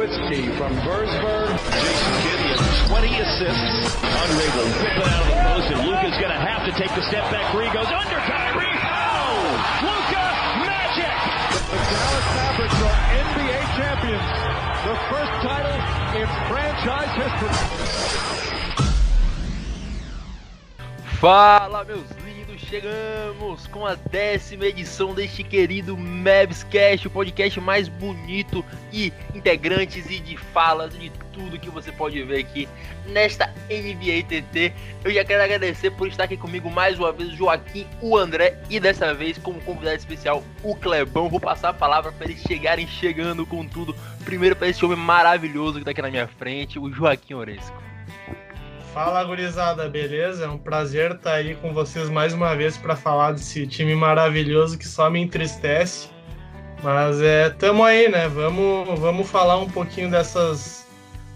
Nowitzki 0.00 0.56
from 0.56 0.72
Birdsburg. 0.80 1.52
Jason 1.76 2.12
Kidd 2.24 2.40
has 2.40 2.88
20 2.88 3.20
assists. 3.20 4.00
Andre 4.00 4.48
will 4.56 4.72
whip 4.80 4.96
it 4.96 5.04
out 5.04 5.20
of 5.20 5.28
the 5.28 5.36
post, 5.44 5.68
and 5.76 5.80
Luca's 5.84 6.16
going 6.16 6.32
to 6.32 6.40
have 6.40 6.64
to 6.64 6.72
take 6.72 6.88
the 6.96 7.04
step 7.12 7.28
back 7.28 7.52
three. 7.52 7.68
Goes 7.68 7.84
under 7.84 8.16
Kyrie. 8.24 8.80
Oh! 8.80 9.44
Luca 9.84 10.24
Magic! 10.64 11.12
The 11.68 11.76
Dallas 11.84 12.32
Mavericks 12.32 12.80
are 12.80 12.96
NBA 13.12 13.60
champions. 13.76 14.24
The 14.88 14.96
first 15.12 15.36
title 15.44 15.76
in 16.16 16.24
franchise 16.48 17.12
history. 17.20 17.52
Fala, 21.20 21.84
meus 21.84 22.08
lindos! 22.08 22.19
Chegamos 22.70 23.66
com 23.66 23.84
a 23.84 23.96
décima 23.96 24.64
edição 24.64 25.12
deste 25.12 25.42
querido 25.42 25.96
Mavscast, 25.96 27.08
o 27.08 27.10
podcast 27.10 27.60
mais 27.60 27.88
bonito 27.88 28.64
e 28.92 29.12
integrantes 29.34 30.08
e 30.08 30.20
de 30.20 30.36
falas 30.36 30.96
de 30.96 31.10
tudo 31.32 31.58
que 31.58 31.68
você 31.68 31.90
pode 31.90 32.22
ver 32.22 32.38
aqui 32.38 32.68
nesta 33.06 33.48
NBA 33.68 34.22
TT. 34.28 34.72
Eu 35.02 35.12
já 35.12 35.24
quero 35.24 35.42
agradecer 35.42 35.90
por 35.90 36.06
estar 36.06 36.22
aqui 36.22 36.36
comigo 36.36 36.70
mais 36.70 36.96
uma 36.96 37.10
vez, 37.10 37.30
Joaquim, 37.30 37.88
o 38.00 38.16
André 38.16 38.62
e 38.70 38.78
dessa 38.78 39.12
vez 39.12 39.36
como 39.36 39.60
convidado 39.62 39.96
especial 39.96 40.44
o 40.62 40.76
Clebão. 40.76 41.28
Vou 41.28 41.40
passar 41.40 41.70
a 41.70 41.74
palavra 41.74 42.12
para 42.12 42.26
eles 42.26 42.40
chegarem 42.40 42.86
chegando 42.86 43.44
com 43.44 43.66
tudo. 43.66 43.96
Primeiro 44.24 44.54
para 44.54 44.68
esse 44.68 44.84
homem 44.84 44.96
maravilhoso 44.96 45.72
que 45.72 45.78
está 45.80 45.90
aqui 45.90 46.02
na 46.02 46.10
minha 46.10 46.28
frente, 46.28 46.78
o 46.78 46.88
Joaquim 46.88 47.34
Oresco. 47.34 47.89
Fala, 48.92 49.22
gurizada, 49.22 49.88
beleza? 49.88 50.46
É 50.46 50.48
um 50.48 50.58
prazer 50.58 51.12
estar 51.12 51.34
aí 51.34 51.54
com 51.54 51.72
vocês 51.72 52.10
mais 52.10 52.32
uma 52.32 52.56
vez 52.56 52.76
para 52.76 52.96
falar 52.96 53.32
desse 53.32 53.64
time 53.64 53.94
maravilhoso 53.94 54.76
que 54.76 54.86
só 54.86 55.08
me 55.08 55.20
entristece. 55.20 56.08
Mas 56.82 57.20
é, 57.22 57.50
tamo 57.50 57.84
aí, 57.84 58.08
né? 58.08 58.26
Vamos, 58.26 58.98
vamos 58.98 59.30
falar 59.30 59.58
um 59.58 59.68
pouquinho 59.68 60.10
dessas, 60.10 60.84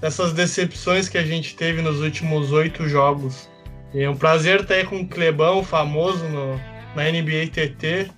dessas 0.01 0.33
decepções 0.33 1.09
que 1.09 1.17
a 1.17 1.25
gente 1.25 1.55
teve 1.55 1.81
nos 1.81 2.01
últimos 2.01 2.51
oito 2.51 2.89
jogos. 2.89 3.49
E 3.93 4.03
é 4.03 4.11
um 4.11 4.17
prazer 4.17 4.63
estar 4.63 4.75
aí 4.75 4.85
com 4.85 5.03
o 5.03 5.07
Clebão, 5.07 5.63
famoso 5.63 6.25
no, 6.25 6.57
na 6.97 7.05
NBA 7.05 7.51
TT. 7.53 8.11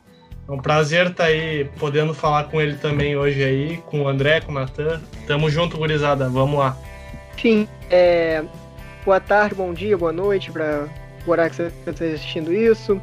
É 0.48 0.50
um 0.50 0.58
prazer 0.58 1.08
estar 1.08 1.24
aí 1.24 1.68
podendo 1.78 2.14
falar 2.14 2.44
com 2.44 2.58
ele 2.58 2.76
também 2.76 3.18
hoje 3.18 3.44
aí, 3.44 3.76
com 3.84 4.00
o 4.00 4.08
André, 4.08 4.40
com 4.40 4.52
o 4.52 4.54
Natan. 4.54 4.98
Tamo 5.26 5.50
junto, 5.50 5.76
gurizada. 5.76 6.26
Vamos 6.26 6.58
lá. 6.58 6.74
Enfim, 7.34 7.68
é, 7.90 8.42
boa 9.06 9.20
tarde, 9.20 9.54
bom 9.54 9.72
dia, 9.72 9.96
boa 9.96 10.12
noite 10.12 10.50
para 10.50 10.88
o 11.24 11.30
horário 11.30 11.52
que 11.52 11.56
você 11.58 11.72
está 11.88 12.04
assistindo 12.06 12.52
isso. 12.52 13.00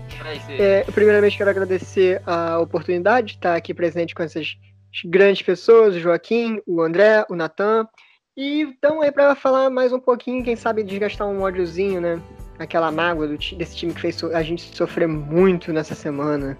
É, 0.60 0.84
primeiramente, 0.84 1.38
quero 1.38 1.50
agradecer 1.50 2.22
a 2.28 2.60
oportunidade 2.60 3.28
de 3.28 3.34
estar 3.36 3.56
aqui 3.56 3.74
presente 3.74 4.14
com 4.14 4.22
essas 4.22 4.58
grandes 5.06 5.44
pessoas, 5.44 5.96
o 5.96 6.00
Joaquim, 6.00 6.62
o 6.68 6.82
André, 6.82 7.26
o 7.30 7.36
Natan. 7.36 7.88
E 8.36 8.64
estamos 8.64 9.02
aí 9.02 9.14
para 9.14 9.34
falar 9.34 9.70
mais 9.70 9.94
um 9.94 10.00
pouquinho, 10.00 10.44
quem 10.44 10.58
sabe 10.58 10.84
desgastar 10.84 11.26
um 11.26 11.42
ódiozinho, 11.42 12.02
né? 12.02 12.22
Aquela 12.60 12.92
mágoa 12.92 13.26
do, 13.26 13.38
desse 13.38 13.78
time 13.78 13.94
que 13.94 14.02
fez 14.02 14.22
a 14.26 14.44
gente 14.44 14.76
sofrer 14.76 15.08
muito 15.08 15.72
nessa 15.72 15.96
semana. 15.96 16.58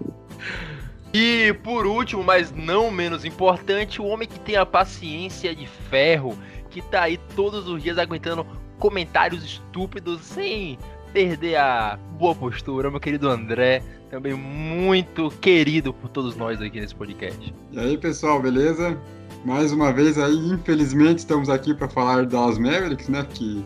E 1.12 1.52
por 1.62 1.86
último, 1.86 2.24
mas 2.24 2.50
não 2.50 2.90
menos 2.90 3.26
importante, 3.26 4.00
o 4.00 4.06
homem 4.06 4.26
que 4.26 4.40
tem 4.40 4.56
a 4.56 4.64
paciência 4.64 5.54
de 5.54 5.66
ferro, 5.66 6.34
que 6.70 6.80
tá 6.80 7.02
aí 7.02 7.18
todos 7.36 7.68
os 7.68 7.82
dias 7.82 7.98
aguentando 7.98 8.63
comentários 8.84 9.42
estúpidos 9.42 10.20
sem 10.20 10.78
perder 11.10 11.56
a 11.56 11.98
boa 12.18 12.34
postura, 12.34 12.90
meu 12.90 13.00
querido 13.00 13.30
André, 13.30 13.82
também 14.10 14.34
muito 14.34 15.30
querido 15.40 15.94
por 15.94 16.10
todos 16.10 16.36
nós 16.36 16.60
aqui 16.60 16.78
nesse 16.78 16.94
podcast. 16.94 17.54
E 17.72 17.78
aí, 17.80 17.96
pessoal, 17.96 18.42
beleza? 18.42 18.94
Mais 19.42 19.72
uma 19.72 19.90
vez 19.90 20.18
aí, 20.18 20.36
infelizmente, 20.36 21.20
estamos 21.20 21.48
aqui 21.48 21.72
para 21.72 21.88
falar 21.88 22.26
das 22.26 22.58
Mavericks, 22.58 23.08
né? 23.08 23.26
Que 23.32 23.64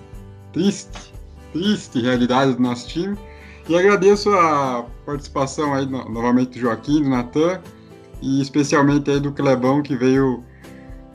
triste, 0.53 1.12
triste 1.53 2.00
realidade 2.00 2.54
do 2.54 2.62
nosso 2.62 2.87
time. 2.87 3.19
E 3.69 3.76
agradeço 3.76 4.31
a 4.31 4.87
participação 5.04 5.75
aí 5.75 5.84
no, 5.84 6.09
novamente 6.09 6.50
do 6.50 6.60
Joaquim, 6.60 7.03
do 7.03 7.10
Natan 7.10 7.60
e 8.22 8.41
especialmente 8.41 9.10
aí 9.10 9.19
do 9.19 9.32
Clebão 9.32 9.82
que 9.82 9.97
veio 9.97 10.44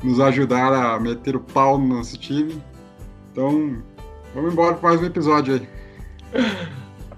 nos 0.04 0.20
ajudar 0.20 0.74
a 0.74 1.00
meter 1.00 1.38
o 1.38 1.40
pau 1.40 1.78
no 1.78 1.88
nosso 1.88 2.18
time. 2.18 2.62
Então, 3.32 3.82
vamos 4.34 4.54
embora 4.54 4.76
para 4.76 4.90
mais 4.90 5.02
um 5.02 5.06
episódio 5.06 5.56
aí. 5.56 5.68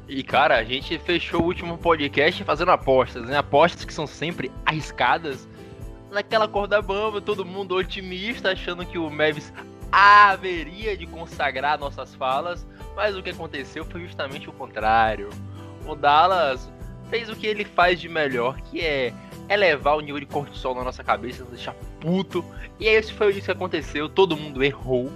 E 0.08 0.22
cara, 0.22 0.58
a 0.58 0.64
gente 0.64 1.00
fechou 1.00 1.42
o 1.42 1.46
último 1.46 1.78
podcast 1.78 2.44
fazendo 2.44 2.72
apostas, 2.72 3.26
né? 3.26 3.38
Apostas 3.38 3.86
que 3.86 3.94
são 3.94 4.06
sempre 4.06 4.52
arriscadas. 4.66 5.48
Naquela 6.12 6.48
corda 6.48 6.82
bamba, 6.82 7.20
todo 7.20 7.44
mundo 7.44 7.76
otimista, 7.76 8.52
achando 8.52 8.86
que 8.86 8.98
o 8.98 9.10
Mavis 9.10 9.52
haveria 9.92 10.96
de 10.96 11.08
consagrar 11.08 11.80
nossas 11.80 12.14
falas, 12.14 12.68
mas 12.96 13.16
o 13.18 13.24
que 13.24 13.32
aconteceu 13.32 13.84
foi 13.86 14.02
justamente 14.02 14.50
o 14.50 14.54
contrário. 14.54 15.30
O 15.88 15.96
Dallas 15.96 16.72
fez 17.10 17.30
o 17.30 17.36
que 17.36 17.48
ele 17.48 17.66
faz 17.66 18.00
de 18.00 18.08
melhor, 18.10 18.60
que 18.62 18.82
é 18.82 19.14
elevar 19.50 19.96
o 19.96 20.02
nível 20.02 20.20
de 20.20 20.26
cortisol 20.26 20.76
na 20.76 20.84
nossa 20.84 21.04
cabeça, 21.04 21.44
nos 21.44 21.54
deixar 21.54 21.74
puto. 22.00 22.44
E 22.80 22.88
aí, 22.88 23.00
isso 23.00 23.14
foi 23.14 23.32
isso 23.32 23.46
que 23.46 23.52
aconteceu, 23.52 24.10
todo 24.10 24.38
mundo 24.38 24.64
errou. 24.64 25.12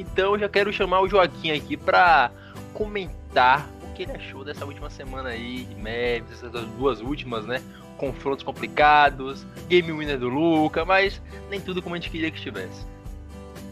Então 0.00 0.32
eu 0.32 0.38
já 0.38 0.48
quero 0.48 0.72
chamar 0.72 1.02
o 1.02 1.08
Joaquim 1.08 1.50
aqui 1.50 1.76
para 1.76 2.30
comentar 2.72 3.68
o 3.82 3.94
que 3.94 4.04
ele 4.04 4.12
achou 4.12 4.42
dessa 4.42 4.64
última 4.64 4.88
semana 4.88 5.28
aí 5.28 5.68
Mavis, 5.76 6.42
essas 6.42 6.66
duas 6.78 7.02
últimas, 7.02 7.44
né? 7.44 7.62
Confrontos 7.98 8.42
complicados, 8.42 9.44
game 9.68 9.92
winner 9.92 10.18
do 10.18 10.30
Luca, 10.30 10.86
mas 10.86 11.20
nem 11.50 11.60
tudo 11.60 11.82
como 11.82 11.94
a 11.94 11.98
gente 11.98 12.10
queria 12.10 12.30
que 12.30 12.38
estivesse. 12.38 12.86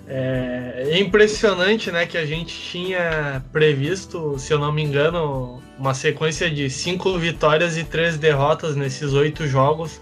É 0.07 0.99
impressionante, 0.99 1.91
né, 1.91 2.07
que 2.07 2.17
a 2.17 2.25
gente 2.25 2.55
tinha 2.59 3.45
previsto, 3.53 4.39
se 4.39 4.55
eu 4.55 4.59
não 4.59 4.73
me 4.73 4.83
engano, 4.83 5.63
uma 5.79 5.93
sequência 5.93 6.51
de 6.51 6.71
cinco 6.71 7.19
vitórias 7.19 7.77
e 7.77 7.85
três 7.85 8.17
derrotas 8.17 8.75
nesses 8.75 9.13
oito 9.13 9.47
jogos. 9.47 10.01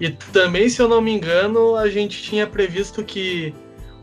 E 0.00 0.08
também, 0.10 0.70
se 0.70 0.80
eu 0.80 0.88
não 0.88 1.02
me 1.02 1.12
engano, 1.12 1.76
a 1.76 1.88
gente 1.88 2.22
tinha 2.22 2.46
previsto 2.46 3.04
que 3.04 3.54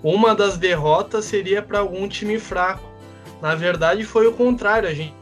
uma 0.04 0.34
das 0.34 0.58
derrotas 0.58 1.26
seria 1.26 1.62
para 1.62 1.80
algum 1.80 2.08
time 2.08 2.40
fraco. 2.40 2.84
Na 3.42 3.56
verdade, 3.56 4.04
foi 4.04 4.28
o 4.28 4.34
contrário. 4.34 4.88
A 4.88 4.94
gente, 4.94 5.14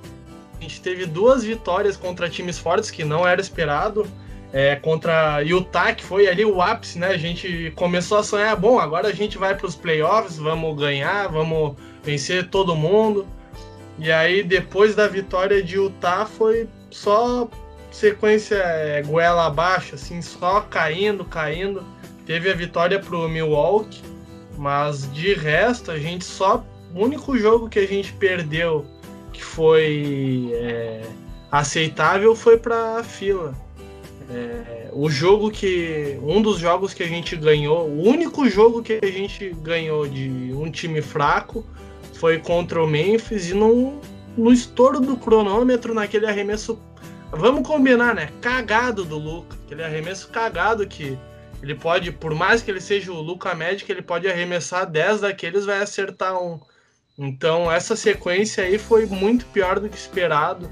a 0.58 0.62
gente 0.62 0.82
teve 0.82 1.06
duas 1.06 1.44
vitórias 1.44 1.98
contra 1.98 2.30
times 2.30 2.58
fortes, 2.58 2.92
que 2.92 3.04
não 3.04 3.28
era 3.28 3.42
esperado. 3.42 4.08
É, 4.54 4.78
contra 4.78 5.42
Utah, 5.42 5.94
que 5.94 6.04
foi 6.04 6.28
ali 6.28 6.46
o 6.46 6.62
ápice, 6.62 6.98
né? 6.98 7.08
A 7.08 7.18
gente 7.18 7.72
começou 7.76 8.18
a 8.18 8.24
sonhar, 8.24 8.56
bom, 8.56 8.80
agora 8.80 9.10
a 9.10 9.14
gente 9.14 9.38
vai 9.38 9.54
para 9.54 9.68
os 9.68 9.76
playoffs, 9.76 10.38
vamos 10.38 10.76
ganhar, 10.80 11.28
vamos 11.28 11.76
vencer 12.02 12.50
todo 12.50 12.76
mundo. 12.76 13.28
E 14.00 14.10
aí, 14.10 14.44
depois 14.44 14.96
da 14.96 15.08
vitória 15.08 15.62
de 15.62 15.76
Utah, 15.76 16.26
foi 16.26 16.70
só 16.90 17.50
sequência 17.92 18.56
é, 18.56 19.02
goela 19.02 19.48
abaixo, 19.48 19.96
assim, 19.96 20.22
só 20.22 20.62
caindo, 20.62 21.26
caindo. 21.26 21.84
Teve 22.26 22.50
a 22.50 22.54
vitória 22.54 23.00
pro 23.00 23.28
Milwaukee, 23.28 24.02
mas 24.58 25.12
de 25.14 25.34
resto, 25.34 25.92
a 25.92 26.00
gente 26.00 26.26
só. 26.26 26.66
O 26.94 27.04
único 27.04 27.38
jogo 27.38 27.70
que 27.70 27.80
a 27.80 27.86
gente 27.86 28.14
perdeu 28.14 28.86
que 29.32 29.44
foi 29.44 30.50
é, 30.54 31.04
aceitável 31.52 32.36
foi 32.36 32.58
para 32.58 32.98
a 32.98 33.04
fila. 33.04 33.54
É, 34.30 34.90
o 34.92 35.10
jogo 35.10 35.52
que. 35.52 36.20
Um 36.22 36.42
dos 36.42 36.60
jogos 36.60 36.94
que 36.94 37.04
a 37.04 37.08
gente 37.08 37.36
ganhou, 37.36 37.88
o 37.88 38.08
único 38.08 38.50
jogo 38.50 38.82
que 38.82 39.00
a 39.02 39.12
gente 39.12 39.50
ganhou 39.62 40.08
de 40.08 40.52
um 40.54 40.70
time 40.72 41.02
fraco 41.02 41.64
foi 42.14 42.40
contra 42.40 42.84
o 42.84 42.88
Memphis 42.88 43.50
e 43.50 43.54
no, 43.54 44.02
no 44.36 44.52
estouro 44.52 45.00
do 45.00 45.16
cronômetro, 45.16 45.94
naquele 45.94 46.26
arremesso. 46.26 46.80
Vamos 47.32 47.68
combinar, 47.68 48.16
né? 48.16 48.30
Cagado 48.42 49.04
do 49.06 49.18
Luca. 49.18 49.58
Aquele 49.66 49.84
arremesso 49.84 50.30
cagado 50.30 50.88
que 50.88 51.18
ele 51.62 51.76
pode, 51.76 52.12
por 52.12 52.34
mais 52.36 52.62
que 52.62 52.70
ele 52.70 52.82
seja 52.82 53.12
o 53.12 53.22
Luca 53.22 53.54
Magic, 53.56 53.92
ele 53.92 54.02
pode 54.02 54.28
arremessar 54.28 54.86
10 54.86 55.22
daqueles, 55.22 55.66
vai 55.66 55.82
acertar 55.82 56.42
um. 56.42 56.60
Então, 57.18 57.72
essa 57.72 57.96
sequência 57.96 58.64
aí 58.64 58.78
foi 58.78 59.06
muito 59.08 59.46
pior 59.48 59.80
do 59.80 59.90
que 59.90 59.98
esperado. 59.98 60.70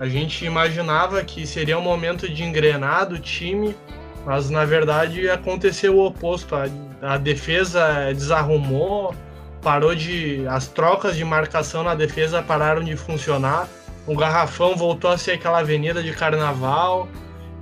A 0.00 0.06
gente 0.06 0.44
imaginava 0.44 1.22
que 1.24 1.46
seria 1.46 1.78
um 1.78 1.82
momento 1.82 2.28
de 2.28 2.42
engrenar 2.42 3.06
do 3.06 3.18
time, 3.18 3.76
mas 4.24 4.48
na 4.48 4.64
verdade 4.64 5.28
aconteceu 5.28 5.96
o 5.96 6.06
oposto. 6.06 6.54
A, 6.54 6.68
a 7.02 7.18
defesa 7.18 8.12
desarrumou, 8.14 9.14
parou 9.60 9.94
de. 9.94 10.46
As 10.48 10.68
trocas 10.68 11.16
de 11.16 11.24
marcação 11.24 11.82
na 11.82 11.94
defesa 11.94 12.42
pararam 12.42 12.82
de 12.82 12.96
funcionar. 12.96 13.68
O 14.06 14.16
garrafão 14.16 14.74
voltou 14.74 15.10
a 15.10 15.18
ser 15.18 15.32
aquela 15.32 15.58
avenida 15.58 16.02
de 16.02 16.12
carnaval. 16.12 17.08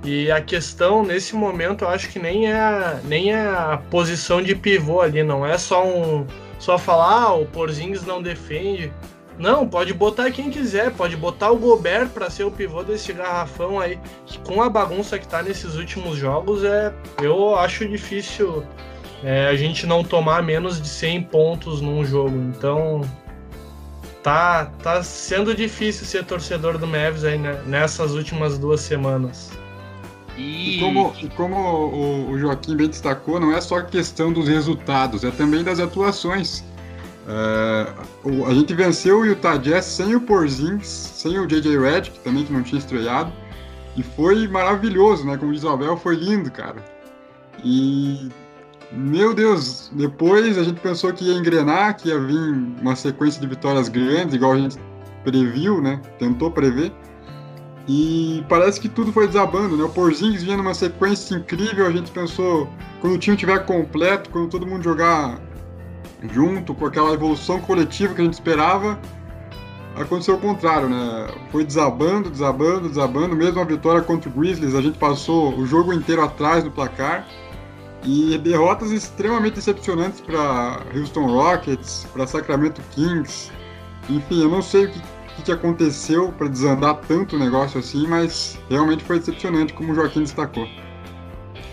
E 0.07 0.31
a 0.31 0.39
questão 0.39 1.03
nesse 1.03 1.35
momento 1.35 1.83
eu 1.83 1.89
acho 1.89 2.07
que 2.07 2.17
nem 2.17 2.49
é, 2.49 2.97
nem 3.03 3.33
é 3.33 3.45
a 3.45 3.77
posição 3.91 4.41
de 4.41 4.55
pivô 4.55 5.01
ali, 5.01 5.21
não 5.21 5.45
é 5.45 5.57
só 5.57 5.85
um 5.85 6.25
só 6.57 6.77
falar 6.77 7.23
ah, 7.23 7.33
o 7.33 7.45
Porzingis 7.45 8.05
não 8.05 8.21
defende. 8.21 8.89
Não, 9.37 9.67
pode 9.67 9.93
botar 9.93 10.31
quem 10.31 10.49
quiser, 10.49 10.93
pode 10.93 11.17
botar 11.17 11.51
o 11.51 11.57
Gobert 11.57 12.07
para 12.07 12.29
ser 12.29 12.45
o 12.45 12.51
pivô 12.51 12.83
desse 12.83 13.11
garrafão 13.11 13.81
aí, 13.81 13.99
que 14.25 14.39
com 14.39 14.61
a 14.61 14.69
bagunça 14.69 15.19
que 15.19 15.27
tá 15.27 15.43
nesses 15.43 15.75
últimos 15.75 16.15
jogos 16.15 16.63
é 16.63 16.93
eu 17.21 17.57
acho 17.57 17.85
difícil 17.85 18.63
é, 19.21 19.47
a 19.47 19.55
gente 19.57 19.85
não 19.85 20.05
tomar 20.05 20.41
menos 20.41 20.81
de 20.81 20.87
100 20.87 21.23
pontos 21.23 21.81
num 21.81 22.05
jogo. 22.05 22.37
Então, 22.37 23.01
tá, 24.23 24.71
tá 24.81 25.03
sendo 25.03 25.53
difícil 25.53 26.05
ser 26.05 26.23
torcedor 26.23 26.77
do 26.77 26.87
Mavis 26.87 27.25
aí 27.25 27.37
né, 27.37 27.61
nessas 27.65 28.13
últimas 28.13 28.57
duas 28.57 28.79
semanas. 28.79 29.51
E, 30.37 30.77
como, 30.79 31.13
e 31.19 31.27
como 31.29 31.55
o, 31.55 32.31
o, 32.31 32.37
Joaquim 32.37 32.77
bem 32.77 32.87
destacou, 32.87 33.39
não 33.39 33.51
é 33.51 33.59
só 33.59 33.81
questão 33.81 34.31
dos 34.31 34.47
resultados, 34.47 35.23
é 35.23 35.31
também 35.31 35.63
das 35.63 35.79
atuações. 35.79 36.63
O, 38.23 38.45
a 38.45 38.53
gente 38.53 38.73
venceu 38.73 39.19
o 39.19 39.25
Utah 39.25 39.57
Jazz 39.57 39.85
sem 39.85 40.15
o 40.15 40.21
Porzingis, 40.21 40.87
sem 40.87 41.39
o 41.39 41.47
J.J. 41.47 41.77
Redick, 41.79 42.19
também 42.19 42.45
que 42.45 42.53
não 42.53 42.61
tinha 42.61 42.77
estreado, 42.77 43.33
e 43.97 44.03
foi 44.03 44.47
maravilhoso, 44.47 45.25
né? 45.25 45.37
Como 45.37 45.51
diz 45.51 45.63
o 45.63 45.69
Abel, 45.69 45.97
foi 45.97 46.15
lindo, 46.15 46.51
cara. 46.51 46.77
E 47.63 48.29
meu 48.91 49.33
Deus, 49.33 49.91
depois 49.93 50.57
a 50.57 50.63
gente 50.63 50.79
pensou 50.79 51.11
que 51.11 51.25
ia 51.25 51.33
engrenar, 51.33 51.97
que 51.97 52.09
ia 52.09 52.19
vir 52.19 52.53
uma 52.79 52.95
sequência 52.95 53.41
de 53.41 53.47
vitórias 53.47 53.89
grandes, 53.89 54.35
igual 54.35 54.53
a 54.53 54.57
gente 54.57 54.77
previu, 55.23 55.81
né? 55.81 55.99
Tentou 56.19 56.51
prever. 56.51 56.93
E 57.87 58.43
parece 58.49 58.81
que 58.81 58.89
tudo 58.89 59.13
foi 59.13 59.27
desabando, 59.27 59.77
né? 59.77 59.83
O 59.83 59.89
Porzingis 59.89 60.43
vinha 60.43 60.57
numa 60.57 60.73
sequência 60.73 61.35
incrível, 61.35 61.85
a 61.85 61.91
gente 61.91 62.11
pensou, 62.11 62.67
quando 62.99 63.13
o 63.13 63.17
time 63.17 63.35
estiver 63.35 63.65
completo, 63.65 64.29
quando 64.29 64.49
todo 64.49 64.67
mundo 64.67 64.83
jogar 64.83 65.39
junto, 66.33 66.73
com 66.73 66.85
aquela 66.85 67.13
evolução 67.13 67.61
coletiva 67.61 68.13
que 68.13 68.21
a 68.21 68.25
gente 68.25 68.33
esperava, 68.33 68.99
aconteceu 69.95 70.35
o 70.35 70.39
contrário, 70.39 70.89
né? 70.89 71.29
Foi 71.51 71.63
desabando, 71.63 72.29
desabando, 72.29 72.89
desabando. 72.89 73.35
Mesmo 73.35 73.61
a 73.61 73.63
vitória 73.63 74.01
contra 74.01 74.29
o 74.29 74.33
Grizzlies, 74.33 74.75
a 74.75 74.81
gente 74.81 74.97
passou 74.97 75.57
o 75.57 75.65
jogo 75.65 75.93
inteiro 75.93 76.21
atrás 76.21 76.63
do 76.63 76.71
placar. 76.71 77.25
E 78.03 78.37
derrotas 78.37 78.91
extremamente 78.91 79.55
decepcionantes 79.55 80.21
para 80.21 80.81
Houston 80.95 81.25
Rockets, 81.25 82.07
para 82.13 82.27
Sacramento 82.27 82.81
Kings. 82.91 83.51
Enfim, 84.09 84.43
eu 84.43 84.49
não 84.49 84.61
sei 84.61 84.85
o 84.85 84.91
que, 84.91 85.01
que 85.43 85.51
aconteceu 85.51 86.31
para 86.31 86.47
desandar 86.47 86.95
tanto 87.07 87.35
o 87.35 87.39
negócio 87.39 87.79
assim, 87.79 88.07
mas 88.07 88.59
realmente 88.69 89.03
foi 89.03 89.19
decepcionante, 89.19 89.73
como 89.73 89.91
o 89.91 89.95
Joaquim 89.95 90.21
destacou. 90.21 90.67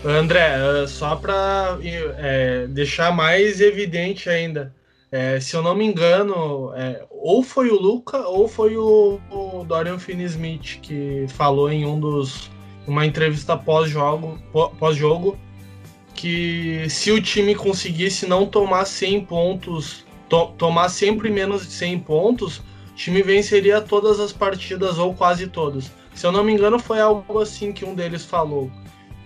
André, 0.03 0.55
eh, 0.55 0.87
só 0.87 1.15
para 1.15 1.77
é, 1.81 2.67
deixar 2.67 3.11
mais 3.11 3.59
evidente 3.59 4.29
ainda, 4.29 4.73
é, 5.11 5.39
se 5.39 5.55
eu 5.55 5.63
não 5.63 5.73
me 5.73 5.85
engano, 5.85 6.71
é, 6.75 7.03
ou 7.09 7.41
foi 7.41 7.69
o 7.69 7.79
Luca 7.79 8.27
ou 8.27 8.47
foi 8.47 8.77
o, 8.77 9.19
o 9.31 9.63
Dorian 9.63 9.97
Finney-Smith 9.97 10.79
que 10.81 11.25
falou 11.29 11.71
em 11.71 11.85
um 11.85 11.99
dos 11.99 12.51
uma 12.85 13.05
entrevista 13.05 13.57
pós-jogo 13.57 14.37
pós-jogo 14.77 15.37
que 16.13 16.85
se 16.89 17.11
o 17.11 17.21
time 17.21 17.55
conseguisse 17.55 18.27
não 18.27 18.45
tomar 18.45 18.85
100 18.85 19.25
pontos, 19.25 20.05
to 20.29 20.47
tomar 20.57 20.89
sempre 20.89 21.29
menos 21.29 21.67
de 21.67 21.73
100 21.73 21.99
pontos, 21.99 22.61
o 22.95 22.97
time 22.97 23.21
venceria 23.21 23.81
todas 23.81 24.21
as 24.21 24.31
partidas 24.31 24.97
ou 24.97 25.13
quase 25.13 25.47
todas. 25.47 25.91
Se 26.13 26.25
eu 26.25 26.31
não 26.31 26.45
me 26.45 26.53
engano, 26.53 26.79
foi 26.79 27.01
algo 27.01 27.41
assim 27.41 27.73
que 27.73 27.83
um 27.83 27.93
deles 27.93 28.23
falou. 28.23 28.71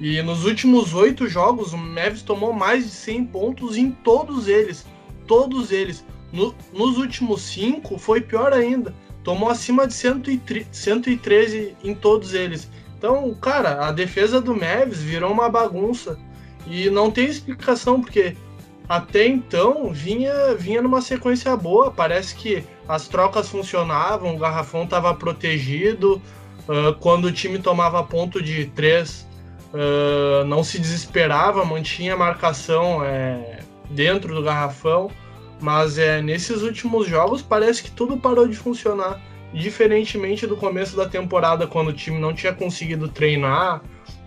E 0.01 0.19
nos 0.23 0.43
últimos 0.43 0.95
oito 0.95 1.27
jogos, 1.27 1.71
o 1.71 1.77
Mavis 1.77 2.23
tomou 2.23 2.51
mais 2.51 2.85
de 2.85 2.89
100 2.89 3.25
pontos 3.25 3.77
em 3.77 3.91
todos 3.91 4.47
eles. 4.47 4.87
Todos 5.27 5.71
eles. 5.71 6.03
No, 6.33 6.55
nos 6.73 6.97
últimos 6.97 7.43
cinco, 7.43 7.99
foi 7.99 8.21
pior 8.21 8.53
ainda. 8.53 8.91
Tomou 9.23 9.49
acima 9.49 9.85
de 9.85 9.93
113 9.93 11.75
em 11.83 11.93
todos 11.93 12.33
eles. 12.33 12.71
Então, 12.97 13.31
cara, 13.35 13.87
a 13.87 13.91
defesa 13.91 14.41
do 14.41 14.55
Mavis 14.55 14.99
virou 14.99 15.31
uma 15.31 15.47
bagunça. 15.47 16.17
E 16.65 16.89
não 16.89 17.11
tem 17.11 17.25
explicação, 17.25 18.01
porque 18.01 18.35
até 18.87 19.27
então 19.27 19.93
vinha, 19.93 20.55
vinha 20.55 20.81
numa 20.81 21.03
sequência 21.03 21.55
boa. 21.55 21.91
Parece 21.91 22.33
que 22.33 22.63
as 22.89 23.07
trocas 23.07 23.47
funcionavam, 23.47 24.35
o 24.35 24.39
garrafão 24.39 24.83
estava 24.83 25.13
protegido. 25.13 26.19
Uh, 26.67 26.93
quando 26.99 27.25
o 27.25 27.31
time 27.31 27.59
tomava 27.59 28.03
ponto 28.03 28.41
de 28.41 28.65
três, 28.65 29.27
uh, 29.71 30.43
não 30.45 30.63
se 30.63 30.79
desesperava, 30.79 31.63
mantinha 31.63 32.15
a 32.15 32.17
marcação 32.17 33.05
é, 33.05 33.59
dentro 33.91 34.33
do 34.33 34.41
garrafão. 34.41 35.11
Mas 35.61 35.99
é, 35.99 36.19
nesses 36.19 36.63
últimos 36.63 37.07
jogos 37.07 37.43
parece 37.43 37.83
que 37.83 37.91
tudo 37.91 38.17
parou 38.17 38.47
de 38.47 38.57
funcionar. 38.57 39.21
Diferentemente 39.53 40.47
do 40.47 40.57
começo 40.57 40.95
da 40.95 41.07
temporada, 41.07 41.67
quando 41.67 41.89
o 41.89 41.93
time 41.93 42.19
não 42.19 42.33
tinha 42.33 42.53
conseguido 42.53 43.07
treinar, 43.07 43.81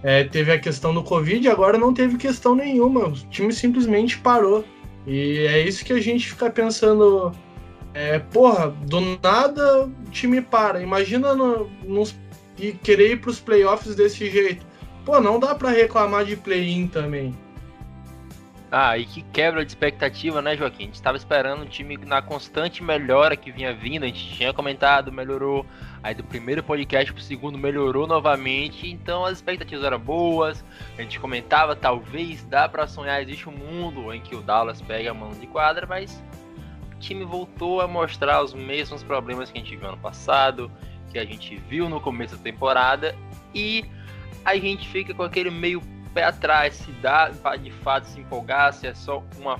é, 0.05 0.23
teve 0.25 0.53
a 0.53 0.59
questão 0.59 0.95
do 0.95 1.03
Covid, 1.03 1.49
agora 1.49 1.79
não 1.79 1.93
teve 1.93 2.17
questão 2.17 2.55
nenhuma. 2.55 3.09
O 3.09 3.13
time 3.13 3.53
simplesmente 3.53 4.19
parou. 4.19 4.65
E 5.05 5.47
é 5.49 5.61
isso 5.61 5.85
que 5.85 5.93
a 5.93 6.01
gente 6.01 6.29
fica 6.29 6.49
pensando. 6.49 7.33
É, 7.95 8.19
porra, 8.19 8.69
do 8.71 9.01
nada 9.23 9.85
o 9.85 9.93
time 10.11 10.41
para. 10.41 10.81
Imagina 10.83 11.35
no, 11.35 11.71
nos, 11.85 12.15
e 12.59 12.73
querer 12.73 13.13
ir 13.13 13.21
para 13.21 13.31
os 13.31 13.41
playoffs 13.41 13.95
desse 13.95 14.31
jeito. 14.31 14.65
Pô, 15.05 15.21
não 15.21 15.39
dá 15.39 15.55
para 15.55 15.71
reclamar 15.71 16.25
de 16.25 16.37
play-in 16.37 16.87
também. 16.87 17.35
Ah, 18.75 18.97
e 18.97 19.05
que 19.05 19.21
quebra 19.21 19.63
de 19.63 19.71
expectativa, 19.71 20.41
né, 20.41 20.57
Joaquim? 20.57 20.85
A 20.85 20.87
gente 20.87 20.95
estava 20.95 21.19
esperando 21.19 21.63
um 21.63 21.67
time 21.67 21.99
na 21.99 22.23
constante 22.23 22.83
melhora 22.83 23.37
que 23.37 23.53
vinha 23.53 23.75
vindo, 23.75 24.05
a 24.05 24.07
gente 24.07 24.35
tinha 24.35 24.51
comentado, 24.51 25.13
melhorou. 25.13 25.67
Aí 26.03 26.15
do 26.15 26.25
primeiro 26.25 26.63
podcast 26.63 27.13
pro 27.13 27.23
segundo 27.23 27.59
melhorou 27.59 28.07
novamente, 28.07 28.91
então 28.91 29.27
as 29.27 29.35
expectativas 29.35 29.85
eram 29.85 29.99
boas. 29.99 30.65
A 30.97 31.03
gente 31.03 31.21
comentava, 31.21 31.77
talvez 31.77 32.45
dá 32.45 32.67
para 32.67 32.87
sonhar, 32.87 33.21
existe 33.21 33.47
um 33.47 33.53
mundo 33.53 34.11
em 34.11 34.23
que 34.23 34.35
o 34.35 34.41
Dallas 34.41 34.81
pega 34.81 35.11
a 35.11 35.15
mão 35.15 35.33
de 35.33 35.47
quadra, 35.47 35.87
mas 35.87 36.25
o 36.42 36.42
time 37.03 37.25
voltou 37.25 37.81
a 37.81 37.89
mostrar 37.89 38.43
os 38.43 38.55
mesmos 38.55 39.03
problemas 39.03 39.51
que 39.51 39.59
a 39.59 39.61
gente 39.61 39.77
viu 39.77 39.89
ano 39.89 39.99
passado, 39.99 40.71
que 41.11 41.19
a 41.19 41.25
gente 41.25 41.57
viu 41.69 41.89
no 41.89 42.01
começo 42.01 42.37
da 42.37 42.43
temporada, 42.43 43.15
e 43.55 43.85
a 44.45 44.57
gente 44.57 44.89
fica 44.89 45.13
com 45.13 45.23
aquele 45.23 45.51
meio 45.51 45.83
pé 46.15 46.25
atrás, 46.25 46.75
se 46.75 46.93
dá 46.93 47.31
de 47.61 47.71
fato 47.71 48.07
se 48.07 48.21
empolgar, 48.21 48.73
se 48.73 48.87
é 48.87 48.95
só 48.95 49.23
uma 49.39 49.59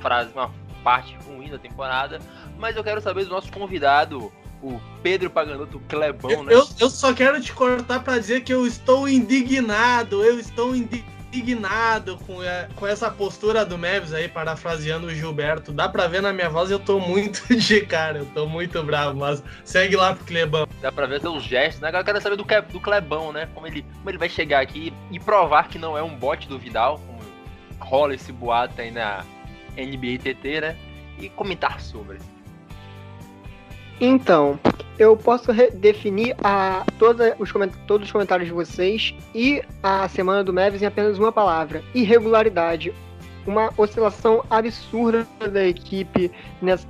frase, 0.00 0.32
uma 0.32 0.52
parte 0.82 1.16
ruim 1.26 1.48
da 1.48 1.58
temporada. 1.58 2.18
Mas 2.58 2.76
eu 2.76 2.84
quero 2.84 3.00
saber 3.00 3.24
do 3.24 3.30
nosso 3.30 3.50
convidado, 3.52 4.32
o 4.62 4.80
Pedro 5.02 5.30
Paganoto 5.30 5.80
Clebão, 5.88 6.42
né? 6.42 6.52
Eu, 6.52 6.66
eu 6.78 6.90
só 6.90 7.14
quero 7.14 7.40
te 7.40 7.52
cortar 7.52 8.02
para 8.02 8.18
dizer 8.18 8.42
que 8.42 8.52
eu 8.52 8.66
estou 8.66 9.08
indignado, 9.08 10.22
eu 10.24 10.38
estou 10.38 10.74
indignado 10.74 11.19
com, 12.26 12.40
a, 12.40 12.68
com 12.74 12.86
essa 12.86 13.10
postura 13.10 13.64
do 13.64 13.78
Meves 13.78 14.12
aí, 14.12 14.28
parafraseando 14.28 15.06
o 15.06 15.14
Gilberto. 15.14 15.72
Dá 15.72 15.88
pra 15.88 16.06
ver 16.06 16.20
na 16.20 16.32
minha 16.32 16.48
voz, 16.48 16.70
eu 16.70 16.78
tô 16.78 16.98
muito 16.98 17.46
de 17.54 17.80
cara, 17.82 18.18
eu 18.18 18.26
tô 18.26 18.46
muito 18.46 18.82
bravo, 18.82 19.18
mas 19.18 19.42
segue 19.64 19.96
lá 19.96 20.14
pro 20.14 20.24
Clebão. 20.24 20.66
Dá 20.80 20.90
pra 20.90 21.06
ver 21.06 21.20
seus 21.20 21.42
gestos, 21.42 21.80
né? 21.80 21.88
Agora 21.88 22.02
eu 22.02 22.06
quero 22.06 22.20
saber 22.20 22.36
do, 22.36 22.44
do 22.72 22.80
Clebão, 22.80 23.32
né? 23.32 23.48
Como 23.54 23.66
ele, 23.66 23.82
como 23.82 24.10
ele 24.10 24.18
vai 24.18 24.28
chegar 24.28 24.60
aqui 24.60 24.92
e 25.10 25.20
provar 25.20 25.68
que 25.68 25.78
não 25.78 25.96
é 25.96 26.02
um 26.02 26.16
bot 26.16 26.48
do 26.48 26.58
Vidal, 26.58 26.98
como 26.98 27.20
rola 27.78 28.14
esse 28.14 28.32
boato 28.32 28.80
aí 28.80 28.90
na 28.90 29.24
NBA 29.76 30.18
TT, 30.22 30.60
né? 30.60 30.76
E 31.18 31.28
comentar 31.28 31.80
sobre. 31.80 32.18
Então, 34.00 34.58
eu 34.98 35.14
posso 35.14 35.52
definir 35.74 36.34
a, 36.42 36.84
toda 36.98 37.36
os 37.38 37.52
todos 37.86 38.06
os 38.06 38.12
comentários 38.12 38.48
de 38.48 38.54
vocês 38.54 39.14
e 39.34 39.62
a 39.82 40.08
semana 40.08 40.42
do 40.42 40.52
Mavis 40.52 40.80
em 40.80 40.86
apenas 40.86 41.18
uma 41.18 41.30
palavra: 41.30 41.82
irregularidade. 41.94 42.94
Uma 43.46 43.72
oscilação 43.78 44.44
absurda 44.50 45.26
da 45.50 45.66
equipe 45.66 46.30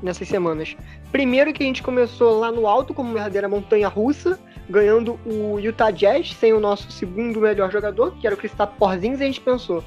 nessas 0.02 0.26
semanas. 0.26 0.76
Primeiro 1.12 1.52
que 1.52 1.62
a 1.62 1.66
gente 1.66 1.82
começou 1.82 2.40
lá 2.40 2.50
no 2.50 2.66
alto 2.66 2.92
como 2.92 3.14
verdadeira 3.14 3.48
montanha 3.48 3.86
russa, 3.86 4.38
ganhando 4.68 5.18
o 5.24 5.60
Utah 5.60 5.92
Jazz 5.92 6.34
sem 6.34 6.52
o 6.52 6.58
nosso 6.58 6.90
segundo 6.90 7.40
melhor 7.40 7.70
jogador, 7.70 8.16
que 8.16 8.26
era 8.26 8.34
o 8.34 8.38
Kristaps 8.38 8.76
Porzingis, 8.78 9.20
e 9.20 9.22
a 9.22 9.26
gente 9.26 9.40
pensou, 9.40 9.82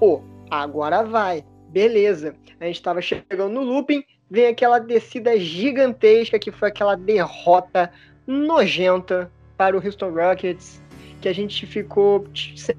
pô, 0.00 0.22
agora 0.50 1.04
vai, 1.04 1.44
beleza. 1.68 2.34
A 2.60 2.66
gente 2.66 2.76
estava 2.76 3.00
chegando 3.00 3.54
no 3.54 3.62
looping, 3.62 4.02
vem 4.32 4.46
aquela 4.46 4.78
descida 4.78 5.38
gigantesca 5.38 6.38
que 6.38 6.50
foi 6.50 6.68
aquela 6.68 6.96
derrota 6.96 7.92
nojenta 8.26 9.30
para 9.58 9.76
o 9.76 9.84
Houston 9.84 10.08
Rockets, 10.10 10.82
que 11.20 11.28
a 11.28 11.34
gente 11.34 11.66
ficou 11.66 12.26
sem 12.32 12.74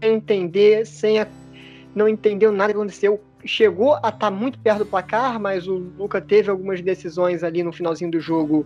entender, 0.00 0.86
sem 0.86 1.18
a... 1.18 1.26
não 1.92 2.08
entendeu 2.08 2.52
nada 2.52 2.72
que 2.72 2.78
aconteceu. 2.78 3.20
Chegou 3.44 3.94
a 3.94 3.98
estar 3.98 4.12
tá 4.12 4.30
muito 4.30 4.60
perto 4.60 4.78
do 4.78 4.86
placar, 4.86 5.40
mas 5.40 5.66
o 5.66 5.74
Luca 5.74 6.20
teve 6.20 6.48
algumas 6.48 6.80
decisões 6.80 7.42
ali 7.42 7.64
no 7.64 7.72
finalzinho 7.72 8.12
do 8.12 8.20
jogo 8.20 8.64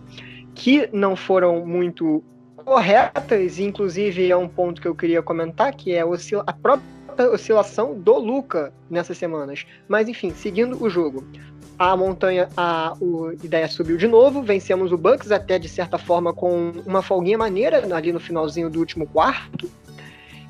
que 0.53 0.87
não 0.93 1.15
foram 1.15 1.65
muito 1.65 2.23
corretas, 2.55 3.57
inclusive 3.57 4.29
é 4.29 4.37
um 4.37 4.47
ponto 4.47 4.79
que 4.79 4.87
eu 4.87 4.93
queria 4.93 5.23
comentar, 5.23 5.73
que 5.73 5.91
é 5.91 6.01
a 6.01 6.53
própria 6.53 6.96
oscilação 7.25 7.93
do 7.93 8.17
Luca 8.17 8.73
nessas 8.89 9.17
semanas. 9.17 9.65
Mas 9.87 10.07
enfim, 10.07 10.31
seguindo 10.31 10.81
o 10.83 10.89
jogo 10.89 11.25
a 11.77 11.95
montanha, 11.95 12.49
a, 12.57 12.95
o 12.99 13.31
ideia 13.43 13.67
subiu 13.67 13.97
de 13.97 14.07
novo, 14.07 14.41
vencemos 14.41 14.91
o 14.91 14.97
Bucks 14.97 15.31
até 15.31 15.59
de 15.59 15.69
certa 15.69 15.97
forma 15.97 16.33
com 16.33 16.71
uma 16.85 17.03
folguinha 17.03 17.37
maneira 17.37 17.95
ali 17.95 18.11
no 18.11 18.19
finalzinho 18.19 18.69
do 18.69 18.79
último 18.79 19.05
quarto. 19.05 19.69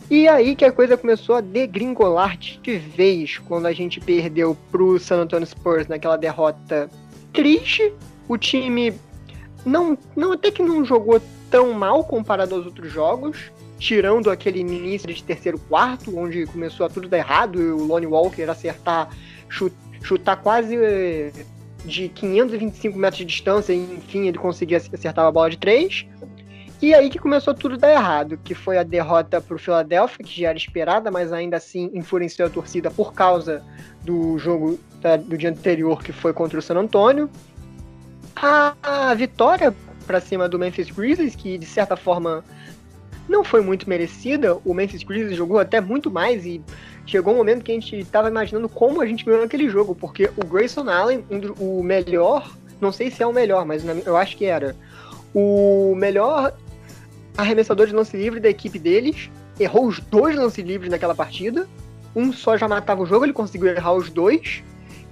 E 0.10 0.26
aí 0.28 0.56
que 0.56 0.64
a 0.64 0.72
coisa 0.72 0.96
começou 0.96 1.36
a 1.36 1.42
degringolar 1.42 2.38
de 2.38 2.78
vez 2.78 3.40
quando 3.40 3.66
a 3.66 3.74
gente 3.74 4.00
perdeu 4.00 4.56
pro 4.72 4.98
San 5.00 5.18
Antonio 5.18 5.46
Spurs 5.46 5.88
naquela 5.88 6.16
derrota 6.16 6.90
triste. 7.34 7.94
O 8.30 8.38
time 8.38 8.94
não, 9.66 9.98
não 10.16 10.32
até 10.32 10.50
que 10.50 10.64
não 10.64 10.86
jogou 10.86 11.22
tão 11.52 11.74
mal 11.74 12.06
comparado 12.06 12.56
aos 12.56 12.66
outros 12.66 12.90
jogos, 12.90 13.52
tirando 13.78 14.30
aquele 14.30 14.60
início 14.60 15.14
de 15.14 15.24
terceiro 15.24 15.60
quarto, 15.60 16.18
onde 16.18 16.46
começou 16.48 16.86
a 16.86 16.90
tudo 16.90 17.08
dar 17.08 17.18
errado 17.18 17.62
e 17.62 17.72
o 17.72 17.86
Lonnie 17.86 18.08
Walker 18.08 18.44
acertar, 18.44 19.10
chutar 20.02 20.38
quase 20.38 20.76
eh, 20.76 21.32
de 21.86 22.10
525 22.10 22.98
metros 22.98 23.20
de 23.20 23.26
distância, 23.26 23.74
e 23.74 23.78
enfim, 23.78 24.28
ele 24.28 24.38
conseguia 24.38 24.78
acertar 24.78 25.26
a 25.26 25.32
bola 25.32 25.50
de 25.50 25.58
três. 25.58 26.06
E 26.80 26.94
aí 26.94 27.10
que 27.10 27.18
começou 27.18 27.56
tudo 27.56 27.76
a 27.76 27.78
dar 27.78 27.92
errado, 27.92 28.38
que 28.44 28.54
foi 28.54 28.78
a 28.78 28.84
derrota 28.84 29.42
para 29.42 29.56
o 29.56 29.60
Philadelphia, 29.60 30.24
que 30.24 30.42
já 30.42 30.50
era 30.50 30.58
esperada, 30.58 31.10
mas 31.10 31.34
ainda 31.34 31.58
assim 31.58 31.90
influenciou 31.94 32.48
a 32.48 32.52
torcida 32.52 32.92
por 32.92 33.14
causa 33.14 33.64
do 34.04 34.38
jogo 34.38 34.80
do 35.26 35.38
dia 35.38 35.50
anterior, 35.50 36.04
que 36.04 36.12
foi 36.12 36.34
contra 36.34 36.60
o 36.60 36.62
San 36.62 36.76
Antonio. 36.76 37.30
A 38.36 39.14
vitória 39.16 39.74
para 40.06 40.22
cima 40.22 40.48
do 40.48 40.60
Memphis 40.60 40.92
Grizzlies, 40.92 41.36
que 41.36 41.58
de 41.58 41.66
certa 41.66 41.98
forma 41.98 42.44
não 43.28 43.44
foi 43.44 43.62
muito 43.62 43.90
merecida. 43.90 44.58
O 44.64 44.74
Memphis 44.74 45.04
Grizzlies 45.04 45.38
jogou 45.38 45.60
até 45.60 45.82
muito 45.82 46.10
mais 46.10 46.46
e 46.46 46.62
chegou 47.06 47.34
um 47.34 47.38
momento 47.38 47.64
que 47.64 47.72
a 47.72 47.76
gente 47.76 47.98
estava 47.98 48.28
imaginando 48.30 48.70
como 48.70 49.02
a 49.02 49.06
gente 49.06 49.26
ganhou 49.26 49.44
aquele 49.44 49.70
jogo, 49.70 49.96
porque 49.96 50.30
o 50.36 50.46
Grayson 50.46 50.90
Allen, 50.90 51.24
o 51.60 51.82
melhor, 51.84 52.52
não 52.80 52.92
sei 52.92 53.10
se 53.10 53.24
é 53.24 53.28
o 53.28 53.34
melhor, 53.34 53.66
mas 53.66 53.84
eu 54.06 54.16
acho 54.16 54.38
que 54.38 54.46
era, 54.46 54.76
o 55.34 55.94
melhor 55.96 56.54
arremessador 57.38 57.88
de 57.88 57.94
lance 57.94 58.18
livre 58.18 58.40
da 58.40 58.50
equipe 58.50 58.80
deles, 58.80 59.30
errou 59.60 59.88
os 59.88 60.00
dois 60.00 60.36
lance 60.36 60.62
livres 60.62 60.90
naquela 60.90 61.16
partida. 61.16 61.68
Um 62.16 62.34
só 62.34 62.58
já 62.58 62.68
matava 62.68 63.02
o 63.02 63.06
jogo, 63.06 63.26
ele 63.26 63.34
conseguiu 63.34 63.68
errar 63.68 63.94
os 63.94 64.10
dois. 64.10 64.64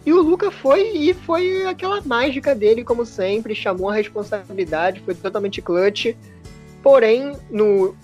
E 0.06 0.14
o 0.14 0.22
Luca 0.22 0.52
foi 0.52 0.90
e 0.96 1.14
foi 1.14 1.66
aquela 1.66 2.02
mágica 2.02 2.54
dele, 2.54 2.84
como 2.84 3.06
sempre, 3.06 3.56
chamou 3.56 3.90
a 3.90 3.96
responsabilidade, 3.96 5.02
foi 5.02 5.16
totalmente 5.16 5.62
clutch. 5.62 6.16
Porém, 6.86 7.36
no, 7.50 7.96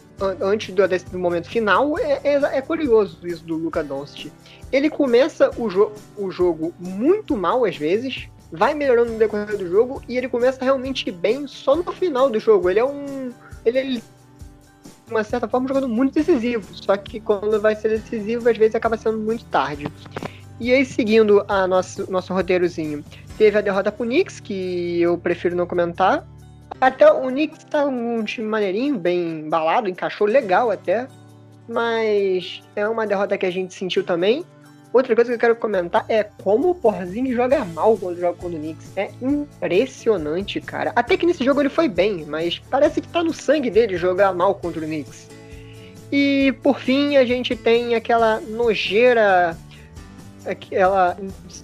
antes 0.41 0.73
do, 0.73 0.81
do 0.87 1.19
momento 1.19 1.47
final, 1.47 1.99
é, 1.99 2.19
é, 2.23 2.57
é, 2.57 2.61
curioso 2.63 3.19
isso 3.27 3.43
do 3.43 3.55
Luca 3.55 3.83
Doncic. 3.83 4.31
Ele 4.71 4.89
começa 4.89 5.51
o, 5.55 5.69
jo 5.69 5.91
o 6.17 6.31
jogo 6.31 6.73
muito 6.79 7.37
mal 7.37 7.63
às 7.63 7.77
vezes, 7.77 8.27
vai 8.51 8.73
melhorando 8.73 9.11
no 9.11 9.19
decorrer 9.19 9.55
do 9.55 9.69
jogo 9.69 10.01
e 10.09 10.17
ele 10.17 10.27
começa 10.27 10.65
realmente 10.65 11.11
bem 11.11 11.45
só 11.45 11.75
no 11.75 11.91
final 11.91 12.27
do 12.27 12.39
jogo. 12.39 12.71
Ele 12.71 12.79
é 12.79 12.83
um 12.83 13.31
ele, 13.63 13.77
ele 13.77 13.97
de 15.05 15.11
uma 15.11 15.23
certa 15.23 15.47
forma, 15.47 15.67
jogando 15.67 15.87
muito 15.87 16.15
decisivo. 16.15 16.67
Só 16.73 16.97
que 16.97 17.19
quando 17.19 17.61
vai 17.61 17.75
ser 17.75 17.89
decisivo, 17.89 18.49
às 18.49 18.57
vezes 18.57 18.73
acaba 18.73 18.97
sendo 18.97 19.19
muito 19.19 19.45
tarde. 19.45 19.85
E 20.59 20.73
aí, 20.73 20.83
seguindo 20.85 21.45
a 21.47 21.67
nosso, 21.67 22.11
nosso 22.11 22.33
roteirozinho, 22.33 23.05
teve 23.37 23.59
a 23.59 23.61
derrota 23.61 23.91
pro 23.91 24.07
Knicks, 24.07 24.39
que 24.39 25.01
eu 25.01 25.19
prefiro 25.19 25.55
não 25.55 25.67
comentar. 25.67 26.27
Até 26.81 27.11
o 27.11 27.27
Knicks 27.27 27.63
tá 27.65 27.85
um 27.85 28.23
time 28.23 28.47
maneirinho, 28.47 28.97
bem 28.97 29.41
embalado, 29.41 29.87
encaixou 29.87 30.25
legal 30.25 30.71
até. 30.71 31.07
Mas 31.69 32.63
é 32.75 32.87
uma 32.87 33.05
derrota 33.05 33.37
que 33.37 33.45
a 33.45 33.51
gente 33.51 33.71
sentiu 33.71 34.03
também. 34.03 34.43
Outra 34.91 35.15
coisa 35.15 35.29
que 35.29 35.35
eu 35.35 35.39
quero 35.39 35.55
comentar 35.55 36.03
é 36.09 36.23
como 36.43 36.71
o 36.71 36.75
Porzingis 36.75 37.35
joga 37.35 37.63
mal 37.63 37.95
quando 37.97 38.19
joga 38.19 38.35
contra 38.35 38.57
o 38.57 38.59
Knicks. 38.59 38.91
É 38.97 39.11
impressionante, 39.21 40.59
cara. 40.59 40.91
Até 40.95 41.15
que 41.15 41.25
nesse 41.25 41.45
jogo 41.45 41.61
ele 41.61 41.69
foi 41.69 41.87
bem, 41.87 42.25
mas 42.25 42.59
parece 42.69 42.99
que 42.99 43.07
tá 43.07 43.23
no 43.23 43.31
sangue 43.31 43.69
dele 43.69 43.95
jogar 43.95 44.33
mal 44.33 44.55
contra 44.55 44.81
o 44.81 44.83
Knicks. 44.83 45.29
E 46.11 46.53
por 46.63 46.79
fim 46.79 47.15
a 47.15 47.23
gente 47.23 47.55
tem 47.55 47.95
aquela 47.95 48.41
nojeira. 48.41 49.55
Aquela. 50.45 51.15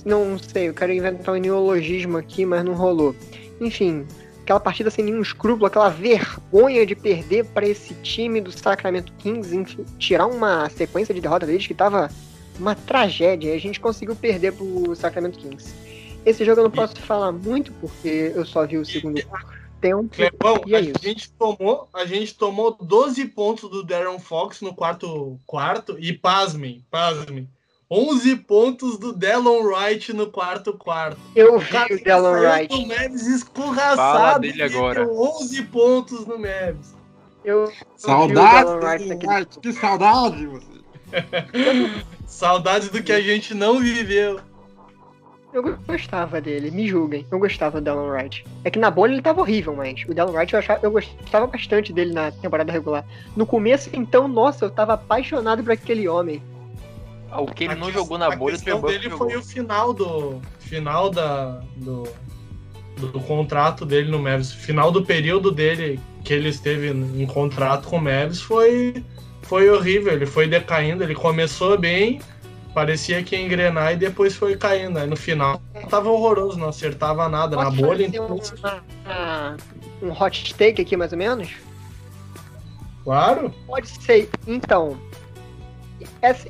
Não 0.06 0.38
sei, 0.38 0.70
eu 0.70 0.74
quero 0.76 0.94
inventar 0.94 1.36
um 1.36 1.40
neologismo 1.40 2.18
aqui, 2.18 2.46
mas 2.46 2.64
não 2.64 2.76
rolou. 2.76 3.14
Enfim, 3.60 4.06
aquela 4.48 4.60
partida 4.62 4.90
sem 4.90 5.04
nenhum 5.04 5.22
escrúpulo, 5.22 5.66
aquela 5.66 5.90
vergonha 5.90 6.86
de 6.86 6.96
perder 6.96 7.44
para 7.48 7.68
esse 7.68 7.94
time 7.96 8.40
do 8.40 8.50
Sacramento 8.50 9.12
Kings, 9.18 9.54
enfim, 9.54 9.86
tirar 10.00 10.26
uma 10.26 10.70
sequência 10.70 11.14
de 11.14 11.20
derrota 11.20 11.46
deles 11.46 11.68
que 11.68 11.74
tava 11.74 12.10
uma 12.58 12.74
tragédia. 12.74 13.54
A 13.54 13.60
gente 13.60 13.78
conseguiu 13.78 14.16
perder 14.16 14.54
pro 14.54 14.96
Sacramento 14.96 15.38
Kings. 15.38 15.74
Esse 16.26 16.46
jogo 16.46 16.62
eu 16.62 16.64
não 16.64 16.72
posso 16.72 16.96
falar 16.96 17.34
muito 17.34 17.74
porque 17.74 18.32
eu 18.34 18.46
só 18.46 18.66
vi 18.66 18.78
o 18.78 18.86
segundo 18.86 19.22
tempo. 19.82 20.10
Clepão, 20.16 20.62
e 20.66 20.74
é 20.74 20.78
a 20.78 20.82
isso. 20.82 20.94
gente 21.04 21.30
tomou, 21.32 21.90
a 21.94 22.06
gente 22.06 22.34
tomou 22.34 22.78
12 22.82 23.26
pontos 23.26 23.70
do 23.70 23.84
Darren 23.84 24.18
Fox 24.18 24.62
no 24.62 24.74
quarto 24.74 25.38
quarto 25.46 25.98
e 26.00 26.14
pasmem, 26.14 26.86
pasmem. 26.90 27.50
11 27.90 28.36
pontos 28.38 28.98
do 28.98 29.14
Delon 29.14 29.64
Wright 29.64 30.12
no 30.12 30.28
quarto 30.28 30.74
quarto. 30.74 31.18
Eu 31.34 31.58
vi 31.58 31.76
o, 31.76 31.96
o 31.96 32.04
Delon 32.04 32.34
Wright. 32.34 32.74
O 32.74 32.86
Mavis 32.86 33.28
escorraçado. 33.28 34.42
dele 34.42 34.62
agora. 34.64 35.08
11 35.08 35.64
pontos 35.64 36.26
no 36.26 36.38
Mavis. 36.38 36.98
Eu, 37.46 37.72
saudade, 37.96 38.70
Wright, 38.72 39.60
que 39.62 39.72
saudade 39.72 40.46
você. 40.48 40.78
Saudades 42.28 42.90
do 42.90 43.02
que 43.02 43.14
a 43.14 43.22
gente 43.22 43.54
não 43.54 43.80
viveu. 43.80 44.42
Eu 45.54 45.78
gostava 45.88 46.42
dele, 46.42 46.70
me 46.70 46.88
julguem. 46.90 47.26
Eu 47.32 47.40
gostava 47.40 47.80
do 47.80 47.86
Dallon 47.86 48.10
Wright. 48.10 48.46
É 48.66 48.70
que 48.70 48.78
na 48.78 48.92
bolha 48.92 49.14
ele 49.14 49.22
tava 49.22 49.40
horrível, 49.40 49.74
mas 49.74 50.04
o 50.08 50.14
Dallon 50.14 50.34
Wright 50.34 50.54
eu, 50.54 50.60
achava, 50.60 50.80
eu 50.84 50.92
gostava 50.92 51.48
bastante 51.48 51.94
dele 51.94 52.14
na 52.14 52.32
temporada 52.32 52.70
regular. 52.70 53.06
No 53.34 53.46
começo, 53.46 53.90
então, 53.94 54.28
nossa, 54.28 54.66
eu 54.66 54.70
tava 54.70 54.96
apaixonado 54.96 55.64
por 55.64 55.72
aquele 55.72 56.06
homem. 56.06 56.44
O 57.38 57.46
que 57.48 57.66
ele 57.66 57.74
a 57.74 57.76
não 57.76 57.92
jogou 57.92 58.18
na 58.18 58.36
bolha, 58.36 58.58
o 58.58 58.82
dele 58.82 59.10
foi 59.10 59.36
o 59.36 59.44
final 59.44 59.94
do 59.94 60.42
final 60.60 61.10
da 61.10 61.62
do, 61.76 62.04
do, 62.98 63.08
do, 63.08 63.20
contrato 63.20 63.86
dele 63.86 64.10
no 64.10 64.20
Mavs, 64.20 64.52
final 64.52 64.92
do 64.92 65.06
período 65.06 65.52
dele 65.52 66.00
que 66.24 66.34
ele 66.34 66.50
esteve 66.50 66.90
em 66.90 67.26
contrato 67.26 67.88
com 67.88 67.98
o 67.98 68.02
Mavs 68.02 68.42
foi 68.42 69.04
foi 69.44 69.70
horrível, 69.70 70.12
ele 70.12 70.26
foi 70.26 70.48
decaindo, 70.48 71.04
ele 71.04 71.16
começou 71.16 71.78
bem, 71.78 72.20
parecia 72.74 73.24
que 73.24 73.36
ia 73.36 73.42
engrenar 73.42 73.94
e 73.94 73.96
depois 73.96 74.36
foi 74.36 74.58
caindo. 74.58 75.00
Aí 75.00 75.08
no 75.08 75.16
final 75.16 75.62
tava 75.90 76.10
horroroso, 76.10 76.60
não 76.60 76.70
acertava 76.70 77.30
nada 77.30 77.56
Pode 77.56 77.76
na 77.76 77.88
bolha. 77.88 78.06
Então... 78.06 78.40
Um, 80.02 80.08
um 80.08 80.12
hot 80.12 80.54
take 80.54 80.82
aqui 80.82 80.98
mais 80.98 81.14
ou 81.14 81.18
menos? 81.18 81.50
Claro. 83.04 83.54
Pode 83.66 83.88
ser. 83.88 84.30
Então, 84.46 85.00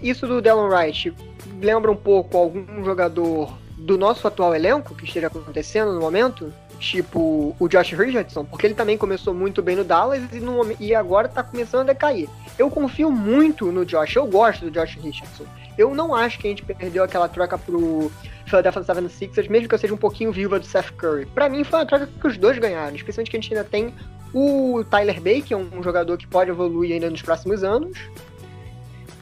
isso 0.02 0.28
do 0.28 0.42
Delon 0.42 0.68
Wright 0.68 1.14
lembra 1.62 1.92
um 1.92 1.96
pouco 1.96 2.38
algum 2.38 2.84
jogador 2.84 3.58
do 3.78 3.98
nosso 3.98 4.28
atual 4.28 4.56
elenco 4.56 4.96
que 4.96 5.06
esteja 5.06 5.28
acontecendo 5.28 5.94
no 5.94 6.00
momento? 6.00 6.52
tipo 6.78 7.56
o 7.60 7.68
Josh 7.68 7.92
Richardson, 7.94 8.46
porque 8.46 8.68
ele 8.68 8.74
também 8.74 8.98
começou 8.98 9.34
muito 9.34 9.62
bem 9.62 9.76
no 9.76 9.84
Dallas 9.84 10.22
e, 10.32 10.40
no, 10.40 10.76
e 10.80 10.94
agora 10.94 11.28
tá 11.28 11.44
começando 11.44 11.90
a 11.90 11.94
decair. 11.94 12.30
Eu 12.58 12.70
confio 12.70 13.12
muito 13.12 13.72
no 13.72 13.86
Josh, 13.86 14.16
eu 14.16 14.28
gosto 14.28 14.66
do 14.66 14.72
Josh 14.72 14.96
Richardson. 14.96 15.46
Eu 15.78 15.94
não 15.94 16.16
acho 16.16 16.40
que 16.40 16.48
a 16.48 16.50
gente 16.50 16.64
perdeu 16.64 17.04
aquela 17.04 17.28
troca 17.28 17.58
pro 17.58 18.12
Philadelphia 18.46 18.82
76ers, 18.82 19.50
mesmo 19.50 19.70
que 19.70 19.76
eu 19.76 19.80
seja 19.80 19.94
um 19.94 19.98
pouquinho 19.98 20.32
viva 20.32 20.60
do 20.60 20.66
Seth 20.66 20.92
Curry. 20.98 21.28
Para 21.28 21.50
mim 21.50 21.64
foi 21.64 21.80
uma 21.80 21.86
troca 21.86 22.08
que 22.08 22.28
os 22.28 22.38
dois 22.38 22.58
ganharam, 22.58 22.96
especialmente 22.96 23.30
que 23.30 23.38
a 23.38 23.40
gente 23.40 23.54
ainda 23.54 23.68
tem 23.68 23.94
o 24.34 24.84
Tyler 24.90 25.22
Bay, 25.22 25.42
que 25.42 25.54
é 25.54 25.58
um 25.58 25.84
jogador 25.84 26.18
que 26.18 26.28
pode 26.28 26.50
evoluir 26.50 26.94
ainda 26.94 27.10
nos 27.10 27.22
próximos 27.22 27.64
anos. 27.64 27.98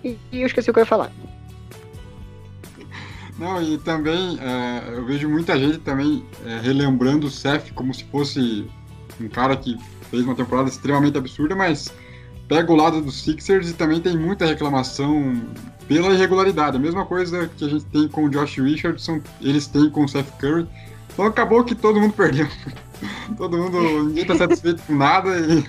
E, 0.06 0.18
e 0.32 0.42
eu 0.42 0.46
esqueci 0.46 0.70
o 0.70 0.74
que 0.74 0.80
eu 0.80 0.84
ia 0.84 0.88
falar. 0.88 1.12
Não, 3.40 3.62
e 3.62 3.78
também 3.80 4.40
é, 4.40 4.96
eu 4.96 5.06
vejo 5.06 5.28
muita 5.28 5.60
gente 5.60 5.80
também 5.80 6.24
é, 6.46 6.60
relembrando 6.60 7.28
o 7.28 7.32
Seth 7.32 7.74
como 7.74 7.94
se 7.94 8.04
fosse 8.06 8.66
um 9.20 9.28
cara 9.28 9.58
que 9.58 9.78
fez 10.10 10.24
uma 10.24 10.36
temporada 10.36 10.70
extremamente 10.70 11.18
absurda, 11.18 11.56
mas 11.56 11.92
pega 12.48 12.72
o 12.72 12.76
lado 12.76 13.02
dos 13.02 13.22
Sixers 13.24 13.72
e 13.72 13.74
também 13.74 14.00
tem 14.00 14.18
muita 14.18 14.46
reclamação 14.46 15.42
pela 15.88 16.14
irregularidade. 16.14 16.78
A 16.78 16.80
mesma 16.80 17.06
coisa 17.06 17.50
que 17.58 17.66
a 17.66 17.70
gente 17.70 17.86
tem 17.86 18.08
com 18.08 18.26
o 18.26 18.30
Josh 18.30 18.58
Richardson, 18.58 19.20
eles 19.42 19.68
têm 19.68 19.90
com 19.90 20.06
o 20.06 20.08
Seth 20.08 20.32
Curry. 20.40 20.68
Então 21.12 21.26
acabou 21.26 21.64
que 21.64 21.76
todo 21.76 22.00
mundo 22.00 22.14
perdeu. 22.16 22.48
todo 23.38 23.58
mundo, 23.58 24.06
ninguém 24.06 24.26
tá 24.26 24.36
satisfeito 24.36 24.82
com 24.84 24.96
nada. 24.96 25.38
E... 25.40 25.66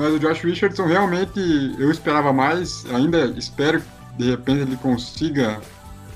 Mas 0.00 0.14
o 0.14 0.18
Josh 0.18 0.40
Richardson 0.40 0.86
realmente 0.86 1.38
eu 1.78 1.90
esperava 1.90 2.32
mais, 2.32 2.86
ainda 2.90 3.26
espero 3.36 3.82
que 3.82 3.86
de 4.16 4.30
repente 4.30 4.60
ele 4.62 4.76
consiga 4.78 5.60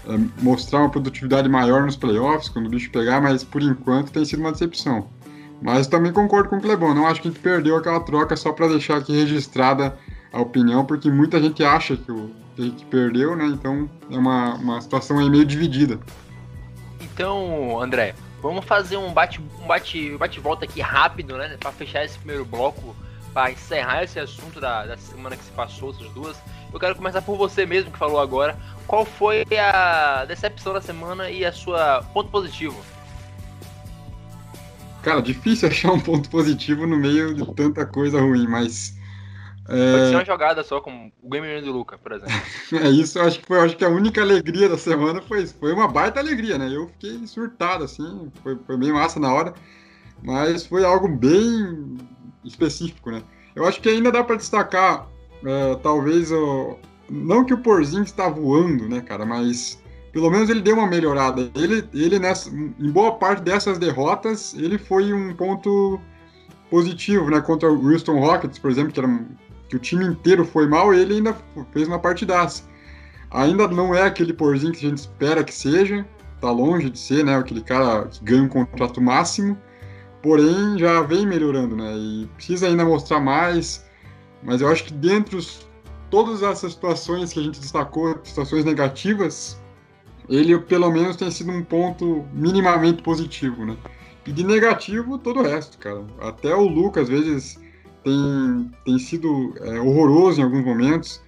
é, 0.08 0.18
mostrar 0.40 0.78
uma 0.78 0.88
produtividade 0.88 1.50
maior 1.50 1.82
nos 1.82 1.94
playoffs, 1.94 2.48
quando 2.48 2.64
o 2.64 2.70
bicho 2.70 2.90
pegar, 2.90 3.20
mas 3.20 3.44
por 3.44 3.60
enquanto 3.60 4.10
tem 4.10 4.24
sido 4.24 4.40
uma 4.40 4.52
decepção. 4.52 5.10
Mas 5.60 5.86
também 5.86 6.14
concordo 6.14 6.48
com 6.48 6.56
o 6.56 6.60
Clebão, 6.62 6.94
não 6.94 7.06
acho 7.06 7.20
que 7.20 7.28
a 7.28 7.30
gente 7.30 7.42
perdeu 7.42 7.76
aquela 7.76 8.00
troca 8.00 8.34
só 8.36 8.52
para 8.52 8.68
deixar 8.68 8.96
aqui 8.96 9.12
registrada 9.12 9.94
a 10.32 10.40
opinião, 10.40 10.86
porque 10.86 11.10
muita 11.10 11.38
gente 11.38 11.62
acha 11.62 11.94
que, 11.94 12.10
o, 12.10 12.30
que 12.56 12.86
perdeu, 12.86 13.36
né? 13.36 13.44
Então 13.48 13.86
é 14.10 14.16
uma, 14.16 14.54
uma 14.54 14.80
situação 14.80 15.18
aí 15.18 15.28
meio 15.28 15.44
dividida. 15.44 16.00
Então, 17.02 17.78
André, 17.82 18.14
vamos 18.40 18.64
fazer 18.64 18.96
um 18.96 19.12
bate 19.12 19.42
um 19.62 19.66
bate, 19.66 20.16
bate 20.16 20.40
aqui 20.62 20.80
rápido, 20.80 21.36
né, 21.36 21.58
para 21.60 21.70
fechar 21.70 22.02
esse 22.02 22.16
primeiro 22.16 22.46
bloco, 22.46 22.96
para 23.34 23.50
encerrar 23.50 24.04
esse 24.04 24.20
assunto 24.20 24.60
da, 24.60 24.86
da 24.86 24.96
semana 24.96 25.36
que 25.36 25.42
se 25.42 25.50
passou, 25.50 25.90
essas 25.90 26.08
duas 26.10 26.40
Eu 26.72 26.78
quero 26.78 26.94
começar 26.94 27.20
por 27.20 27.36
você 27.36 27.66
mesmo 27.66 27.90
que 27.90 27.98
falou 27.98 28.20
agora. 28.20 28.56
Qual 28.86 29.04
foi 29.04 29.44
a 29.58 30.24
decepção 30.24 30.72
da 30.72 30.80
semana 30.80 31.28
e 31.28 31.44
a 31.44 31.52
sua 31.52 32.04
ponto 32.14 32.30
positivo? 32.30 32.80
Cara, 35.02 35.20
difícil 35.20 35.68
achar 35.68 35.92
um 35.92 36.00
ponto 36.00 36.30
positivo 36.30 36.86
no 36.86 36.96
meio 36.96 37.34
de 37.34 37.44
tanta 37.54 37.84
coisa 37.84 38.20
ruim, 38.20 38.46
mas. 38.46 38.96
É... 39.68 39.92
Pode 39.92 40.08
ser 40.08 40.16
uma 40.16 40.24
jogada 40.24 40.62
só, 40.62 40.80
como 40.80 41.10
o 41.20 41.28
game 41.28 41.60
do 41.60 41.72
Luca, 41.72 41.98
por 41.98 42.12
exemplo. 42.12 42.34
é 42.72 42.88
isso, 42.90 43.18
acho 43.18 43.40
que 43.40 43.46
foi 43.46 43.58
acho 43.60 43.76
que 43.76 43.84
a 43.84 43.88
única 43.88 44.20
alegria 44.20 44.68
da 44.68 44.78
semana 44.78 45.22
foi 45.22 45.46
Foi 45.46 45.72
uma 45.72 45.88
baita 45.88 46.20
alegria, 46.20 46.56
né? 46.56 46.70
Eu 46.70 46.86
fiquei 46.88 47.26
surtado, 47.26 47.82
assim, 47.82 48.30
foi, 48.42 48.56
foi 48.64 48.76
bem 48.76 48.92
massa 48.92 49.18
na 49.18 49.32
hora, 49.32 49.54
mas 50.22 50.66
foi 50.66 50.84
algo 50.84 51.08
bem 51.08 51.96
específico, 52.44 53.10
né? 53.10 53.22
Eu 53.54 53.66
acho 53.66 53.80
que 53.80 53.88
ainda 53.88 54.10
dá 54.10 54.22
para 54.22 54.36
destacar, 54.36 55.08
é, 55.44 55.74
talvez, 55.76 56.30
o, 56.32 56.76
não 57.08 57.44
que 57.44 57.54
o 57.54 57.58
Porzinho 57.58 58.02
está 58.02 58.28
voando, 58.28 58.88
né, 58.88 59.00
cara, 59.00 59.24
mas 59.24 59.82
pelo 60.12 60.30
menos 60.30 60.48
ele 60.48 60.60
deu 60.60 60.76
uma 60.76 60.86
melhorada. 60.86 61.50
Ele, 61.56 61.84
ele 61.92 62.18
nessa, 62.18 62.48
em 62.48 62.90
boa 62.90 63.12
parte 63.16 63.42
dessas 63.42 63.78
derrotas, 63.78 64.54
ele 64.54 64.78
foi 64.78 65.12
um 65.12 65.34
ponto 65.34 66.00
positivo, 66.70 67.30
né? 67.30 67.40
Contra 67.40 67.70
o 67.70 67.90
Houston 67.90 68.20
Rockets, 68.20 68.58
por 68.58 68.70
exemplo, 68.70 68.92
que, 68.92 69.00
era, 69.00 69.26
que 69.68 69.76
o 69.76 69.78
time 69.78 70.04
inteiro 70.04 70.44
foi 70.44 70.68
mal, 70.68 70.94
ele 70.94 71.14
ainda 71.16 71.36
fez 71.72 71.88
uma 71.88 71.98
partidaça. 71.98 72.62
Ainda 73.30 73.66
não 73.66 73.92
é 73.92 74.02
aquele 74.02 74.32
porzinho 74.32 74.72
que 74.72 74.86
a 74.86 74.88
gente 74.88 74.98
espera 74.98 75.42
que 75.42 75.52
seja, 75.52 76.06
tá 76.40 76.50
longe 76.50 76.88
de 76.90 76.98
ser, 76.98 77.24
né? 77.24 77.36
Aquele 77.36 77.60
cara 77.60 78.06
que 78.06 78.24
ganha 78.24 78.42
um 78.44 78.48
contrato 78.48 79.00
máximo, 79.00 79.58
porém 80.24 80.78
já 80.78 81.02
vem 81.02 81.26
melhorando, 81.26 81.76
né? 81.76 81.94
E 81.94 82.26
precisa 82.34 82.66
ainda 82.66 82.82
mostrar 82.82 83.20
mais, 83.20 83.84
mas 84.42 84.62
eu 84.62 84.68
acho 84.68 84.84
que 84.84 84.92
dentro 84.94 85.38
de 85.38 85.58
todas 86.10 86.42
essas 86.42 86.72
situações 86.72 87.30
que 87.30 87.40
a 87.40 87.42
gente 87.42 87.60
destacou, 87.60 88.18
situações 88.24 88.64
negativas, 88.64 89.60
ele 90.26 90.58
pelo 90.60 90.90
menos 90.90 91.16
tem 91.16 91.30
sido 91.30 91.50
um 91.52 91.62
ponto 91.62 92.24
minimamente 92.32 93.02
positivo, 93.02 93.66
né? 93.66 93.76
E 94.26 94.32
de 94.32 94.42
negativo, 94.42 95.18
todo 95.18 95.40
o 95.40 95.42
resto, 95.42 95.76
cara. 95.76 96.02
Até 96.22 96.54
o 96.54 96.66
Luca, 96.66 97.02
às 97.02 97.08
vezes, 97.10 97.60
tem, 98.02 98.70
tem 98.82 98.98
sido 98.98 99.52
é, 99.60 99.78
horroroso 99.78 100.40
em 100.40 100.44
alguns 100.44 100.64
momentos. 100.64 101.22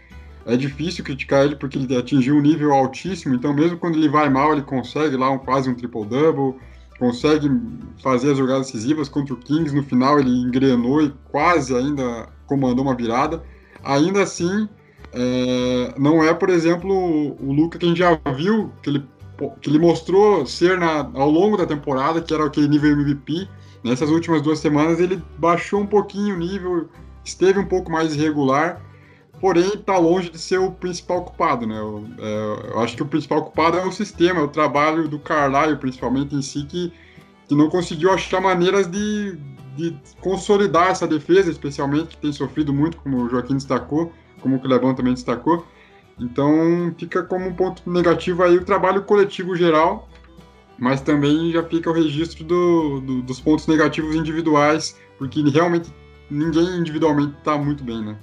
É 0.46 0.56
difícil 0.56 1.04
criticar 1.04 1.44
ele 1.44 1.56
porque 1.56 1.76
ele 1.76 1.94
atingiu 1.94 2.36
um 2.36 2.40
nível 2.40 2.72
altíssimo, 2.72 3.34
então 3.34 3.52
mesmo 3.52 3.76
quando 3.76 3.96
ele 3.96 4.08
vai 4.08 4.30
mal, 4.30 4.54
ele 4.54 4.62
consegue 4.62 5.18
lá 5.18 5.30
um, 5.30 5.38
quase 5.38 5.68
um 5.68 5.74
triple-double, 5.74 6.54
consegue 6.98 7.50
fazer 8.02 8.32
as 8.32 8.38
jogadas 8.38 8.66
decisivas 8.66 9.08
contra 9.08 9.34
o 9.34 9.36
Kings, 9.36 9.74
no 9.74 9.82
final 9.82 10.18
ele 10.18 10.30
engrenou 10.30 11.02
e 11.02 11.12
quase 11.30 11.74
ainda 11.74 12.28
comandou 12.46 12.84
uma 12.84 12.94
virada. 12.94 13.42
Ainda 13.84 14.22
assim, 14.22 14.68
é, 15.12 15.94
não 15.98 16.22
é, 16.22 16.32
por 16.34 16.48
exemplo, 16.48 16.90
o 17.40 17.52
Luca 17.52 17.78
que 17.78 17.86
a 17.86 17.88
gente 17.88 17.98
já 17.98 18.18
viu, 18.34 18.72
que 18.82 18.90
ele, 18.90 19.04
que 19.60 19.70
ele 19.70 19.78
mostrou 19.78 20.46
ser 20.46 20.78
na, 20.78 21.10
ao 21.14 21.30
longo 21.30 21.56
da 21.56 21.66
temporada, 21.66 22.20
que 22.20 22.32
era 22.32 22.44
aquele 22.44 22.68
nível 22.68 22.92
MVP. 22.92 23.48
Nessas 23.84 24.10
últimas 24.10 24.42
duas 24.42 24.58
semanas 24.58 24.98
ele 24.98 25.22
baixou 25.38 25.80
um 25.80 25.86
pouquinho 25.86 26.34
o 26.34 26.38
nível, 26.38 26.88
esteve 27.24 27.58
um 27.58 27.66
pouco 27.66 27.90
mais 27.90 28.14
irregular, 28.14 28.82
porém 29.40 29.74
está 29.74 29.98
longe 29.98 30.30
de 30.30 30.38
ser 30.38 30.58
o 30.58 30.70
principal 30.70 31.24
culpado. 31.24 31.66
Né? 31.66 31.78
Eu, 31.78 32.06
é, 32.18 32.70
eu, 32.72 32.80
acho 32.80 32.96
que 32.96 33.02
o 33.02 33.06
principal 33.06 33.42
culpado 33.42 33.78
é 33.78 33.86
o 33.86 33.92
sistema, 33.92 34.40
é 34.40 34.42
o 34.42 34.48
trabalho 34.48 35.08
do 35.08 35.18
Carlisle, 35.18 35.76
principalmente 35.76 36.34
em 36.34 36.42
si, 36.42 36.64
que, 36.64 36.92
que 37.48 37.54
não 37.54 37.68
conseguiu 37.68 38.10
achar 38.12 38.40
maneiras 38.40 38.86
de, 38.86 39.38
de 39.76 39.96
consolidar 40.20 40.90
essa 40.90 41.06
defesa, 41.06 41.50
especialmente, 41.50 42.08
que 42.08 42.18
tem 42.18 42.32
sofrido 42.32 42.72
muito, 42.72 42.96
como 42.98 43.22
o 43.22 43.28
Joaquim 43.28 43.54
destacou 43.54 44.12
como 44.46 44.56
o 44.56 44.60
Clebão 44.60 44.94
também 44.94 45.14
destacou. 45.14 45.66
Então 46.18 46.94
fica 46.96 47.22
como 47.22 47.46
um 47.46 47.54
ponto 47.54 47.88
negativo 47.90 48.42
aí 48.42 48.56
o 48.56 48.64
trabalho 48.64 49.02
coletivo 49.02 49.54
geral, 49.54 50.08
mas 50.78 51.00
também 51.00 51.52
já 51.52 51.62
fica 51.62 51.90
o 51.90 51.92
registro 51.92 52.44
do, 52.44 53.00
do, 53.00 53.22
dos 53.22 53.40
pontos 53.40 53.66
negativos 53.66 54.14
individuais, 54.14 54.98
porque 55.18 55.42
realmente 55.42 55.92
ninguém 56.30 56.78
individualmente 56.78 57.36
está 57.38 57.58
muito 57.58 57.84
bem, 57.84 58.02
né? 58.02 58.16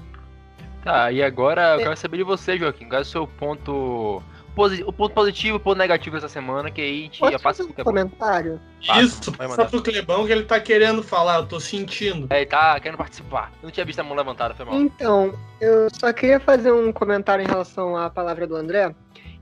Tá, 0.84 1.12
e 1.12 1.24
agora 1.24 1.76
eu 1.76 1.80
quero 1.80 1.98
saber 1.98 2.17
de 2.17 2.24
você, 2.24 2.58
Joaquim, 2.58 2.88
qual 2.88 3.00
é 3.00 3.02
o 3.02 3.06
seu 3.06 3.26
ponto 3.26 4.22
o 4.56 4.93
ponto 4.93 5.15
positivo 5.15 5.56
e 5.56 5.58
o 5.58 5.60
ponto 5.60 5.78
negativo 5.78 6.15
dessa 6.15 6.30
semana, 6.30 6.69
que 6.69 6.80
aí 6.80 7.00
a 7.00 7.04
gente 7.04 7.19
Pode 7.19 7.32
já 7.32 7.39
passa 7.39 7.63
um 7.63 7.72
comentário. 7.72 8.60
Isso, 9.00 9.32
passa 9.32 9.65
pro 9.65 9.82
Clebão 9.82 10.26
que 10.26 10.32
ele 10.32 10.43
tá 10.43 10.60
querendo 10.60 11.02
falar, 11.02 11.38
eu 11.38 11.48
tô 11.48 11.60
sentindo. 11.60 12.28
É, 12.30 12.38
ele 12.38 12.46
tá 12.46 12.80
querendo 12.80 12.98
participar. 12.98 13.52
Eu 13.62 13.67
não 13.67 13.72
tinha 13.72 13.86
visto 13.86 14.00
a 14.00 14.04
mão 14.04 14.15
levantada, 14.15 14.54
foi 14.54 14.65
mal. 14.65 14.76
Então, 14.76 15.34
eu 15.60 15.88
só 15.91 16.13
queria 16.13 16.39
fazer 16.39 16.72
um 16.72 16.91
comentário 16.91 17.43
em 17.43 17.48
relação 17.48 17.98
à 17.98 18.10
palavra 18.10 18.46
do 18.46 18.56
André, 18.56 18.93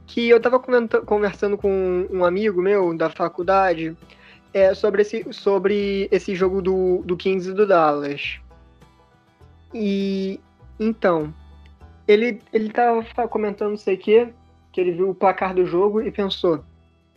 que 0.07 0.29
eu 0.29 0.39
tava 0.39 0.59
conversando 0.59 1.57
com 1.57 2.07
um 2.09 2.23
amigo 2.23 2.61
meu 2.61 2.95
da 2.95 3.09
faculdade 3.09 3.97
é, 4.53 4.73
sobre, 4.73 5.01
esse, 5.01 5.25
sobre 5.31 6.07
esse 6.09 6.35
jogo 6.35 6.61
do, 6.61 7.01
do 7.03 7.17
15 7.17 7.53
do 7.53 7.67
Dallas. 7.67 8.39
E 9.73 10.39
então, 10.81 11.31
ele, 12.07 12.41
ele 12.51 12.71
tava 12.71 13.03
comentando 13.27 13.69
não 13.69 13.77
sei 13.77 13.95
o 13.95 13.99
que, 13.99 14.29
que 14.71 14.81
ele 14.81 14.91
viu 14.91 15.11
o 15.11 15.15
placar 15.15 15.53
do 15.53 15.65
jogo 15.65 16.01
e 16.01 16.11
pensou: 16.11 16.63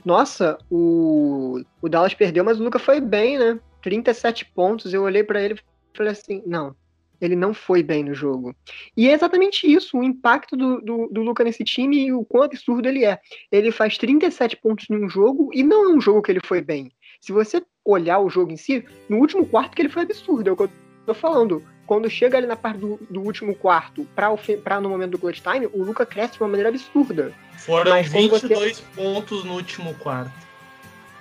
nossa, 0.04 0.58
o, 0.70 1.62
o 1.80 1.88
Dallas 1.88 2.12
perdeu, 2.12 2.44
mas 2.44 2.60
o 2.60 2.62
Luca 2.62 2.78
foi 2.78 3.00
bem, 3.00 3.38
né? 3.38 3.58
37 3.80 4.44
pontos. 4.46 4.92
Eu 4.92 5.02
olhei 5.02 5.24
para 5.24 5.42
ele 5.42 5.54
e 5.54 5.96
falei 5.96 6.12
assim: 6.12 6.42
não, 6.46 6.76
ele 7.20 7.34
não 7.34 7.54
foi 7.54 7.82
bem 7.82 8.04
no 8.04 8.14
jogo. 8.14 8.54
E 8.94 9.08
é 9.08 9.12
exatamente 9.12 9.66
isso, 9.66 9.96
o 9.96 10.04
impacto 10.04 10.56
do, 10.56 10.80
do, 10.82 11.08
do 11.10 11.22
Luca 11.22 11.42
nesse 11.42 11.64
time 11.64 12.06
e 12.06 12.12
o 12.12 12.24
quão 12.24 12.44
absurdo 12.44 12.86
ele 12.86 13.04
é. 13.04 13.18
Ele 13.50 13.72
faz 13.72 13.96
37 13.96 14.58
pontos 14.58 14.90
em 14.90 15.02
um 15.02 15.08
jogo 15.08 15.50
e 15.54 15.62
não 15.62 15.84
é 15.84 15.88
um 15.94 16.00
jogo 16.00 16.20
que 16.20 16.30
ele 16.30 16.40
foi 16.44 16.60
bem. 16.60 16.92
Se 17.18 17.32
você 17.32 17.64
olhar 17.82 18.18
o 18.18 18.28
jogo 18.28 18.52
em 18.52 18.56
si, 18.56 18.84
no 19.08 19.16
último 19.16 19.46
quarto 19.46 19.74
que 19.74 19.80
ele 19.80 19.88
foi 19.88 20.02
absurdo, 20.02 20.50
é 20.50 20.52
o 20.52 20.56
que 20.56 20.64
eu 20.64 20.70
tô 21.06 21.14
falando 21.14 21.62
quando 21.86 22.08
chega 22.08 22.38
ali 22.38 22.46
na 22.46 22.56
parte 22.56 22.78
do, 22.78 22.98
do 23.10 23.20
último 23.20 23.54
quarto, 23.54 24.06
para 24.14 24.80
no 24.80 24.88
momento 24.88 25.12
do 25.12 25.18
clutch 25.18 25.40
time, 25.40 25.66
o 25.66 25.82
Luca 25.82 26.06
cresce 26.06 26.34
de 26.34 26.40
uma 26.40 26.48
maneira 26.48 26.70
absurda. 26.70 27.32
Foram 27.58 27.92
Mas 27.92 28.08
22 28.08 28.78
você... 28.78 28.82
pontos 28.94 29.44
no 29.44 29.54
último 29.54 29.94
quarto. 29.94 30.32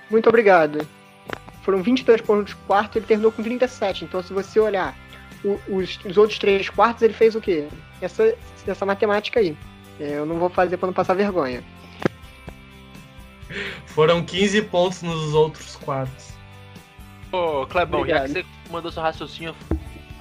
Muito 0.10 0.30
obrigado. 0.30 0.88
Foram 1.63 1.82
22 1.82 2.21
pontos 2.21 2.54
no 2.54 2.60
quarto, 2.62 2.97
ele 2.97 3.06
terminou 3.06 3.32
com 3.32 3.43
37. 3.43 4.06
Então, 4.06 4.21
se 4.21 4.34
você 4.34 4.60
olhar 4.60 4.95
o, 5.43 5.60
os, 5.67 5.99
os, 6.06 6.17
outros 6.17 6.39
três 6.39 6.69
quartos, 6.69 7.02
ele 7.02 7.13
fez 7.13 7.36
o 7.36 7.41
quê? 7.41 7.67
Essa, 8.02 8.36
essa 8.65 8.86
matemática 8.86 9.39
aí. 9.39 9.58
É, 9.99 10.17
eu 10.17 10.26
não 10.26 10.38
vou 10.38 10.49
fazer 10.49 10.78
para 10.78 10.88
não 10.88 10.93
passar 10.93 11.13
vergonha. 11.13 11.63
Foram 13.88 14.23
15 14.23 14.62
pontos 14.63 15.02
nos 15.02 15.34
outros 15.34 15.76
quartos. 15.76 16.34
Ô, 17.32 17.65
Clebão, 17.67 18.02
Obrigado. 18.02 18.28
já 18.28 18.41
que 18.41 18.47
você 18.47 18.71
mandou 18.71 18.91
seu 18.91 19.02
raciocínio 19.02 19.56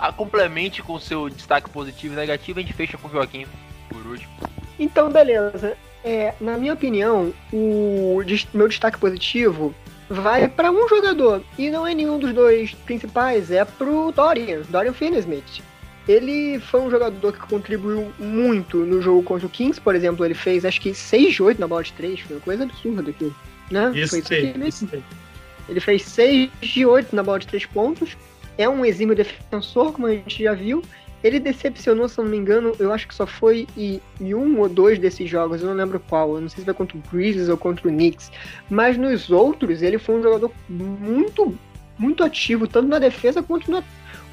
a 0.03 0.13
complemente 0.13 0.83
com 0.83 0.95
o 0.95 1.01
seu 1.01 1.31
destaque 1.31 1.71
positivo 1.71 2.15
e 2.15 2.17
negativo, 2.17 2.59
a 2.59 2.63
gente 2.63 2.75
fecha 2.75 2.99
com 2.99 3.07
o 3.07 3.11
Joaquim 3.11 3.47
por 3.89 4.05
último. 4.05 4.33
Então, 4.77 5.09
beleza. 5.09 5.77
É, 6.05 6.35
na 6.41 6.59
minha 6.59 6.75
opinião, 6.75 7.33
o 7.53 8.21
meu 8.53 8.69
destaque 8.69 8.99
positivo 8.99 9.73
vai 10.11 10.49
para 10.49 10.73
um 10.73 10.89
jogador 10.89 11.41
e 11.57 11.71
não 11.71 11.87
é 11.87 11.95
nenhum 11.95 12.19
dos 12.19 12.35
dois 12.35 12.75
principais, 12.75 13.53
é 13.53 13.65
pro 13.65 14.11
Dorian, 14.11 14.63
Dorian 14.69 14.93
Finney-Smith. 14.93 15.63
Ele 16.09 16.59
foi 16.59 16.81
um 16.81 16.91
jogador 16.91 17.33
que 17.33 17.47
contribuiu 17.47 18.13
muito 18.19 18.79
no 18.79 19.01
jogo 19.01 19.23
contra 19.23 19.47
o 19.47 19.51
Kings, 19.51 19.81
por 19.81 19.95
exemplo, 19.95 20.25
ele 20.25 20.35
fez 20.35 20.65
acho 20.65 20.81
que 20.81 20.93
6 20.93 21.35
de 21.35 21.43
8 21.45 21.61
na 21.61 21.69
bola 21.69 21.85
de 21.85 21.93
3, 21.93 22.19
foi 22.19 22.37
uma 22.37 22.43
coisa 22.43 22.65
absurda 22.65 23.09
aqui, 23.09 23.33
né? 23.71 23.93
Isso, 23.95 24.11
foi 24.11 24.19
isso, 24.19 24.35
ele, 24.35 24.69
isso 24.69 24.89
ele 25.69 25.79
fez 25.79 26.03
6 26.03 26.51
de 26.61 26.85
8 26.85 27.15
na 27.15 27.23
bola 27.23 27.39
de 27.39 27.47
3 27.47 27.67
pontos, 27.67 28.17
é 28.63 28.69
um 28.69 28.85
exímio 28.85 29.15
defensor, 29.15 29.93
como 29.93 30.07
a 30.07 30.13
gente 30.13 30.43
já 30.43 30.55
viu. 30.55 30.83
Ele 31.23 31.39
decepcionou, 31.39 32.09
se 32.09 32.19
não 32.19 32.25
me 32.25 32.37
engano, 32.37 32.75
eu 32.81 32.93
acho 32.93 33.07
que 33.07 33.15
só 33.15 33.27
foi 33.27 33.67
em, 33.77 34.01
em 34.21 34.35
um 34.35 34.59
ou 34.59 34.69
dois 34.69 34.99
desses 34.99 35.31
jogos, 35.31 35.61
eu 35.61 35.69
não 35.69 35.75
lembro 35.75 36.01
qual. 36.01 36.35
Eu 36.35 36.41
não 36.41 36.49
sei 36.49 36.59
se 36.59 36.65
foi 36.65 36.75
contra 36.75 36.97
o 36.97 37.03
Grizzlies 37.13 37.49
ou 37.49 37.57
contra 37.57 37.87
o 37.87 37.91
Knicks. 37.91 38.33
Mas 38.69 38.97
nos 38.97 39.31
outros, 39.31 39.83
ele 39.83 39.99
foi 39.99 40.17
um 40.17 40.23
jogador 40.23 40.51
muito, 40.69 41.57
muito 41.97 42.25
ativo, 42.25 42.67
tanto 42.67 42.89
na 42.89 42.99
defesa 42.99 43.43
quanto 43.43 43.71
no, 43.71 43.85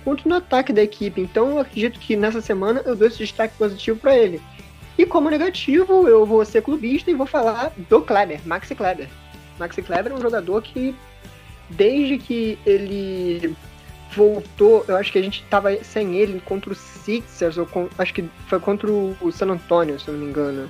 quanto 0.03 0.27
no 0.27 0.35
ataque 0.35 0.73
da 0.73 0.81
equipe. 0.81 1.21
Então 1.21 1.51
eu 1.51 1.59
acredito 1.59 1.99
que 1.99 2.15
nessa 2.15 2.41
semana 2.41 2.81
eu 2.85 2.95
dou 2.95 3.07
esse 3.07 3.19
destaque 3.19 3.55
positivo 3.55 3.99
para 3.99 4.17
ele. 4.17 4.41
E 4.97 5.05
como 5.05 5.29
negativo, 5.29 6.07
eu 6.07 6.25
vou 6.25 6.43
ser 6.43 6.63
clubista 6.63 7.09
e 7.09 7.13
vou 7.13 7.27
falar 7.27 7.71
do 7.87 8.01
Kleber, 8.01 8.41
Maxi 8.45 8.73
Kleber. 8.73 9.07
Maxi 9.59 9.81
Kleber 9.81 10.11
é 10.11 10.15
um 10.15 10.21
jogador 10.21 10.61
que, 10.61 10.95
desde 11.69 12.17
que 12.17 12.57
ele 12.65 13.55
voltou, 14.15 14.83
eu 14.87 14.95
acho 14.95 15.11
que 15.11 15.19
a 15.19 15.21
gente 15.21 15.43
tava 15.49 15.75
sem 15.83 16.15
ele 16.15 16.41
contra 16.41 16.71
o 16.71 16.75
Sixers, 16.75 17.57
ou 17.57 17.65
com, 17.65 17.89
acho 17.97 18.13
que 18.13 18.29
foi 18.47 18.59
contra 18.59 18.91
o 18.91 19.31
San 19.31 19.47
Antonio, 19.47 19.99
se 19.99 20.07
eu 20.07 20.13
não 20.13 20.21
me 20.21 20.29
engano. 20.29 20.69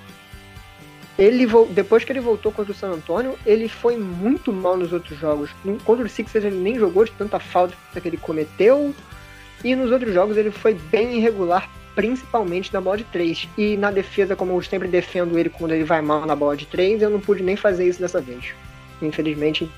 Ele 1.17 1.45
depois 1.71 2.05
que 2.05 2.11
ele 2.11 2.21
voltou 2.21 2.51
contra 2.51 2.71
o 2.71 2.75
San 2.75 2.91
Antonio, 2.91 3.37
ele 3.45 3.67
foi 3.67 3.97
muito 3.97 4.53
mal 4.53 4.77
nos 4.77 4.93
outros 4.93 5.19
jogos. 5.19 5.49
Contra 5.83 6.05
o 6.05 6.09
Sixers 6.09 6.45
ele 6.45 6.55
nem 6.55 6.79
jogou 6.79 7.03
de 7.03 7.11
tanta 7.11 7.39
falta 7.39 7.75
que 8.01 8.07
ele 8.07 8.15
cometeu. 8.15 8.95
E 9.61 9.75
nos 9.75 9.91
outros 9.91 10.13
jogos 10.13 10.37
ele 10.37 10.49
foi 10.49 10.73
bem 10.73 11.17
irregular 11.17 11.69
principalmente 11.93 12.73
na 12.73 12.79
bola 12.79 12.95
de 12.95 13.03
3. 13.03 13.49
E 13.57 13.75
na 13.75 13.91
defesa, 13.91 14.33
como 14.33 14.53
eu 14.53 14.61
sempre 14.61 14.87
defendo 14.87 15.37
ele 15.37 15.49
quando 15.49 15.73
ele 15.73 15.83
vai 15.83 16.01
mal 16.01 16.25
na 16.25 16.33
bola 16.33 16.55
de 16.55 16.65
3, 16.65 17.01
eu 17.01 17.09
não 17.09 17.19
pude 17.19 17.43
nem 17.43 17.57
fazer 17.57 17.85
isso 17.85 17.99
dessa 17.99 18.21
vez. 18.21 18.53
Infelizmente, 19.01 19.69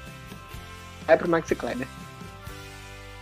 é 1.08 1.15
pro 1.15 1.28
Max 1.28 1.52
Kleber. 1.58 1.88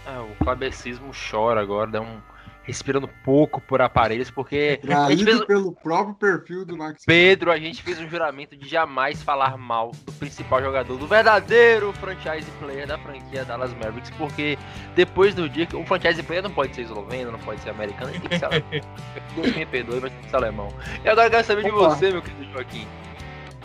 Ah, 0.10 0.24
o 0.24 0.44
klebercismo 0.44 1.12
chora 1.14 1.62
agora, 1.62 1.92
dá 1.92 2.02
um 2.02 2.20
respirando 2.64 3.08
pouco 3.24 3.62
por 3.62 3.82
aparelhos, 3.82 4.32
porque. 4.32 4.80
a 4.90 5.10
gente 5.10 5.24
fez... 5.24 5.46
pelo 5.46 5.72
próprio 5.72 6.16
perfil 6.16 6.66
do 6.66 6.76
Max. 6.76 7.04
Pedro, 7.06 7.52
a 7.52 7.58
gente 7.58 7.84
fez 7.84 8.00
um 8.00 8.10
juramento 8.10 8.56
de 8.56 8.68
jamais 8.68 9.22
falar 9.22 9.56
mal 9.58 9.92
do 10.06 10.12
principal 10.14 10.62
jogador, 10.62 10.98
do 10.98 11.08
verdadeiro 11.08 11.94
franchise 11.94 12.50
player 12.60 12.88
da 12.88 12.98
franquia 12.98 13.46
Dallas 13.46 13.74
Mavericks, 13.74 14.12
porque 14.12 14.58
depois 14.96 15.36
do 15.36 15.48
dia 15.48 15.68
que 15.68 15.76
o 15.76 15.86
franchise 15.86 16.24
player 16.24 16.44
não 16.44 16.52
pode 16.52 16.76
ser 16.76 16.84
esloveno, 16.84 17.32
não 17.32 17.40
pode 17.40 17.62
ser 17.62 17.70
americano, 17.70 18.12
tem 18.12 18.22
que 18.22 18.38
ser 18.38 18.46
alemão. 18.46 18.70
Deus 19.36 19.56
me 19.56 19.66
perdoe, 19.66 20.00
mas 20.00 20.12
tem 20.12 20.22
que 20.22 20.30
ser 20.30 20.36
alemão. 20.36 20.70
E 21.04 21.10
agora 21.10 21.28
eu 21.28 21.32
quero 21.32 21.46
saber 21.46 21.64
de 21.64 21.72
você, 21.72 22.12
meu 22.12 22.22
querido 22.22 22.52
Joaquim. 22.52 22.88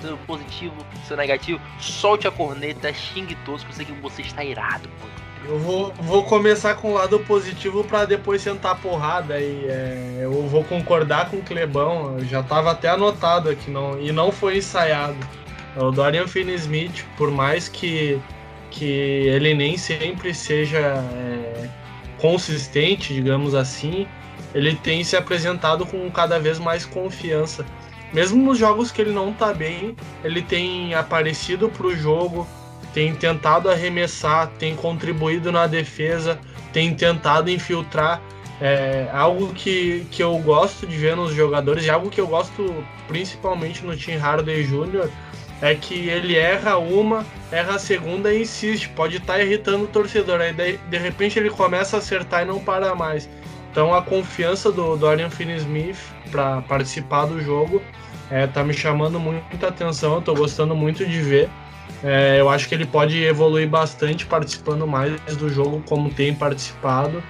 Seu 0.01 0.19
positivo, 0.19 0.75
seu 1.07 1.17
negativo, 1.17 1.59
solte 1.79 2.29
a 2.29 2.31
corneta, 2.31 2.93
xingue 2.93 3.35
todos, 3.47 3.65
que 3.65 3.71
eu 3.71 3.75
sei 3.75 3.87
que 3.87 3.93
você 3.93 4.21
está 4.21 4.45
irado, 4.45 4.89
pô. 5.01 5.24
Eu 5.47 5.59
vou, 5.59 5.93
vou 6.01 6.25
começar 6.25 6.75
com 6.77 6.93
o 6.93 6.95
lado 6.95 7.19
positivo 7.21 7.85
para 7.85 8.07
depois 8.07 8.41
sentar 8.41 8.81
porrada 8.81 9.39
e 9.39 9.67
é, 9.67 10.21
eu 10.23 10.47
vou 10.49 10.65
concordar 10.65 11.31
com 11.31 11.37
o 11.37 11.43
Clebão, 11.43 12.19
já 12.21 12.41
estava 12.41 12.71
até 12.71 12.89
anotado 12.89 13.51
aqui 13.51 13.71
não, 13.71 14.01
e 14.01 14.11
não 14.11 14.33
foi 14.33 14.57
ensaiado. 14.57 15.19
O 15.77 15.91
Dorian 15.91 16.27
Finney-Smith, 16.27 17.05
por 17.17 17.31
mais 17.31 17.69
que, 17.69 18.19
que 18.71 18.85
ele 18.85 19.55
nem 19.55 19.77
sempre 19.77 20.33
seja 20.33 20.79
é, 20.79 21.69
consistente, 22.19 23.13
digamos 23.13 23.55
assim, 23.55 24.07
ele 24.55 24.75
tem 24.77 25.05
se 25.05 25.15
apresentado 25.15 25.85
com 25.85 26.11
cada 26.11 26.39
vez 26.39 26.59
mais 26.59 26.87
confiança. 26.87 27.67
Mesmo 28.15 28.43
nos 28.43 28.57
jogos 28.57 28.91
que 28.91 29.03
ele 29.03 29.13
não 29.13 29.31
está 29.31 29.53
bem, 29.53 29.95
ele 30.23 30.41
tem 30.41 30.95
aparecido 30.95 31.69
para 31.69 31.89
o 31.89 31.95
jogo, 31.95 32.47
tem 32.95 33.13
tentado 33.15 33.69
arremessar, 33.69 34.47
tem 34.59 34.77
contribuído 34.77 35.51
na 35.51 35.67
defesa, 35.67 36.39
tem 36.73 36.95
tentado 36.95 37.51
infiltrar. 37.51 38.23
É, 38.61 39.09
algo 39.13 39.53
que, 39.53 40.07
que 40.13 40.23
eu 40.23 40.39
gosto 40.39 40.87
de 40.87 40.97
ver 40.97 41.17
nos 41.17 41.35
jogadores, 41.35 41.85
e 41.85 41.91
algo 41.91 42.09
que 42.09 42.21
eu 42.21 42.27
gosto 42.29 42.85
principalmente 43.09 43.85
no 43.85 43.97
Tim 43.97 44.17
Hardaway 44.17 44.63
Jr., 44.63 45.11
é 45.61 45.75
que 45.75 46.09
ele 46.09 46.37
erra 46.37 46.77
uma, 46.77 47.27
erra 47.51 47.75
a 47.75 47.79
segunda 47.79 48.33
e 48.33 48.43
insiste. 48.43 48.89
Pode 48.91 49.17
estar 49.17 49.35
tá 49.35 49.43
irritando 49.43 49.85
o 49.85 49.89
torcedor, 49.89 50.41
aí 50.41 50.53
de, 50.53 50.77
de 50.77 50.99
repente 50.99 51.39
ele 51.39 51.51
começa 51.51 51.97
a 51.97 51.99
acertar 51.99 52.43
e 52.43 52.45
não 52.45 52.61
para 52.61 52.95
mais. 52.95 53.29
Então 53.73 53.93
a 53.93 54.01
confiança 54.01 54.71
do 54.71 54.97
Dorian 54.97 55.31
Finney-Smith 55.31 55.99
para 56.31 56.63
participar 56.63 57.27
do 57.27 57.41
jogo 57.43 57.83
é, 58.31 58.47
tá 58.47 58.63
me 58.63 58.73
chamando 58.73 59.19
muita 59.19 59.69
atenção, 59.69 60.15
eu 60.17 60.23
tô 60.23 60.35
gostando 60.35 60.77
muito 60.77 61.05
de 61.05 61.21
ver. 61.21 61.51
É, 62.05 62.39
eu 62.39 62.51
acho 62.51 62.69
que 62.69 62.75
ele 62.75 62.85
pode 62.85 63.25
evoluir 63.25 63.67
bastante 63.67 64.27
participando 64.27 64.87
mais 64.87 65.19
do 65.39 65.49
jogo 65.49 65.83
como 65.89 66.13
tem 66.13 66.35
participado. 66.35 67.23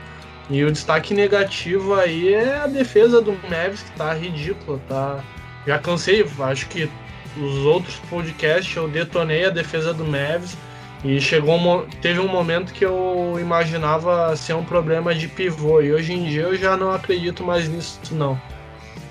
E 0.51 0.65
o 0.65 0.73
destaque 0.73 1.15
negativo 1.15 1.95
aí 1.95 2.35
é 2.35 2.57
a 2.57 2.67
defesa 2.67 3.23
do 3.23 3.33
Mavis, 3.49 3.83
que 3.83 3.93
tá 3.93 4.13
ridícula, 4.13 4.81
tá? 4.89 5.25
Já 5.65 5.79
cansei, 5.79 6.27
acho 6.41 6.67
que 6.67 6.91
os 7.37 7.59
outros 7.65 7.97
podcasts 8.11 8.75
eu 8.77 8.89
detonei 8.89 9.45
a 9.45 9.51
defesa 9.51 9.95
do 9.95 10.05
Mavis 10.05 10.57
e 11.05 11.21
chegou 11.21 11.87
teve 12.03 12.19
um 12.19 12.29
momento 12.29 12.73
que 12.73 12.85
eu 12.85 13.37
imaginava 13.41 14.35
ser 14.37 14.55
um 14.55 14.65
problema 14.65 15.15
de 15.15 15.29
pivô 15.29 15.81
e 15.81 15.93
hoje 15.93 16.13
em 16.13 16.25
dia 16.25 16.43
eu 16.43 16.57
já 16.57 16.77
não 16.77 16.91
acredito 16.91 17.45
mais 17.45 17.69
nisso 17.69 18.01
não. 18.13 18.41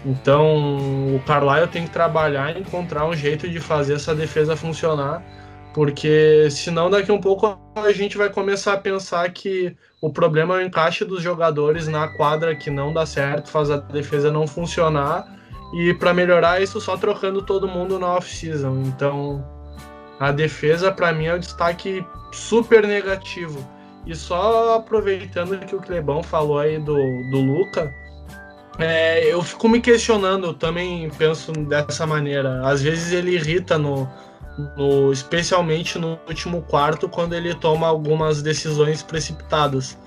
Então 0.06 1.16
o 1.16 1.22
Carlisle 1.26 1.68
tem 1.68 1.86
que 1.86 1.92
trabalhar 1.92 2.56
e 2.56 2.60
encontrar 2.60 3.06
um 3.06 3.16
jeito 3.16 3.50
de 3.50 3.60
fazer 3.62 3.94
essa 3.94 4.14
defesa 4.14 4.56
funcionar 4.56 5.24
porque 5.74 6.48
senão 6.52 6.90
daqui 6.90 7.12
um 7.12 7.20
pouco 7.20 7.60
a 7.76 7.92
gente 7.92 8.18
vai 8.18 8.30
começar 8.30 8.74
a 8.74 8.78
pensar 8.78 9.30
que 9.32 9.76
o 10.02 10.12
problema 10.12 10.56
é 10.56 10.64
o 10.64 10.68
encaixe 10.68 11.04
dos 11.04 11.22
jogadores 11.22 11.88
na 11.88 12.08
quadra 12.10 12.56
que 12.56 12.70
não 12.70 12.94
dá 12.94 13.06
certo, 13.06 13.50
faz 13.50 13.72
a 13.72 13.78
defesa 13.78 14.32
não 14.32 14.46
funcionar 14.46 15.26
e 15.74 15.94
para 15.96 16.14
melhorar 16.14 16.62
isso 16.62 16.80
só 16.80 16.96
trocando 16.96 17.42
todo 17.42 17.68
mundo 17.68 17.98
na 17.98 18.16
off-season. 18.16 18.84
Então 18.86 19.44
a 20.20 20.32
defesa 20.32 20.92
para 20.92 21.12
mim 21.12 21.26
é 21.26 21.36
um 21.36 21.40
destaque 21.40 22.06
super 22.32 22.86
negativo. 22.88 23.68
E 24.06 24.16
só 24.16 24.76
aproveitando 24.76 25.58
que 25.66 25.76
o 25.76 25.82
Clebão 25.82 26.22
falou 26.22 26.60
aí 26.60 26.78
do, 26.78 26.96
do 27.32 27.40
Luca, 27.40 27.92
é, 28.78 29.32
eu 29.32 29.42
fico 29.42 29.70
me 29.70 29.80
questionando, 29.80 30.48
eu 30.48 30.54
também 30.54 31.10
penso 31.18 31.52
dessa 31.52 32.06
maneira. 32.06 32.68
Às 32.68 32.82
vezes 32.82 33.14
ele 33.14 33.36
irrita 33.36 33.78
no, 33.78 34.08
no, 34.58 35.12
especialmente 35.12 35.98
no 35.98 36.20
último 36.28 36.62
quarto, 36.62 37.10
quando 37.10 37.34
ele 37.34 37.54
toma 37.56 37.88
algumas 37.88 38.42
decisões 38.42 39.02
precipitadas. 39.02 39.98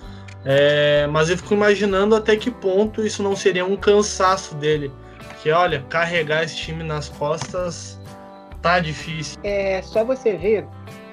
É, 0.44 1.06
mas 1.08 1.28
eu 1.28 1.36
fico 1.36 1.54
imaginando 1.54 2.14
até 2.14 2.36
que 2.36 2.50
ponto 2.50 3.04
isso 3.04 3.22
não 3.22 3.34
seria 3.34 3.64
um 3.64 3.76
cansaço 3.76 4.54
dele. 4.54 4.92
Que 5.42 5.50
olha, 5.50 5.84
carregar 5.88 6.44
esse 6.44 6.56
time 6.56 6.84
nas 6.84 7.08
costas 7.08 7.98
tá 8.62 8.78
difícil. 8.78 9.38
É 9.42 9.82
só 9.82 10.04
você 10.04 10.36
ver 10.36 10.66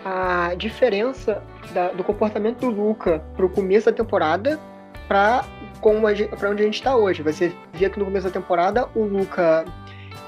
a 0.05 0.53
diferença 0.55 1.41
da, 1.73 1.89
do 1.89 2.03
comportamento 2.03 2.59
do 2.59 2.69
Luca 2.69 3.23
pro 3.35 3.49
começo 3.49 3.87
da 3.87 3.91
temporada 3.93 4.59
para 5.07 5.45
onde 5.83 6.61
a 6.61 6.65
gente 6.65 6.75
está 6.75 6.95
hoje. 6.95 7.23
Você 7.23 7.51
via 7.73 7.89
que 7.89 7.99
no 7.99 8.05
começo 8.05 8.27
da 8.27 8.33
temporada 8.33 8.87
o 8.95 9.03
Luca 9.03 9.65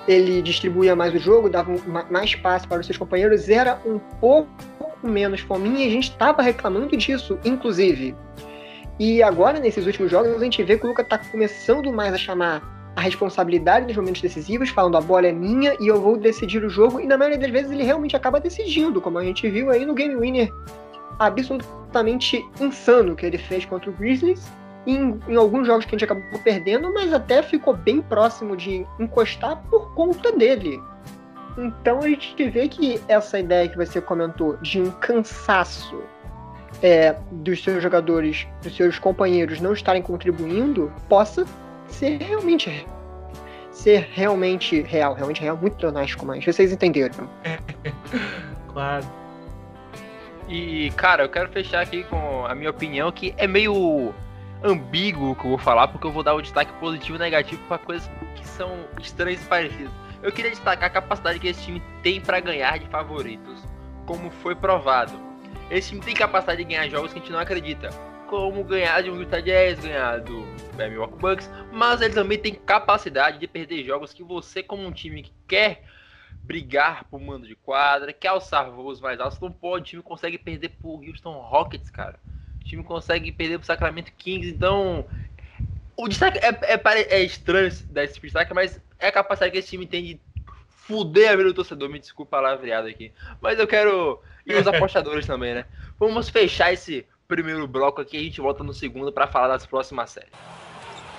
ele 0.08 0.42
distribuía 0.42 0.96
mais 0.96 1.14
o 1.14 1.18
jogo, 1.18 1.50
dava 1.50 1.72
mais 2.10 2.32
espaço 2.32 2.68
para 2.68 2.80
os 2.80 2.86
seus 2.86 2.98
companheiros, 2.98 3.50
era 3.50 3.80
um 3.86 4.00
pouco 4.20 4.50
menos 5.04 5.42
fominha 5.42 5.86
e 5.86 5.88
a 5.88 5.92
gente 5.92 6.10
estava 6.10 6.42
reclamando 6.42 6.96
disso, 6.96 7.40
inclusive. 7.44 8.16
E 9.00 9.22
agora, 9.22 9.60
nesses 9.60 9.86
últimos 9.86 10.10
jogos, 10.10 10.36
a 10.36 10.44
gente 10.44 10.64
vê 10.64 10.78
que 10.78 10.86
o 10.86 10.90
Luca 10.90 11.02
está 11.02 11.18
começando 11.18 11.92
mais 11.92 12.14
a 12.14 12.18
chamar 12.18 12.94
a 12.96 13.02
responsabilidade 13.02 13.88
nos 13.88 13.96
momentos 13.98 14.22
decisivos, 14.22 14.70
falando 14.70 14.96
a 14.96 15.02
bola 15.02 15.28
é 15.28 15.32
minha 15.32 15.76
e 15.82 15.88
eu 15.88 16.00
vou 16.00 16.18
decidir 16.18 16.64
o 16.64 16.70
jogo, 16.70 17.02
e 17.02 17.06
na 17.06 17.18
maioria 17.18 17.40
das 17.40 17.52
vezes 17.52 17.72
ele 17.72 17.84
realmente 17.84 18.16
acaba 18.16 18.40
decidindo, 18.40 19.02
como 19.02 19.18
a 19.18 19.24
gente 19.24 19.50
viu 19.50 19.70
aí 19.70 19.86
no 19.86 19.94
Game 19.94 20.16
Winner 20.16 20.50
absolutamente 21.20 22.44
insano 22.60 23.16
que 23.16 23.26
ele 23.26 23.38
fez 23.38 23.66
contra 23.66 23.90
o 23.90 23.94
Grizzlies 23.94 24.50
em, 24.86 25.20
em, 25.28 25.36
alguns 25.36 25.68
jogos 25.68 25.86
que 25.86 25.96
a 25.96 25.98
gente 25.98 26.06
acabou 26.06 26.40
perdendo, 26.40 26.94
mas 26.94 27.14
até 27.14 27.42
ficou 27.42 27.76
bem 27.76 28.02
próximo 28.02 28.56
de 28.56 28.86
encostar 29.00 29.62
por 29.70 29.94
conta 29.94 30.32
dele. 30.32 30.82
Então 31.58 32.00
a 32.00 32.08
gente 32.08 32.50
vê 32.50 32.68
que 32.68 33.02
essa 33.08 33.40
ideia 33.40 33.68
que 33.68 33.78
você 33.78 34.02
comentou 34.02 34.58
de 34.58 34.82
um 34.82 34.92
cansaço 34.92 36.04
é, 36.82 37.16
dos 37.32 37.64
seus 37.64 37.82
jogadores, 37.82 38.48
dos 38.62 38.76
seus 38.76 39.00
companheiros 39.00 39.62
não 39.62 39.74
estarem 39.74 40.02
contribuindo, 40.02 40.92
possa 41.08 41.46
ser 41.88 42.18
realmente 42.22 42.86
ser 43.72 44.08
realmente 44.14 44.82
real, 44.82 45.14
realmente 45.14 45.42
real, 45.42 45.58
muito 45.58 45.76
pleonástico, 45.76 46.26
mas 46.26 46.44
vocês 46.44 46.72
entenderam. 46.72 47.30
claro. 48.72 49.06
E, 50.48 50.92
cara, 50.92 51.24
eu 51.24 51.30
quero 51.30 51.50
fechar 51.50 51.82
aqui 51.82 52.04
com 52.06 52.46
a 52.46 52.56
minha 52.56 52.70
opinião, 52.70 53.12
que 53.12 53.34
é 53.38 53.48
meio 53.48 54.14
ambíguo 54.66 55.36
que 55.36 55.46
eu 55.46 55.50
vou 55.50 55.58
falar, 55.60 55.88
porque 55.88 56.08
eu 56.08 56.12
vou 56.12 56.24
dar 56.24 56.34
o 56.34 56.42
destaque 56.42 56.74
positivo 56.80 57.18
e 57.18 57.20
negativo 57.20 57.62
para 57.68 57.78
coisas 57.78 58.10
que 58.36 58.48
são 58.48 58.86
estranhas 59.00 59.42
e 59.44 59.46
parecidas. 59.46 59.94
Eu 60.24 60.32
queria 60.32 60.50
destacar 60.50 60.90
a 60.90 60.94
capacidade 60.94 61.40
que 61.40 61.48
esse 61.48 61.64
time 61.64 61.82
tem 62.02 62.20
para 62.20 62.40
ganhar 62.40 62.80
de 62.80 62.88
favoritos, 62.88 63.64
como 64.08 64.32
foi 64.32 64.56
provado. 64.56 65.14
Esse 65.70 65.90
time 65.90 66.02
tem 66.02 66.16
capacidade 66.16 66.64
de 66.64 66.70
ganhar 66.70 66.90
jogos 66.90 67.14
que 67.14 67.20
a 67.20 67.22
gente 67.22 67.32
não 67.32 67.40
acredita, 67.40 67.90
como 68.28 68.64
ganhar 68.64 69.04
de 69.04 69.12
um 69.12 69.20
Utah 69.20 69.40
Jazz, 69.40 69.80
ganhar 69.80 70.20
do 70.22 70.44
Milwaukee 70.76 71.20
Bucks, 71.20 71.50
mas 71.72 72.02
ele 72.02 72.16
também 72.16 72.40
tem 72.40 72.56
capacidade 72.56 73.38
de 73.38 73.48
perder 73.48 73.84
jogos 73.84 74.14
que 74.14 74.24
você, 74.24 74.64
como 74.64 74.86
um 74.86 74.92
time 74.92 75.22
que 75.22 75.34
quer 75.48 75.84
brigar 76.44 77.06
por 77.06 77.20
mando 77.20 77.48
de 77.48 77.56
quadra, 77.56 78.12
quer 78.12 78.30
alçar 78.30 78.70
voos 78.72 79.00
mais 79.00 79.20
altos, 79.20 79.40
não 79.40 79.52
pode, 79.52 79.84
o 79.84 79.86
time 79.86 80.02
consegue 80.02 80.38
perder 80.40 80.70
por 80.70 81.04
Houston 81.04 81.34
Rockets, 81.34 81.92
cara. 81.92 82.20
O 82.66 82.68
time 82.68 82.84
consegue 82.84 83.32
perder 83.32 83.60
pro 83.60 83.68
Sacramento 83.68 84.12
Kings, 84.18 84.50
então. 84.50 85.06
O 85.96 86.08
destaque 86.08 86.40
é, 86.40 86.50
é, 86.50 87.16
é 87.16 87.24
estranho 87.24 87.72
dar 87.92 88.04
esse 88.04 88.20
destaque, 88.20 88.54
mas 88.56 88.82
é 89.00 89.08
a 89.08 89.12
capacidade 89.12 89.52
que 89.52 89.60
esse 89.60 89.70
time 89.70 89.86
tem 89.86 90.04
de 90.04 90.20
fuder 90.88 91.32
a 91.32 91.36
vida 91.36 91.50
do 91.50 91.54
torcedor. 91.54 91.90
Me 91.90 92.00
desculpa 92.00 92.38
a 92.38 92.42
palavreada 92.42 92.90
aqui. 92.90 93.14
Mas 93.40 93.60
eu 93.60 93.68
quero. 93.68 94.20
E 94.46 94.56
os 94.56 94.66
apostadores 94.68 95.28
também, 95.28 95.54
né? 95.54 95.66
Vamos 96.00 96.28
fechar 96.28 96.74
esse 96.74 97.06
primeiro 97.28 97.68
bloco 97.68 98.02
aqui. 98.02 98.18
A 98.18 98.24
gente 98.24 98.42
volta 98.42 98.64
no 98.64 98.74
segundo 98.74 99.12
para 99.12 99.28
falar 99.28 99.50
das 99.50 99.66
próximas 99.68 100.10
séries. 100.10 100.34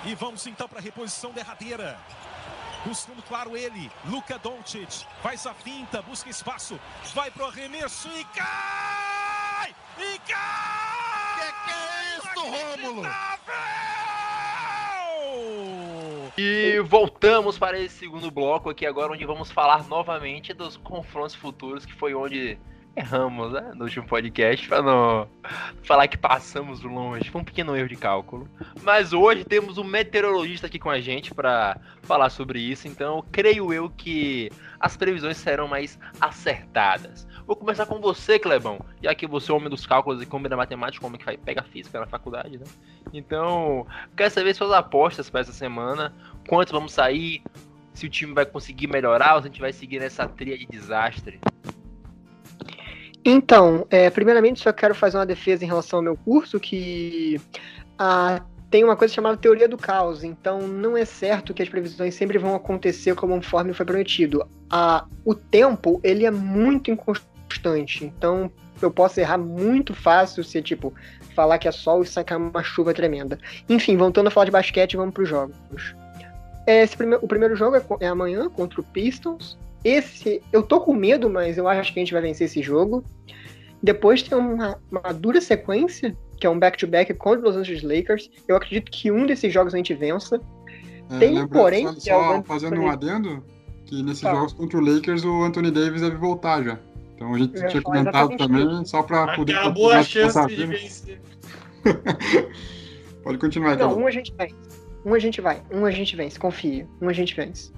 E 0.05 0.13
vamos 0.15 0.45
então 0.47 0.67
para 0.67 0.79
a 0.79 0.81
reposição 0.81 1.31
derradeira. 1.31 1.97
Buscando, 2.85 3.23
claro, 3.23 3.55
ele, 3.55 3.89
Luca 4.05 4.37
Doncic. 4.37 5.05
Faz 5.23 5.47
a 5.47 5.53
finta, 5.53 6.01
busca 6.01 6.29
espaço. 6.29 6.77
Vai 7.15 7.31
pro 7.31 7.45
arremesso 7.45 8.09
e 8.09 8.23
cai! 8.37 9.75
E 9.97 10.19
cai! 10.19 11.16
Que 11.51 11.71
é 11.71 12.17
isso, 12.17 12.39
Rômulo? 12.39 13.07
E 16.37 16.79
voltamos 16.81 17.57
para 17.57 17.79
esse 17.79 17.95
segundo 17.97 18.29
bloco 18.29 18.69
aqui 18.69 18.85
agora, 18.85 19.11
onde 19.13 19.25
vamos 19.25 19.51
falar 19.51 19.87
novamente 19.87 20.53
dos 20.53 20.77
confrontos 20.77 21.33
futuros, 21.33 21.85
que 21.85 21.93
foi 21.93 22.13
onde 22.13 22.59
erramos 22.97 23.53
né, 23.53 23.71
no 23.75 23.83
último 23.83 24.07
podcast, 24.07 24.67
para 24.67 24.81
não 24.81 25.27
falar 25.83 26.07
que 26.07 26.17
passamos 26.17 26.81
longe. 26.81 27.29
Foi 27.29 27.41
um 27.41 27.45
pequeno 27.45 27.75
erro 27.75 27.87
de 27.87 27.95
cálculo. 27.95 28.49
Mas 28.81 29.13
hoje 29.13 29.45
temos 29.45 29.77
um 29.77 29.83
meteorologista 29.83 30.65
aqui 30.65 30.79
com 30.79 30.89
a 30.89 30.99
gente 30.99 31.33
para 31.33 31.79
falar 32.01 32.29
sobre 32.29 32.59
isso, 32.59 32.87
então 32.87 33.23
creio 33.31 33.71
eu 33.71 33.89
que 33.89 34.49
as 34.79 34.97
previsões 34.97 35.37
serão 35.37 35.67
mais 35.67 35.99
acertadas. 36.19 37.27
Vou 37.45 37.55
começar 37.55 37.85
com 37.85 38.01
você, 38.01 38.39
Clebão, 38.39 38.79
já 39.01 39.13
que 39.13 39.27
você 39.27 39.51
é 39.51 39.55
homem 39.55 39.69
dos 39.69 39.85
cálculos 39.85 40.21
e 40.21 40.25
como 40.25 40.49
da 40.49 40.57
matemática, 40.57 41.03
como 41.03 41.17
que 41.17 41.25
vai 41.25 41.37
pega 41.37 41.63
física 41.63 41.99
na 41.99 42.07
faculdade, 42.07 42.57
né? 42.57 42.65
Então, 43.13 43.85
quero 44.15 44.31
saber 44.31 44.53
suas 44.53 44.71
apostas 44.71 45.29
para 45.29 45.41
essa 45.41 45.53
semana, 45.53 46.13
quantos 46.47 46.71
vamos 46.71 46.91
sair, 46.91 47.41
se 47.93 48.05
o 48.05 48.09
time 48.09 48.33
vai 48.33 48.45
conseguir 48.45 48.87
melhorar 48.87 49.35
ou 49.35 49.41
se 49.41 49.47
a 49.47 49.51
gente 49.51 49.61
vai 49.61 49.71
seguir 49.71 49.99
nessa 49.99 50.27
tria 50.27 50.57
de 50.57 50.65
desastre. 50.65 51.39
Então, 53.29 53.85
é, 53.89 54.09
primeiramente 54.09 54.61
só 54.61 54.71
quero 54.71 54.95
fazer 54.95 55.17
uma 55.17 55.25
defesa 55.25 55.65
em 55.65 55.67
relação 55.67 55.99
ao 55.99 56.03
meu 56.03 56.15
curso, 56.15 56.57
que 56.61 57.41
ah, 57.99 58.41
tem 58.71 58.85
uma 58.85 58.95
coisa 58.95 59.13
chamada 59.13 59.35
teoria 59.35 59.67
do 59.67 59.77
caos, 59.77 60.23
então 60.23 60.65
não 60.65 60.95
é 60.95 61.03
certo 61.03 61.53
que 61.53 61.61
as 61.61 61.67
previsões 61.67 62.15
sempre 62.15 62.37
vão 62.37 62.55
acontecer 62.55 63.15
conforme 63.15 63.73
foi 63.73 63.85
prometido. 63.85 64.47
Ah, 64.69 65.05
o 65.25 65.35
tempo, 65.35 65.99
ele 66.05 66.25
é 66.25 66.31
muito 66.31 66.89
inconstante, 66.89 68.05
então 68.05 68.49
eu 68.81 68.89
posso 68.89 69.19
errar 69.19 69.37
muito 69.37 69.93
fácil 69.93 70.41
se, 70.41 70.61
tipo, 70.61 70.93
falar 71.35 71.57
que 71.57 71.67
é 71.67 71.71
sol 71.73 72.03
e 72.03 72.07
sacar 72.07 72.37
uma 72.37 72.63
chuva 72.63 72.93
tremenda. 72.93 73.37
Enfim, 73.67 73.97
voltando 73.97 74.27
a 74.27 74.31
falar 74.31 74.45
de 74.45 74.51
basquete, 74.51 74.95
vamos 74.95 75.13
para 75.13 75.23
os 75.23 75.29
jogos. 75.29 75.53
Esse 76.65 76.95
prime 76.95 77.17
o 77.17 77.27
primeiro 77.27 77.57
jogo 77.57 77.75
é, 77.75 77.83
é 77.99 78.07
amanhã 78.07 78.49
contra 78.49 78.79
o 78.79 78.83
Pistons. 78.85 79.57
Esse, 79.87 80.41
eu 80.51 80.61
tô 80.61 80.81
com 80.81 80.93
medo, 80.93 81.29
mas 81.29 81.57
eu 81.57 81.65
acho 81.65 81.93
que 81.93 81.99
a 81.99 82.01
gente 82.01 82.11
vai 82.11 82.21
vencer 82.21 82.43
esse 82.43 82.61
jogo. 82.61 83.05
Depois 83.81 84.21
tem 84.21 84.37
uma, 84.37 84.77
uma 84.91 85.13
dura 85.13 85.39
sequência, 85.39 86.13
que 86.37 86.45
é 86.45 86.49
um 86.49 86.59
back-to-back 86.59 87.13
-back 87.13 87.17
contra 87.17 87.39
os 87.39 87.55
Los 87.55 87.55
Angeles 87.55 87.83
Lakers. 87.83 88.29
Eu 88.49 88.57
acredito 88.57 88.91
que 88.91 89.09
um 89.09 89.25
desses 89.25 89.53
jogos 89.53 89.73
a 89.73 89.77
gente 89.77 89.93
vença. 89.93 90.41
É, 91.09 91.19
tem, 91.19 91.35
lembra, 91.35 91.47
porém. 91.47 91.87
Só, 91.87 91.99
só 91.99 92.35
é 92.35 92.43
fazendo 92.43 92.81
um 92.81 92.89
adendo, 92.89 93.41
que 93.85 94.03
nesses 94.03 94.19
tá. 94.19 94.31
jogos 94.31 94.51
contra 94.51 94.77
o 94.77 94.81
Lakers 94.81 95.23
o 95.23 95.43
Anthony 95.43 95.71
Davis 95.71 96.01
deve 96.01 96.17
voltar 96.17 96.61
já. 96.61 96.77
Então 97.15 97.33
a 97.33 97.37
gente 97.37 97.53
tinha 97.69 97.81
comentado 97.81 98.35
também, 98.35 98.83
só 98.83 99.01
para 99.01 99.35
poder. 99.37 99.55
Acabou 99.55 99.93
a 99.93 100.03
chance 100.03 100.47
de 100.47 100.65
vencer. 100.65 101.21
Pode 103.23 103.37
continuar, 103.37 103.75
então. 103.75 103.91
Não, 103.91 103.99
um 103.99 104.07
a 104.07 104.11
gente 104.11 104.33
vence. 104.37 104.55
Um 105.05 105.13
a 105.13 105.19
gente 105.19 105.39
vai. 105.39 105.61
Um 105.71 105.85
a 105.85 105.91
gente 105.91 106.13
vence, 106.13 106.37
confia. 106.37 106.85
Um 107.01 107.07
a 107.07 107.13
gente 107.13 107.33
vence. 107.33 107.71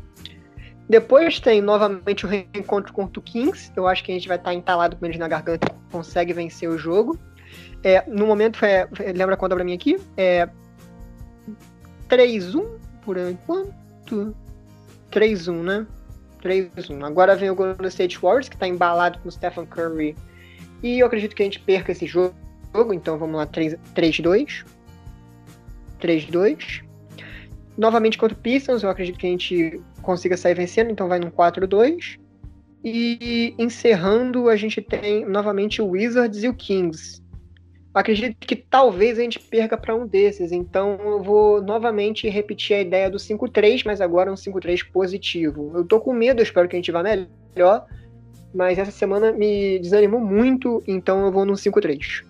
Depois 0.90 1.40
tem 1.40 1.62
novamente 1.62 2.26
o 2.26 2.28
reencontro 2.28 2.92
contra 2.92 3.20
o 3.20 3.24
Kings. 3.24 3.72
Eu 3.76 3.88
acho 3.88 4.04
que 4.04 4.12
a 4.12 4.16
gente 4.16 4.28
vai 4.28 4.38
estar 4.38 4.56
entalado 4.56 4.96
com 4.96 5.06
eles 5.06 5.20
na 5.20 5.28
garganta 5.28 5.68
e 5.68 5.92
consegue 5.92 6.34
vencer 6.34 6.68
o 6.68 6.80
jogo. 6.80 7.18
É, 7.84 8.04
no 8.08 8.26
momento, 8.26 8.66
é, 8.66 8.90
lembra 9.16 9.38
quando 9.38 9.56
pra 9.56 9.64
mim 9.64 9.74
aqui? 9.74 9.98
É 10.18 10.50
3-1 12.10 12.66
por 13.04 13.18
enquanto. 13.18 14.36
3-1, 15.12 15.62
né? 15.62 15.88
3-1. 16.42 17.06
Agora 17.06 17.36
vem 17.36 17.52
o 17.52 17.56
Golden 17.56 17.88
State 17.88 18.18
Warriors, 18.18 18.50
que 18.50 18.58
tá 18.58 18.68
embalado 18.68 19.20
com 19.20 19.30
o 19.30 19.32
Stephen 19.32 19.68
Curry. 19.68 20.16
E 20.82 21.00
eu 21.00 21.06
acredito 21.06 21.36
que 21.36 21.44
a 21.44 21.46
gente 21.46 21.60
perca 21.60 21.92
esse 21.92 22.08
jogo. 22.08 22.34
Então 22.94 23.16
vamos 23.18 23.36
lá, 23.36 23.46
3-2. 23.46 24.66
3-2. 26.02 26.84
Novamente 27.78 28.18
contra 28.18 28.36
o 28.36 28.42
Pistons, 28.42 28.84
eu 28.84 28.90
acredito 28.90 29.20
que 29.20 29.28
a 29.28 29.30
gente 29.30 29.82
consiga 30.02 30.38
sair 30.38 30.56
vencendo, 30.56 30.92
então 30.92 31.08
vai 31.08 31.20
num 31.20 31.32
4-2. 31.32 32.20
E 32.84 33.54
encerrando, 33.58 34.48
a 34.50 34.56
gente 34.56 34.82
tem 34.82 35.26
novamente 35.26 35.82
o 35.82 35.90
Wizards 35.90 36.44
e 36.44 36.48
o 36.48 36.54
Kings. 36.54 37.22
Acredito 37.94 38.38
que 38.40 38.56
talvez 38.56 39.18
a 39.18 39.22
gente 39.22 39.40
perca 39.40 39.76
para 39.76 39.96
um 39.96 40.08
desses, 40.08 40.52
então 40.52 40.98
eu 41.02 41.24
vou 41.24 41.62
novamente 41.62 42.30
repetir 42.30 42.76
a 42.76 42.82
ideia 42.82 43.10
do 43.10 43.18
5-3, 43.18 43.82
mas 43.86 44.00
agora 44.00 44.32
um 44.32 44.36
5-3 44.36 44.90
positivo. 44.92 45.72
Eu 45.74 45.84
tô 45.84 46.00
com 46.00 46.14
medo, 46.14 46.42
espero 46.42 46.70
que 46.70 46.76
a 46.76 46.80
gente 46.80 46.92
vá 46.92 47.04
melhor, 47.04 47.86
mas 48.54 48.78
essa 48.78 48.92
semana 48.92 49.32
me 49.32 49.80
desanimou 49.80 50.22
muito, 50.22 50.84
então 50.88 51.26
eu 51.26 51.32
vou 51.32 51.46
no 51.46 51.54
5-3. 51.54 52.29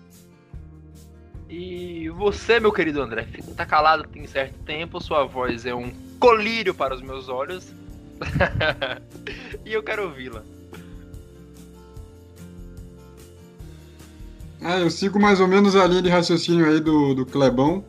E 1.50 2.08
você, 2.10 2.60
meu 2.60 2.72
querido 2.72 3.02
André, 3.02 3.26
tá 3.56 3.66
calado 3.66 4.04
tem 4.04 4.24
certo 4.24 4.56
tempo, 4.60 5.00
sua 5.00 5.24
voz 5.24 5.66
é 5.66 5.74
um 5.74 5.90
colírio 6.20 6.72
para 6.72 6.94
os 6.94 7.02
meus 7.02 7.28
olhos. 7.28 7.74
e 9.66 9.72
eu 9.72 9.82
quero 9.82 10.04
ouvi-la. 10.04 10.44
É, 14.62 14.80
eu 14.80 14.90
sigo 14.90 15.18
mais 15.18 15.40
ou 15.40 15.48
menos 15.48 15.74
a 15.74 15.86
linha 15.86 16.02
de 16.02 16.08
raciocínio 16.08 16.66
aí 16.66 16.78
do, 16.78 17.14
do 17.14 17.26
Clebão. 17.26 17.84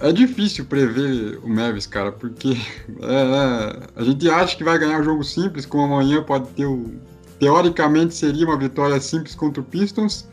É 0.00 0.12
difícil 0.12 0.66
prever 0.66 1.38
o 1.42 1.48
Mavis, 1.48 1.86
cara, 1.86 2.12
porque 2.12 2.50
é, 3.00 3.14
é, 3.14 3.88
a 3.96 4.04
gente 4.04 4.28
acha 4.28 4.56
que 4.56 4.62
vai 4.62 4.78
ganhar 4.78 5.00
um 5.00 5.04
jogo 5.04 5.24
simples, 5.24 5.64
como 5.64 5.84
amanhã 5.84 6.22
pode 6.22 6.48
ter 6.50 6.66
o. 6.66 6.92
Teoricamente 7.38 8.14
seria 8.14 8.46
uma 8.46 8.58
vitória 8.58 9.00
simples 9.00 9.34
contra 9.34 9.60
o 9.60 9.64
Pistons, 9.64 10.28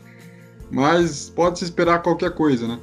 mas 0.70 1.30
pode 1.30 1.58
se 1.58 1.64
esperar 1.64 2.02
qualquer 2.02 2.30
coisa, 2.32 2.66
né? 2.66 2.78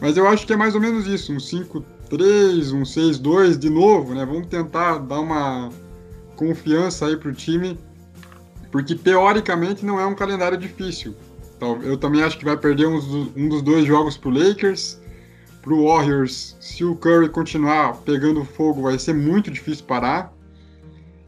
Mas 0.00 0.16
eu 0.16 0.26
acho 0.26 0.46
que 0.46 0.52
é 0.52 0.56
mais 0.56 0.74
ou 0.74 0.80
menos 0.80 1.06
isso, 1.06 1.32
um 1.32 1.40
5 1.40 1.84
3, 2.10 2.72
um 2.72 2.82
6-2 2.82 3.56
de 3.56 3.70
novo, 3.70 4.14
né? 4.14 4.26
Vamos 4.26 4.48
tentar 4.48 4.98
dar 4.98 5.20
uma 5.20 5.70
confiança 6.36 7.06
aí 7.06 7.16
pro 7.16 7.32
time, 7.32 7.78
porque 8.72 8.94
teoricamente 8.94 9.86
não 9.86 10.00
é 10.00 10.04
um 10.04 10.14
calendário 10.14 10.58
difícil. 10.58 11.14
Então, 11.56 11.80
eu 11.82 11.96
também 11.96 12.22
acho 12.22 12.38
que 12.38 12.44
vai 12.44 12.56
perder 12.56 12.86
um 12.86 13.48
dos 13.48 13.62
dois 13.62 13.84
jogos 13.84 14.16
pro 14.16 14.30
Lakers. 14.30 14.98
Pro 15.62 15.84
Warriors, 15.84 16.56
se 16.58 16.82
o 16.82 16.96
Curry 16.96 17.28
continuar 17.28 17.98
pegando 17.98 18.42
fogo, 18.46 18.82
vai 18.82 18.98
ser 18.98 19.12
muito 19.12 19.50
difícil 19.50 19.84
parar. 19.84 20.32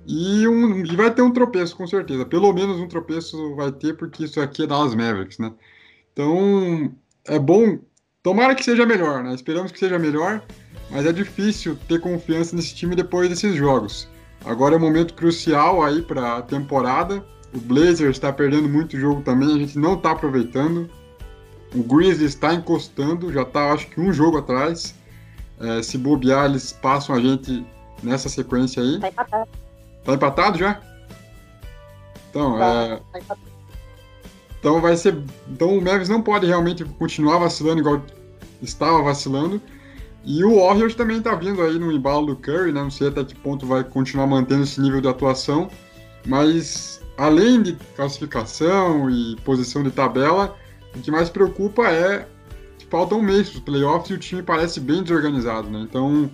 E, 0.07 0.49
um, 0.49 0.85
e 0.85 0.97
vai 0.97 1.13
ter 1.13 1.21
um 1.21 1.31
tropeço, 1.31 1.77
com 1.77 1.87
certeza. 1.87 2.25
Pelo 2.25 2.51
menos 2.53 2.81
um 2.81 2.89
tropeço 2.89 3.55
vai 3.55 3.71
ter, 3.71 3.95
porque 3.95 4.25
isso 4.25 4.41
aqui 4.41 4.63
é 4.63 4.67
Dallas 4.67 4.95
Mavericks, 4.95 5.39
né? 5.39 5.53
Então, 6.13 6.93
é 7.27 7.39
bom. 7.39 7.79
Tomara 8.23 8.55
que 8.55 8.65
seja 8.65 8.87
melhor, 8.87 9.23
né? 9.23 9.35
Esperamos 9.35 9.73
que 9.73 9.79
seja 9.79 9.99
melhor 9.99 10.43
mas 10.93 11.07
é 11.07 11.13
difícil 11.13 11.75
ter 11.89 11.99
confiança 12.01 12.55
nesse 12.55 12.75
time 12.75 12.95
depois 12.95 13.29
desses 13.29 13.57
jogos. 13.57 14.07
Agora 14.45 14.75
é 14.75 14.79
um 14.79 14.81
momento 14.81 15.15
crucial 15.15 15.83
aí 15.83 16.03
para 16.03 16.37
a 16.37 16.43
temporada. 16.43 17.25
O 17.55 17.59
Blazers 17.59 18.17
está 18.17 18.31
perdendo 18.33 18.69
muito 18.69 18.99
jogo 18.99 19.23
também, 19.23 19.55
a 19.55 19.59
gente 19.59 19.79
não 19.79 19.95
está 19.95 20.11
aproveitando. 20.11 20.91
O 21.75 21.83
Grizzlies 21.83 22.35
está 22.35 22.53
encostando, 22.53 23.33
já 23.33 23.43
está 23.43 23.73
acho 23.73 23.87
que 23.89 24.01
um 24.01 24.13
jogo 24.13 24.39
atrás. 24.39 24.95
É, 25.59 25.83
se 25.83 25.97
bobear, 25.97 26.45
eles 26.45 26.73
passam 26.73 27.15
a 27.15 27.21
gente 27.21 27.65
nessa 28.03 28.29
sequência 28.29 28.83
aí. 28.83 29.01
Tá 29.01 29.09
empatado. 29.09 29.51
Tá 30.05 30.13
empatado 30.13 30.59
já? 30.59 30.81
Então, 32.29 32.59
tá, 32.59 33.01
é... 33.15 33.21
tá 33.21 33.37
então 34.63 34.81
vai 34.81 34.97
ser. 34.97 35.19
Então 35.51 35.77
o 35.77 35.83
Mavis 35.83 36.09
não 36.09 36.23
pode 36.23 36.47
realmente 36.47 36.85
continuar 36.85 37.39
vacilando 37.39 37.81
igual 37.81 38.01
estava 38.63 39.03
vacilando. 39.03 39.61
E 40.25 40.45
o 40.45 40.61
Warriors 40.61 40.95
também 40.95 41.21
tá 41.21 41.35
vindo 41.35 41.61
aí 41.63 41.81
no 41.81 41.91
embalo 41.91 42.27
do 42.27 42.37
Curry, 42.37 42.71
né? 42.71 42.81
Não 42.81 42.91
sei 42.91 43.09
até 43.09 43.25
que 43.25 43.35
ponto 43.35 43.67
vai 43.67 43.83
continuar 43.83 44.29
mantendo 44.29 44.63
esse 44.63 44.81
nível 44.81 45.01
de 45.01 45.09
atuação, 45.09 45.69
mas 46.25 47.03
além 47.19 47.61
de 47.61 47.73
classificação 47.97 49.11
e 49.11 49.35
posição 49.45 49.83
de 49.83 49.91
tabela, 49.91 50.57
o 50.95 51.01
que 51.01 51.11
mais 51.11 51.29
preocupa 51.29 51.89
é 51.89 52.29
que 52.79 52.87
faltam 52.87 53.19
um 53.19 53.23
mês 53.23 53.51
para 53.51 53.59
os 53.59 53.65
playoffs 53.65 54.11
e 54.11 54.15
o 54.15 54.19
time 54.19 54.45
parece 54.45 54.79
bem 54.79 55.03
desorganizado, 55.03 55.69
né? 55.69 55.81
Então, 55.81 56.31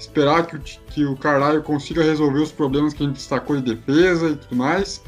esperar 0.00 0.44
que 0.44 0.56
o, 0.56 0.60
que 0.60 1.04
o 1.04 1.16
consiga 1.62 2.02
resolver 2.02 2.40
os 2.40 2.50
problemas 2.50 2.92
que 2.92 3.04
a 3.04 3.06
gente 3.06 3.14
destacou 3.14 3.54
de 3.54 3.76
defesa 3.76 4.30
e 4.30 4.34
tudo 4.34 4.56
mais, 4.56 5.00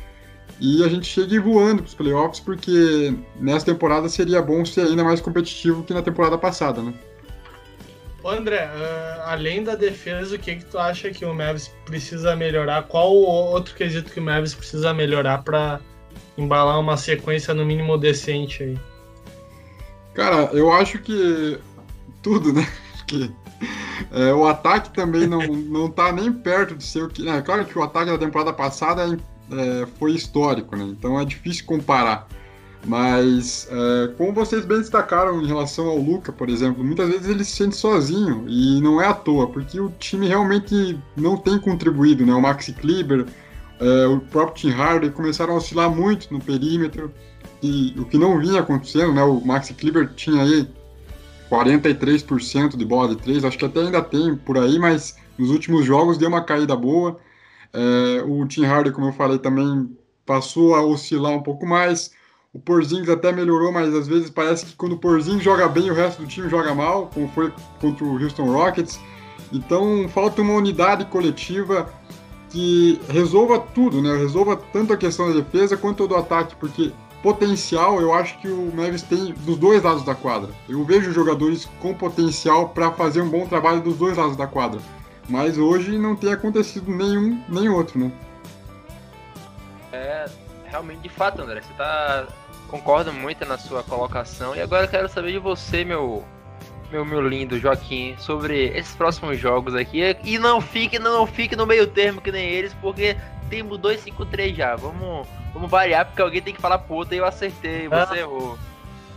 e 0.60 0.84
a 0.84 0.88
gente 0.88 1.06
chegue 1.06 1.38
voando 1.38 1.82
para 1.82 1.88
os 1.88 1.94
playoffs, 1.94 2.38
porque 2.38 3.14
nessa 3.36 3.66
temporada 3.66 4.08
seria 4.08 4.42
bom 4.42 4.64
ser 4.64 4.82
ainda 4.82 5.02
mais 5.02 5.20
competitivo 5.20 5.82
que 5.82 5.94
na 5.94 6.02
temporada 6.02 6.36
passada, 6.36 6.82
né? 6.82 6.92
Ô 8.22 8.28
André, 8.28 8.66
uh, 8.66 9.22
além 9.24 9.64
da 9.64 9.74
defesa, 9.74 10.36
o 10.36 10.38
que, 10.38 10.56
que 10.56 10.64
tu 10.66 10.78
acha 10.78 11.10
que 11.10 11.24
o 11.24 11.34
Mavis 11.34 11.68
precisa 11.86 12.36
melhorar? 12.36 12.82
Qual 12.82 13.10
outro 13.14 13.74
quesito 13.74 14.12
que 14.12 14.20
o 14.20 14.22
Mavis 14.22 14.54
precisa 14.54 14.92
melhorar 14.92 15.42
para 15.42 15.80
embalar 16.36 16.78
uma 16.78 16.98
sequência 16.98 17.54
no 17.54 17.64
mínimo 17.64 17.96
decente 17.96 18.62
aí? 18.62 18.78
Cara, 20.12 20.50
eu 20.52 20.70
acho 20.70 20.98
que 20.98 21.58
tudo, 22.22 22.52
né? 22.52 22.68
Porque 23.08 23.30
é, 24.12 24.32
o 24.34 24.46
ataque 24.46 24.90
também 24.90 25.26
não, 25.26 25.40
não 25.40 25.90
tá 25.90 26.12
nem 26.12 26.30
perto 26.30 26.76
de 26.76 26.84
ser 26.84 27.04
o 27.04 27.08
que. 27.08 27.22
Né? 27.22 27.40
Claro 27.40 27.64
que 27.64 27.78
o 27.78 27.82
ataque 27.82 28.10
da 28.10 28.18
temporada 28.18 28.52
passada 28.52 29.18
é, 29.52 29.86
foi 29.98 30.12
histórico, 30.12 30.76
né? 30.76 30.84
Então 30.84 31.18
é 31.18 31.24
difícil 31.24 31.64
comparar. 31.66 32.28
Mas, 32.86 33.68
é, 33.70 34.08
como 34.16 34.32
vocês 34.32 34.64
bem 34.64 34.78
destacaram 34.78 35.42
em 35.42 35.46
relação 35.46 35.86
ao 35.86 35.98
Luca, 35.98 36.32
por 36.32 36.48
exemplo, 36.48 36.82
muitas 36.82 37.08
vezes 37.08 37.28
ele 37.28 37.44
se 37.44 37.52
sente 37.52 37.76
sozinho 37.76 38.46
e 38.48 38.80
não 38.80 39.00
é 39.00 39.06
à 39.06 39.12
toa, 39.12 39.46
porque 39.48 39.78
o 39.78 39.90
time 39.98 40.26
realmente 40.26 40.98
não 41.14 41.36
tem 41.36 41.58
contribuído, 41.58 42.24
né? 42.24 42.32
O 42.32 42.40
Maxi 42.40 42.72
Kleber, 42.72 43.26
é, 43.78 44.06
o 44.06 44.20
próprio 44.20 44.56
Tim 44.56 44.70
Harden 44.70 45.10
começaram 45.10 45.54
a 45.54 45.56
oscilar 45.58 45.90
muito 45.90 46.32
no 46.32 46.40
perímetro, 46.40 47.12
e 47.62 47.94
o 47.98 48.06
que 48.06 48.16
não 48.16 48.38
vinha 48.38 48.60
acontecendo, 48.60 49.12
né? 49.12 49.22
O 49.22 49.40
Maxi 49.44 49.74
Kleber 49.74 50.08
tinha 50.14 50.42
aí 50.42 50.66
43% 51.50 52.76
de 52.76 52.84
bola 52.84 53.08
de 53.08 53.16
três, 53.16 53.44
acho 53.44 53.58
que 53.58 53.64
até 53.64 53.80
ainda 53.80 54.00
tem 54.00 54.34
por 54.34 54.56
aí, 54.56 54.78
mas 54.78 55.16
nos 55.36 55.50
últimos 55.50 55.84
jogos 55.84 56.16
deu 56.16 56.28
uma 56.28 56.42
caída 56.42 56.74
boa. 56.74 57.18
É, 57.72 58.22
o 58.22 58.46
Tim 58.46 58.64
Harden, 58.64 58.92
como 58.92 59.09
eu 59.09 59.12
falei, 59.12 59.38
também 59.38 59.90
passou 60.26 60.74
a 60.74 60.85
oscilar 60.85 61.33
um 61.33 61.42
pouco 61.42 61.66
mais. 61.66 62.11
O 62.52 62.59
Porzingis 62.59 63.09
até 63.09 63.33
melhorou, 63.33 63.70
mas 63.72 63.94
às 63.94 64.09
vezes 64.09 64.28
parece 64.28 64.66
que 64.66 64.74
quando 64.74 64.92
o 64.92 64.98
Porzingis 64.98 65.42
joga 65.42 65.68
bem, 65.68 65.90
o 65.90 65.94
resto 65.94 66.22
do 66.22 66.28
time 66.28 66.48
joga 66.48 66.74
mal, 66.74 67.09
como 67.12 67.28
foi 67.28 67.52
contra 67.80 68.04
o 68.04 68.20
Houston 68.20 68.50
Rockets. 68.50 69.00
Então 69.52 70.09
falta 70.09 70.42
uma 70.42 70.54
unidade 70.54 71.04
coletiva 71.06 71.88
que 72.50 73.00
resolva 73.09 73.59
tudo, 73.59 74.02
né? 74.02 74.16
Resolva 74.16 74.56
tanto 74.56 74.92
a 74.92 74.96
questão 74.96 75.28
da 75.28 75.40
defesa 75.40 75.76
quanto 75.76 76.09
do 76.09 76.16
ataque, 76.16 76.56
porque 76.56 76.92
potencial 77.22 78.00
eu 78.00 78.12
acho 78.12 78.38
que 78.40 78.48
o 78.48 78.72
Mavis 78.74 79.02
tem 79.02 79.33
dos 79.33 79.56
dois 79.56 79.83
lados 79.83 80.04
da 80.04 80.14
quadra. 80.14 80.50
Eu 80.68 80.85
vejo 80.85 81.12
jogadores 81.12 81.68
com 81.80 81.94
potencial 81.94 82.70
para 82.70 82.90
fazer 82.92 83.20
um 83.20 83.28
bom 83.28 83.46
trabalho 83.46 83.80
dos 83.80 83.96
dois 83.96 84.16
lados 84.16 84.37
da 84.37 84.46
quadra. 84.46 84.80
Mas 85.30 85.56
hoje 85.56 85.96
não 85.96 86.16
tem 86.16 86.32
acontecido 86.32 86.90
nenhum 86.90 87.40
nem 87.48 87.68
outro, 87.68 88.00
né? 88.00 88.10
É, 89.92 90.26
realmente, 90.64 91.02
de 91.02 91.08
fato, 91.08 91.40
André, 91.40 91.62
você 91.62 91.72
tá. 91.74 92.26
Concordo 92.66 93.12
muito 93.12 93.44
na 93.46 93.56
sua 93.56 93.82
colocação. 93.82 94.54
E 94.54 94.60
agora 94.60 94.84
eu 94.84 94.88
quero 94.88 95.08
saber 95.08 95.32
de 95.32 95.38
você, 95.38 95.84
meu. 95.84 96.24
Meu, 96.90 97.04
meu 97.04 97.20
lindo 97.20 97.58
Joaquim, 97.58 98.16
sobre 98.18 98.66
esses 98.76 98.94
próximos 98.96 99.38
jogos 99.38 99.76
aqui. 99.76 100.16
E 100.24 100.36
não 100.36 100.60
fique, 100.60 100.98
não 100.98 101.24
fique 101.24 101.54
no 101.54 101.64
meio 101.64 101.86
termo 101.86 102.20
que 102.20 102.32
nem 102.32 102.48
eles, 102.48 102.74
porque 102.74 103.16
temos 103.48 103.78
2-5-3 103.78 104.56
já. 104.56 104.74
Vamos, 104.74 105.28
vamos 105.54 105.70
variar, 105.70 106.06
porque 106.06 106.20
alguém 106.20 106.42
tem 106.42 106.52
que 106.52 106.60
falar 106.60 106.78
puta 106.78 107.14
e 107.14 107.18
eu 107.18 107.24
acertei, 107.24 107.86
você 107.86 108.14
ah, 108.14 108.18
errou. 108.18 108.58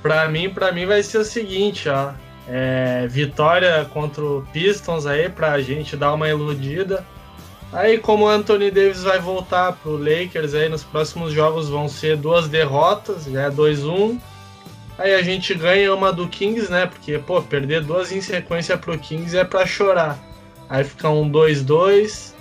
Pra 0.03 0.27
mim, 0.27 0.51
pra 0.51 0.71
mim 0.71 0.85
vai 0.85 1.01
ser 1.01 1.17
o 1.17 1.25
seguinte, 1.25 1.89
ó. 1.89 2.13
É, 2.47 3.07
vitória 3.07 3.85
contra 3.93 4.23
o 4.23 4.45
Pistons 4.51 5.05
aí 5.05 5.29
pra 5.29 5.61
gente 5.61 5.95
dar 5.95 6.13
uma 6.13 6.27
iludida. 6.27 7.05
Aí 7.71 7.97
como 7.97 8.25
o 8.25 8.29
Anthony 8.29 8.69
Davis 8.69 9.03
vai 9.03 9.17
voltar 9.17 9.73
pro 9.73 9.97
Lakers 9.97 10.53
aí 10.53 10.69
nos 10.69 10.83
próximos 10.83 11.33
jogos 11.33 11.69
vão 11.69 11.89
ser 11.89 12.17
duas 12.17 12.47
derrotas, 12.47 13.25
já 13.25 13.43
é 13.43 13.49
2-1. 13.49 14.19
Aí 14.97 15.15
a 15.15 15.23
gente 15.23 15.53
ganha 15.55 15.93
uma 15.93 16.13
do 16.13 16.27
Kings, 16.27 16.71
né? 16.71 16.85
Porque, 16.85 17.17
pô, 17.17 17.41
perder 17.41 17.81
duas 17.81 18.11
em 18.11 18.21
sequência 18.21 18.77
pro 18.77 18.97
Kings 18.97 19.35
é 19.35 19.43
pra 19.43 19.65
chorar. 19.65 20.19
Aí 20.69 20.83
fica 20.83 21.09
um 21.09 21.29
2-2. 21.29 22.33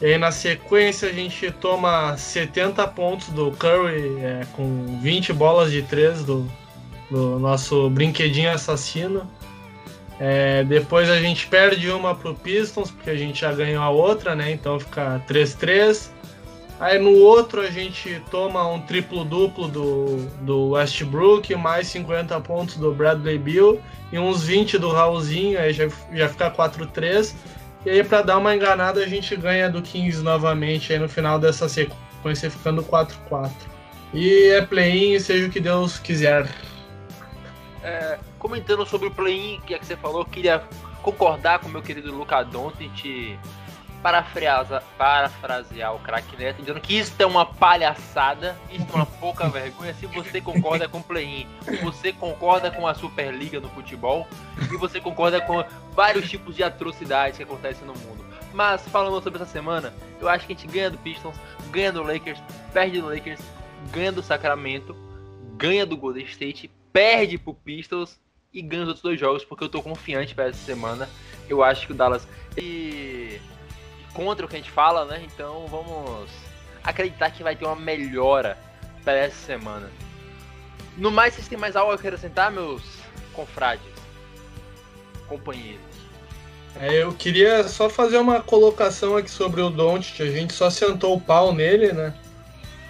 E 0.00 0.06
aí 0.06 0.18
na 0.18 0.32
sequência 0.32 1.10
a 1.10 1.12
gente 1.12 1.50
toma 1.50 2.16
70 2.16 2.86
pontos 2.88 3.28
do 3.28 3.50
Curry 3.52 4.16
é, 4.22 4.46
com 4.52 4.98
20 5.02 5.34
bolas 5.34 5.70
de 5.70 5.82
3 5.82 6.24
do, 6.24 6.50
do 7.10 7.38
nosso 7.38 7.90
brinquedinho 7.90 8.50
assassino. 8.50 9.28
É, 10.22 10.62
depois 10.64 11.08
a 11.08 11.18
gente 11.18 11.46
perde 11.46 11.90
uma 11.90 12.14
pro 12.14 12.34
Pistons, 12.34 12.90
porque 12.90 13.08
a 13.08 13.16
gente 13.16 13.40
já 13.40 13.52
ganhou 13.52 13.82
a 13.82 13.88
outra, 13.88 14.34
né? 14.34 14.52
Então 14.52 14.78
fica 14.78 15.22
3-3. 15.26 16.10
Aí 16.78 16.98
no 16.98 17.14
outro 17.14 17.62
a 17.62 17.70
gente 17.70 18.22
toma 18.30 18.66
um 18.66 18.80
triplo-duplo 18.82 19.66
do, 19.66 20.16
do 20.42 20.70
Westbrook, 20.70 21.54
mais 21.54 21.86
50 21.88 22.38
pontos 22.40 22.76
do 22.76 22.92
Bradley 22.92 23.38
Bill 23.38 23.80
e 24.12 24.18
uns 24.18 24.44
20 24.44 24.78
do 24.78 24.90
Raulzinho, 24.90 25.58
aí 25.58 25.72
já, 25.72 25.88
já 26.12 26.28
fica 26.28 26.50
4-3. 26.50 27.34
E 27.86 27.90
aí 27.90 28.04
para 28.04 28.20
dar 28.20 28.36
uma 28.36 28.54
enganada 28.54 29.00
a 29.00 29.06
gente 29.06 29.34
ganha 29.36 29.70
do 29.70 29.80
Kings 29.80 30.22
novamente 30.22 30.92
aí 30.92 30.98
no 30.98 31.08
final 31.08 31.38
dessa 31.38 31.66
sequência, 31.66 32.50
ficando 32.50 32.82
4-4. 32.82 33.50
E 34.12 34.50
é 34.50 34.60
play-in, 34.60 35.18
seja 35.18 35.46
o 35.46 35.50
que 35.50 35.60
Deus 35.60 35.98
quiser. 35.98 36.46
É, 37.82 38.18
comentando 38.40 38.84
sobre 38.86 39.06
o 39.06 39.10
play-in, 39.10 39.60
que 39.60 39.74
é 39.74 39.78
que 39.78 39.86
você 39.86 39.96
falou, 39.96 40.24
queria 40.24 40.64
concordar 41.02 41.60
com 41.60 41.68
o 41.68 41.70
meu 41.70 41.82
querido 41.82 42.10
Luca 42.10 42.42
Doncic, 42.42 43.38
parafrasear, 44.02 44.82
parafrasear 44.96 45.94
o 45.94 45.98
craque 45.98 46.36
Neto, 46.36 46.60
dizendo 46.60 46.80
que 46.80 46.98
isso 46.98 47.14
é 47.18 47.26
uma 47.26 47.44
palhaçada, 47.44 48.56
isso 48.72 48.86
é 48.90 48.96
uma 48.96 49.06
pouca 49.06 49.46
vergonha. 49.50 49.94
Se 49.94 50.06
você 50.06 50.40
concorda 50.40 50.88
com 50.88 50.98
o 50.98 51.02
play-in, 51.02 51.46
você 51.82 52.12
concorda 52.12 52.70
com 52.70 52.86
a 52.86 52.94
Superliga 52.94 53.60
no 53.60 53.68
futebol 53.68 54.26
e 54.72 54.76
você 54.78 55.00
concorda 55.00 55.40
com 55.40 55.62
vários 55.92 56.28
tipos 56.28 56.56
de 56.56 56.62
atrocidades 56.62 57.36
que 57.36 57.42
acontecem 57.42 57.86
no 57.86 57.92
mundo. 57.92 58.24
Mas 58.54 58.82
falando 58.88 59.22
sobre 59.22 59.40
essa 59.40 59.52
semana, 59.52 59.92
eu 60.18 60.28
acho 60.28 60.46
que 60.46 60.54
a 60.54 60.56
gente 60.56 60.66
ganha 60.66 60.90
do 60.90 60.98
Pistons, 60.98 61.36
ganha 61.70 61.92
do 61.92 62.02
Lakers, 62.02 62.40
perde 62.72 63.00
do 63.00 63.06
Lakers, 63.06 63.40
ganha 63.92 64.10
do 64.10 64.22
Sacramento, 64.22 64.96
ganha 65.56 65.84
do 65.84 65.96
Golden 65.96 66.24
State, 66.24 66.70
perde 66.92 67.38
pro 67.38 67.54
Pistols 67.54 68.18
e 68.52 68.62
ganha 68.62 68.82
os 68.82 68.88
outros 68.88 69.02
dois 69.02 69.18
jogos, 69.18 69.44
porque 69.44 69.64
eu 69.64 69.68
tô 69.68 69.82
confiante 69.82 70.34
para 70.34 70.48
essa 70.48 70.64
semana. 70.64 71.08
Eu 71.48 71.62
acho 71.62 71.86
que 71.86 71.92
o 71.92 71.96
Dallas 71.96 72.26
e 72.56 73.40
contra 74.12 74.44
o 74.44 74.48
que 74.48 74.56
a 74.56 74.58
gente 74.58 74.70
fala, 74.70 75.04
né? 75.04 75.22
Então 75.24 75.66
vamos 75.66 76.30
acreditar 76.82 77.30
que 77.30 77.42
vai 77.42 77.54
ter 77.54 77.64
uma 77.64 77.76
melhora 77.76 78.58
para 79.04 79.14
essa 79.14 79.46
semana. 79.46 79.90
No 80.96 81.10
mais, 81.10 81.34
vocês 81.34 81.48
têm 81.48 81.58
mais 81.58 81.76
algo 81.76 81.92
a 81.92 81.94
acrescentar, 81.94 82.50
meus 82.50 82.82
confrades, 83.32 83.86
companheiros? 85.28 85.80
É, 86.76 87.02
eu 87.02 87.12
queria 87.12 87.64
só 87.64 87.88
fazer 87.88 88.18
uma 88.18 88.40
colocação 88.40 89.16
aqui 89.16 89.30
sobre 89.30 89.60
o 89.60 89.70
Doncic. 89.70 90.20
A 90.20 90.30
gente 90.30 90.52
só 90.52 90.70
sentou 90.70 91.16
o 91.16 91.20
pau 91.20 91.52
nele, 91.52 91.92
né? 91.92 92.14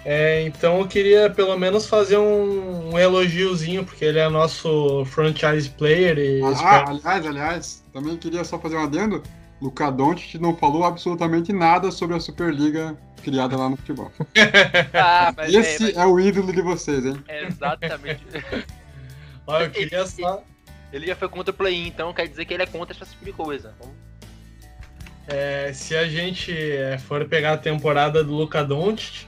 É, 0.03 0.41
então 0.43 0.79
eu 0.79 0.87
queria 0.87 1.29
pelo 1.29 1.57
menos 1.57 1.85
fazer 1.85 2.17
um, 2.17 2.89
um, 2.89 2.99
elogiozinho, 2.99 3.85
porque 3.85 4.03
ele 4.03 4.19
é 4.19 4.27
nosso 4.29 5.05
franchise 5.05 5.69
player. 5.69 6.17
E 6.17 6.43
ah, 6.43 6.51
espero... 6.51 6.89
aliás, 6.89 7.25
aliás, 7.25 7.83
também 7.93 8.17
queria 8.17 8.43
só 8.43 8.59
fazer 8.59 8.77
um 8.77 8.83
adendo. 8.83 9.21
Luca 9.61 9.91
Doncic 9.91 10.39
não 10.39 10.55
falou 10.55 10.83
absolutamente 10.83 11.53
nada 11.53 11.91
sobre 11.91 12.15
a 12.15 12.19
Superliga 12.19 12.97
criada 13.21 13.55
lá 13.55 13.69
no 13.69 13.77
futebol. 13.77 14.11
ah, 14.93 15.33
Esse 15.47 15.83
é, 15.83 15.85
mas... 15.87 15.97
é, 15.97 16.05
o 16.07 16.19
ídolo 16.19 16.51
de 16.51 16.61
vocês, 16.61 17.05
hein? 17.05 17.23
exatamente. 17.29 18.23
Olha, 19.45 19.65
eu 19.65 19.71
queria 19.71 20.05
só. 20.07 20.43
Ele 20.91 21.05
já 21.05 21.15
foi 21.15 21.29
contra 21.29 21.51
o 21.51 21.53
play-in, 21.53 21.87
então 21.87 22.11
quer 22.13 22.27
dizer 22.27 22.45
que 22.45 22.53
ele 22.53 22.63
é 22.63 22.65
contra 22.65 22.95
essa 22.95 23.05
tipo 23.05 23.23
de 23.23 23.31
coisa. 23.31 23.73
É, 25.27 25.71
se 25.73 25.95
a 25.95 26.07
gente 26.07 26.51
é, 26.51 26.97
for 26.97 27.23
pegar 27.25 27.53
a 27.53 27.57
temporada 27.57 28.23
do 28.23 28.33
Luca 28.33 28.63
Doncic, 28.63 29.25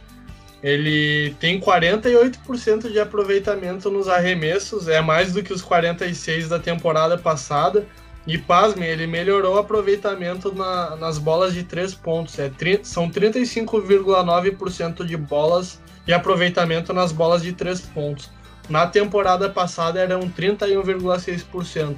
ele 0.63 1.35
tem 1.41 1.59
48% 1.59 2.89
de 2.89 2.97
aproveitamento 2.97 3.91
nos 3.91 4.07
arremessos, 4.07 4.87
é 4.87 5.01
mais 5.01 5.33
do 5.33 5.43
que 5.43 5.51
os 5.51 5.61
46% 5.61 6.47
da 6.47 6.57
temporada 6.57 7.17
passada. 7.17 7.85
E 8.25 8.37
pasmem, 8.37 8.87
ele 8.87 9.05
melhorou 9.05 9.55
o 9.55 9.57
aproveitamento 9.57 10.55
na, 10.55 10.95
nas 10.95 11.17
bolas 11.17 11.53
de 11.53 11.63
3 11.63 11.93
pontos. 11.95 12.39
É, 12.39 12.49
são 12.81 13.09
35,9% 13.09 15.05
de 15.05 15.17
bolas 15.17 15.81
de 16.05 16.13
aproveitamento 16.13 16.93
nas 16.93 17.11
bolas 17.11 17.41
de 17.43 17.51
3 17.51 17.81
pontos. 17.81 18.31
Na 18.69 18.87
temporada 18.87 19.49
passada 19.49 19.99
eram 19.99 20.21
31,6%. 20.29 21.95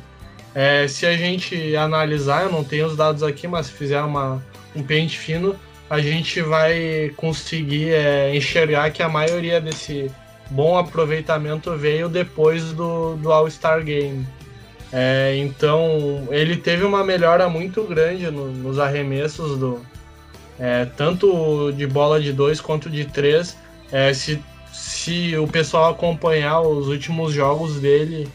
É, 0.56 0.88
se 0.88 1.06
a 1.06 1.15
gente 1.15 1.75
analisar, 1.75 2.45
eu 2.45 2.51
não 2.51 2.63
tenho 2.63 2.88
os 2.88 2.95
dados 2.95 3.21
aqui, 3.21 3.47
mas 3.47 3.67
se 3.67 3.73
fizer 3.73 4.01
uma, 4.01 4.43
um 4.76 4.82
pente 4.82 5.20
fino, 5.20 5.55
a 5.89 5.99
gente 5.99 6.41
vai 6.41 7.11
conseguir 7.15 7.93
é, 7.93 8.36
enxergar 8.36 8.89
que 8.91 9.03
a 9.03 9.09
maioria 9.09 9.61
desse 9.61 10.11
bom 10.49 10.77
aproveitamento 10.77 11.75
veio 11.75 12.09
depois 12.09 12.73
do, 12.73 13.15
do 13.15 13.31
All-Star 13.31 13.83
Game. 13.83 14.25
É, 14.91 15.36
então 15.38 16.27
ele 16.31 16.55
teve 16.55 16.83
uma 16.83 17.03
melhora 17.03 17.49
muito 17.49 17.83
grande 17.83 18.29
no, 18.31 18.47
nos 18.51 18.79
arremessos 18.79 19.57
do 19.57 19.81
é, 20.59 20.86
tanto 20.86 21.71
de 21.73 21.86
bola 21.86 22.21
de 22.21 22.31
dois 22.31 22.61
quanto 22.61 22.89
de 22.89 23.05
três. 23.05 23.57
É, 23.91 24.13
se, 24.13 24.41
se 24.71 25.36
o 25.38 25.47
pessoal 25.47 25.91
acompanhar 25.91 26.61
os 26.61 26.88
últimos 26.88 27.33
jogos 27.33 27.79
dele, 27.79 28.27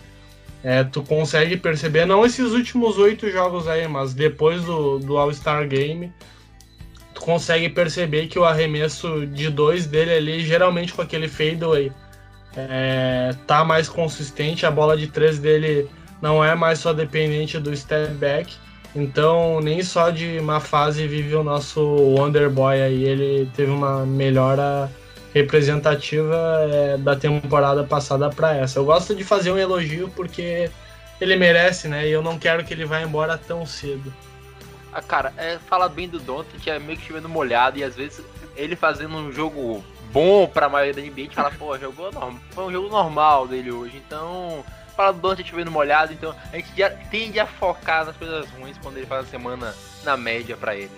é, 0.63 0.85
tu 0.85 1.03
consegue 1.03 1.57
perceber, 1.57 2.05
não 2.05 2.25
esses 2.25 2.53
últimos 2.53 2.99
oito 2.99 3.31
jogos 3.31 3.67
aí, 3.67 3.89
mas 3.89 4.13
depois 4.13 4.63
do, 4.65 4.99
do 4.99 5.17
All-Star 5.17 5.67
Game, 5.67 6.13
tu 7.21 7.25
consegue 7.25 7.69
perceber 7.69 8.27
que 8.29 8.39
o 8.39 8.45
arremesso 8.45 9.27
de 9.27 9.51
dois 9.51 9.87
dele 9.87 10.15
ali, 10.15 10.41
geralmente 10.41 10.93
com 10.93 11.03
aquele 11.03 11.29
fadeaway, 11.29 11.93
é, 12.57 13.35
tá 13.47 13.63
mais 13.63 13.89
consistente. 13.89 14.65
A 14.65 14.71
bola 14.71 14.97
de 14.97 15.07
três 15.07 15.39
dele 15.39 15.89
não 16.21 16.43
é 16.43 16.55
mais 16.55 16.79
só 16.79 16.93
dependente 16.93 17.59
do 17.59 17.77
step 17.77 18.15
back. 18.15 18.55
Então, 18.97 19.61
nem 19.61 19.83
só 19.83 20.11
de 20.11 20.39
uma 20.39 20.59
fase 20.59 21.07
vive 21.07 21.37
o 21.37 21.45
nosso 21.45 21.81
Wonder 21.81 22.51
Boy 22.51 22.81
aí. 22.81 23.05
Ele 23.05 23.49
teve 23.55 23.71
uma 23.71 24.05
melhora 24.05 24.91
representativa 25.33 26.37
é, 26.69 26.97
da 26.97 27.15
temporada 27.15 27.85
passada 27.85 28.31
para 28.31 28.57
essa. 28.57 28.79
Eu 28.79 28.85
gosto 28.85 29.15
de 29.15 29.23
fazer 29.23 29.53
um 29.53 29.59
elogio 29.59 30.11
porque 30.17 30.69
ele 31.21 31.37
merece, 31.37 31.87
né? 31.87 32.09
E 32.09 32.11
eu 32.11 32.23
não 32.23 32.39
quero 32.39 32.65
que 32.65 32.75
ele 32.75 32.85
vá 32.85 33.01
embora 33.01 33.39
tão 33.39 33.65
cedo. 33.65 34.13
Ah, 34.93 35.03
cara, 35.03 35.33
é, 35.37 35.59
falar 35.59 35.89
bem 35.89 36.09
do 36.09 36.19
Doncic 36.19 36.67
é 36.69 36.79
meio 36.79 36.99
que 36.99 37.07
chovendo 37.07 37.29
molhado 37.29 37.79
e 37.79 37.85
às 37.85 37.95
vezes 37.95 38.25
ele 38.57 38.75
fazendo 38.75 39.17
um 39.17 39.33
jogo 39.33 39.85
bom 40.13 40.47
pra 40.47 40.69
maioria 40.69 40.95
da 40.95 41.01
NBA, 41.01 41.21
a 41.21 41.25
gente 41.25 41.35
fala, 41.37 41.51
pô, 41.53 41.79
jogou 41.79 42.11
foi 42.51 42.65
um 42.65 42.73
jogo 42.73 42.89
normal 42.89 43.47
dele 43.47 43.71
hoje, 43.71 44.03
então 44.05 44.65
fala 44.97 45.13
do 45.13 45.21
Doncic 45.21 45.49
chovendo 45.49 45.71
molhado, 45.71 46.13
então 46.13 46.35
a 46.53 46.57
gente 46.57 46.71
já 46.77 46.91
tende 46.91 47.39
a 47.39 47.47
focar 47.47 48.05
nas 48.05 48.17
coisas 48.17 48.49
ruins 48.51 48.77
quando 48.83 48.97
ele 48.97 49.07
faz 49.07 49.27
a 49.27 49.31
semana 49.31 49.75
na 50.03 50.17
média 50.17 50.57
para 50.57 50.75
ele. 50.75 50.91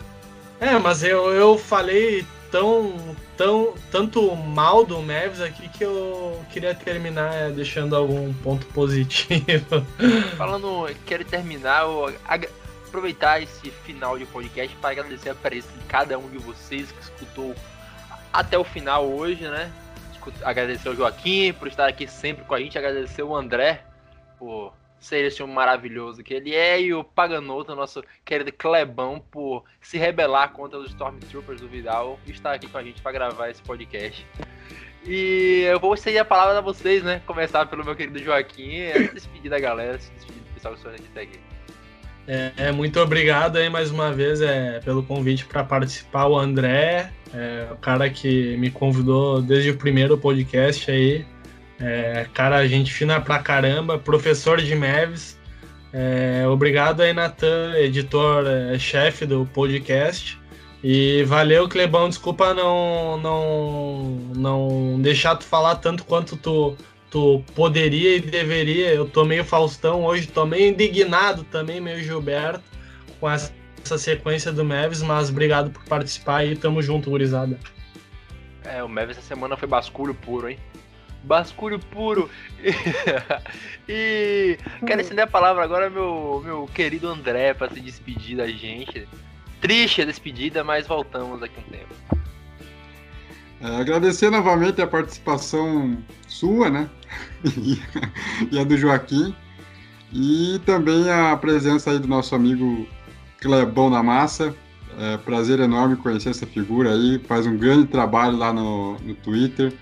É, 0.58 0.78
mas 0.78 1.02
eu, 1.02 1.30
eu 1.32 1.58
falei 1.58 2.24
tão, 2.52 3.16
tão, 3.36 3.74
tanto 3.90 4.36
mal 4.36 4.84
do 4.84 5.00
Mavis 5.00 5.40
aqui 5.40 5.68
que 5.68 5.82
eu 5.82 6.40
queria 6.50 6.74
terminar 6.74 7.34
é, 7.34 7.50
deixando 7.50 7.96
algum 7.96 8.32
ponto 8.34 8.66
positivo. 8.66 9.84
Falando, 10.36 10.88
quero 11.06 11.24
terminar, 11.24 11.82
eu, 11.82 12.14
aproveitar 12.92 13.42
esse 13.42 13.70
final 13.70 14.18
de 14.18 14.26
podcast 14.26 14.76
para 14.76 14.90
agradecer 14.90 15.30
a 15.30 15.34
presença 15.34 15.72
de 15.78 15.84
cada 15.86 16.18
um 16.18 16.28
de 16.28 16.36
vocês 16.36 16.92
que 16.92 17.00
escutou 17.00 17.54
até 18.30 18.58
o 18.58 18.64
final 18.64 19.10
hoje, 19.10 19.48
né? 19.48 19.72
Agradecer 20.44 20.88
ao 20.88 20.94
Joaquim 20.94 21.54
por 21.54 21.68
estar 21.68 21.88
aqui 21.88 22.06
sempre 22.06 22.44
com 22.44 22.54
a 22.54 22.60
gente, 22.60 22.76
agradecer 22.76 23.22
o 23.22 23.34
André 23.34 23.82
por 24.38 24.74
ser 25.00 25.24
esse 25.24 25.42
maravilhoso 25.42 26.22
que 26.22 26.34
ele 26.34 26.54
é, 26.54 26.80
e 26.80 26.94
o 26.94 27.02
Paganoto, 27.02 27.74
nosso 27.74 28.04
querido 28.24 28.52
Clebão, 28.52 29.18
por 29.30 29.64
se 29.80 29.96
rebelar 29.96 30.52
contra 30.52 30.78
os 30.78 30.90
Stormtroopers 30.90 31.62
do 31.62 31.68
Vidal 31.68 32.20
e 32.26 32.30
estar 32.30 32.52
aqui 32.52 32.68
com 32.68 32.78
a 32.78 32.84
gente 32.84 33.00
para 33.00 33.10
gravar 33.10 33.48
esse 33.48 33.62
podcast. 33.62 34.24
E 35.04 35.64
eu 35.66 35.80
vou 35.80 35.96
ceder 35.96 36.20
a 36.20 36.24
palavra 36.24 36.58
a 36.58 36.60
vocês, 36.60 37.02
né? 37.02 37.20
Começar 37.26 37.66
pelo 37.66 37.84
meu 37.84 37.96
querido 37.96 38.22
Joaquim, 38.22 38.74
e 38.74 39.08
despedir 39.08 39.50
da 39.50 39.58
galera, 39.58 39.98
se 39.98 40.12
despedir 40.12 40.42
do 40.42 40.54
pessoal 40.54 40.74
que 40.74 41.02
está 41.02 41.22
aqui. 41.22 41.51
É, 42.26 42.52
é, 42.56 42.72
muito 42.72 43.00
obrigado 43.00 43.56
aí 43.56 43.68
mais 43.68 43.90
uma 43.90 44.12
vez 44.12 44.40
é, 44.40 44.80
pelo 44.80 45.02
convite 45.02 45.44
para 45.44 45.64
participar, 45.64 46.26
o 46.26 46.38
André, 46.38 47.10
é, 47.34 47.66
o 47.72 47.76
cara 47.76 48.08
que 48.08 48.56
me 48.58 48.70
convidou 48.70 49.42
desde 49.42 49.70
o 49.70 49.76
primeiro 49.76 50.16
podcast 50.16 50.90
aí. 50.90 51.26
É, 51.80 52.26
cara, 52.32 52.66
gente 52.68 52.92
fina 52.92 53.20
pra 53.20 53.40
caramba, 53.40 53.98
professor 53.98 54.60
de 54.60 54.74
Meves. 54.74 55.36
É, 55.92 56.46
obrigado 56.46 57.00
aí, 57.00 57.12
Natan, 57.12 57.74
editor-chefe 57.76 59.24
é, 59.24 59.26
do 59.26 59.44
podcast. 59.52 60.40
E 60.82 61.22
valeu, 61.24 61.68
Clebão. 61.68 62.08
Desculpa 62.08 62.54
não, 62.54 63.16
não, 63.18 64.02
não 64.34 65.00
deixar 65.00 65.36
tu 65.36 65.44
falar 65.44 65.76
tanto 65.76 66.04
quanto 66.04 66.36
tu, 66.36 66.76
tu 67.12 67.44
poderia 67.54 68.16
e 68.16 68.20
deveria. 68.20 68.92
Eu 68.92 69.06
tô 69.08 69.24
meio 69.24 69.44
Faustão 69.44 70.02
hoje, 70.04 70.26
tô 70.26 70.46
meio 70.46 70.70
indignado 70.70 71.44
também, 71.44 71.80
meio 71.80 72.02
Gilberto, 72.02 72.64
com 73.20 73.30
essa, 73.30 73.54
essa 73.84 73.98
sequência 73.98 74.50
do 74.50 74.64
Meves, 74.64 75.02
mas 75.02 75.28
obrigado 75.28 75.70
por 75.70 75.84
participar 75.84 76.44
e 76.44 76.56
tamo 76.56 76.82
junto, 76.82 77.10
gurizada. 77.10 77.60
É, 78.64 78.82
o 78.82 78.88
Meves 78.88 79.18
essa 79.18 79.26
semana 79.28 79.56
foi 79.56 79.68
basculho 79.68 80.14
puro, 80.14 80.48
hein? 80.48 80.58
basculho 81.22 81.78
puro. 81.78 82.28
e 83.88 84.58
quero 84.84 85.00
estender 85.00 85.24
a 85.24 85.28
palavra 85.28 85.62
agora 85.62 85.88
meu 85.88 86.42
meu 86.44 86.66
querido 86.66 87.08
André 87.08 87.54
para 87.54 87.72
se 87.72 87.80
despedir 87.80 88.36
da 88.38 88.48
gente. 88.48 89.06
Triste 89.60 90.02
a 90.02 90.04
despedida, 90.04 90.64
mas 90.64 90.88
voltamos 90.88 91.42
aqui 91.42 91.60
um 91.60 91.70
tempo. 91.70 92.21
É, 93.62 93.80
agradecer 93.80 94.30
novamente 94.30 94.82
a 94.82 94.86
participação 94.86 95.96
sua, 96.26 96.68
né? 96.68 96.90
e 98.50 98.58
a 98.58 98.64
do 98.64 98.76
Joaquim. 98.76 99.34
E 100.12 100.60
também 100.66 101.08
a 101.10 101.36
presença 101.36 101.90
aí 101.90 101.98
do 101.98 102.08
nosso 102.08 102.34
amigo 102.34 102.86
Clebão 103.40 103.90
da 103.90 104.02
Massa. 104.02 104.54
É 104.98 105.16
prazer 105.16 105.58
enorme 105.60 105.96
conhecer 105.96 106.30
essa 106.30 106.46
figura 106.46 106.92
aí. 106.92 107.18
Faz 107.26 107.46
um 107.46 107.56
grande 107.56 107.86
trabalho 107.86 108.36
lá 108.36 108.52
no, 108.52 108.98
no 108.98 109.14
Twitter 109.14 109.72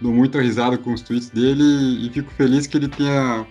dou 0.00 0.12
muita 0.12 0.40
risada 0.40 0.78
com 0.78 0.92
os 0.92 1.02
tweets 1.02 1.30
dele 1.30 1.62
e 1.62 2.10
fico 2.10 2.30
feliz 2.32 2.66
que 2.66 2.76
ele 2.76 2.88
tenha 2.88 3.46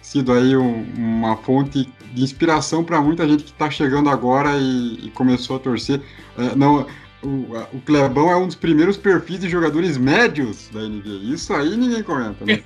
sido 0.00 0.32
aí 0.32 0.56
um, 0.56 0.84
uma 0.96 1.36
fonte 1.36 1.88
de 2.12 2.22
inspiração 2.22 2.82
para 2.82 3.00
muita 3.00 3.28
gente 3.28 3.44
que 3.44 3.50
está 3.50 3.70
chegando 3.70 4.08
agora 4.08 4.56
e, 4.58 5.06
e, 5.06 5.10
começou 5.10 5.56
a 5.56 5.58
torcer. 5.58 6.00
É, 6.36 6.56
não, 6.56 6.86
o, 7.22 7.76
o 7.76 7.80
Clebão 7.82 8.30
é 8.30 8.36
um 8.36 8.46
dos 8.46 8.56
primeiros 8.56 8.96
perfis 8.96 9.40
de 9.40 9.48
jogadores 9.48 9.98
médios 9.98 10.68
da 10.70 10.80
NBA. 10.80 11.34
Isso 11.34 11.52
aí 11.52 11.76
ninguém 11.76 12.02
comenta, 12.02 12.44
né? 12.44 12.62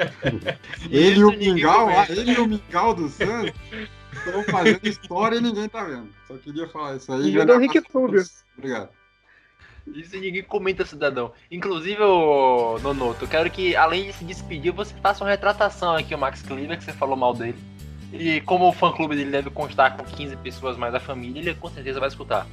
ele, 0.90 1.20
e 1.20 1.24
o 1.24 1.30
Mingau, 1.30 1.90
ele 2.08 2.32
e 2.32 2.38
o 2.38 2.46
Mingau 2.46 2.94
do 2.94 3.08
Santos 3.08 3.52
estão 4.12 4.42
fazendo 4.44 4.86
história 4.86 5.36
e 5.36 5.40
ninguém 5.40 5.68
tá 5.68 5.84
vendo. 5.84 6.08
Só 6.26 6.36
queria 6.38 6.66
falar 6.68 6.96
isso 6.96 7.12
aí. 7.12 7.30
E 7.30 7.38
o 7.38 7.58
Rick. 7.58 7.82
Obrigado. 8.56 8.88
Isso 9.94 10.16
ninguém 10.18 10.42
comenta, 10.42 10.84
cidadão. 10.84 11.32
Inclusive, 11.50 12.02
o 12.02 12.78
Nonoto, 12.80 13.24
eu 13.24 13.28
quero 13.28 13.50
que, 13.50 13.76
além 13.76 14.06
de 14.06 14.12
se 14.14 14.24
despedir, 14.24 14.72
você 14.72 14.92
faça 15.00 15.22
uma 15.22 15.30
retratação 15.30 15.94
aqui, 15.94 16.14
o 16.14 16.18
Max 16.18 16.42
Kleber, 16.42 16.76
que 16.76 16.84
você 16.84 16.92
falou 16.92 17.16
mal 17.16 17.32
dele. 17.32 17.58
E 18.12 18.40
como 18.40 18.68
o 18.68 18.72
fã-clube 18.72 19.14
dele 19.14 19.30
deve 19.30 19.50
constar 19.50 19.96
com 19.96 20.04
15 20.04 20.36
pessoas 20.38 20.76
mais 20.76 20.94
a 20.94 21.00
família, 21.00 21.40
ele 21.40 21.54
com 21.54 21.70
certeza 21.70 22.00
vai 22.00 22.08
escutar. 22.08 22.46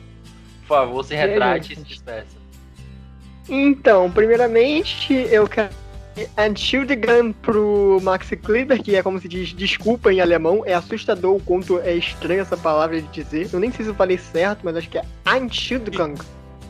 Por 0.67 0.77
favor, 0.77 1.03
se 1.03 1.15
retrate 1.15 1.73
e 1.73 1.75
se 1.75 1.81
despeça. 1.83 2.43
Então, 3.49 4.09
primeiramente, 4.09 5.13
eu 5.13 5.47
quero 5.47 5.69
Entschuldigung 6.37 7.33
pro 7.41 7.99
Max 8.01 8.29
Kleber, 8.43 8.81
que 8.81 8.95
é 8.95 9.01
como 9.01 9.19
se 9.19 9.27
diz 9.27 9.53
desculpa 9.53 10.13
em 10.13 10.21
alemão. 10.21 10.63
É 10.65 10.73
assustador 10.73 11.35
o 11.35 11.39
quanto 11.39 11.79
é 11.79 11.95
estranha 11.95 12.41
essa 12.41 12.55
palavra 12.55 13.01
de 13.01 13.07
dizer. 13.07 13.49
Eu 13.51 13.59
nem 13.59 13.71
sei 13.71 13.85
se 13.85 13.91
eu 13.91 13.95
falei 13.95 14.17
certo, 14.17 14.61
mas 14.63 14.75
acho 14.75 14.89
que 14.89 14.97
é 14.97 15.03
Entschuldigung. 15.35 16.15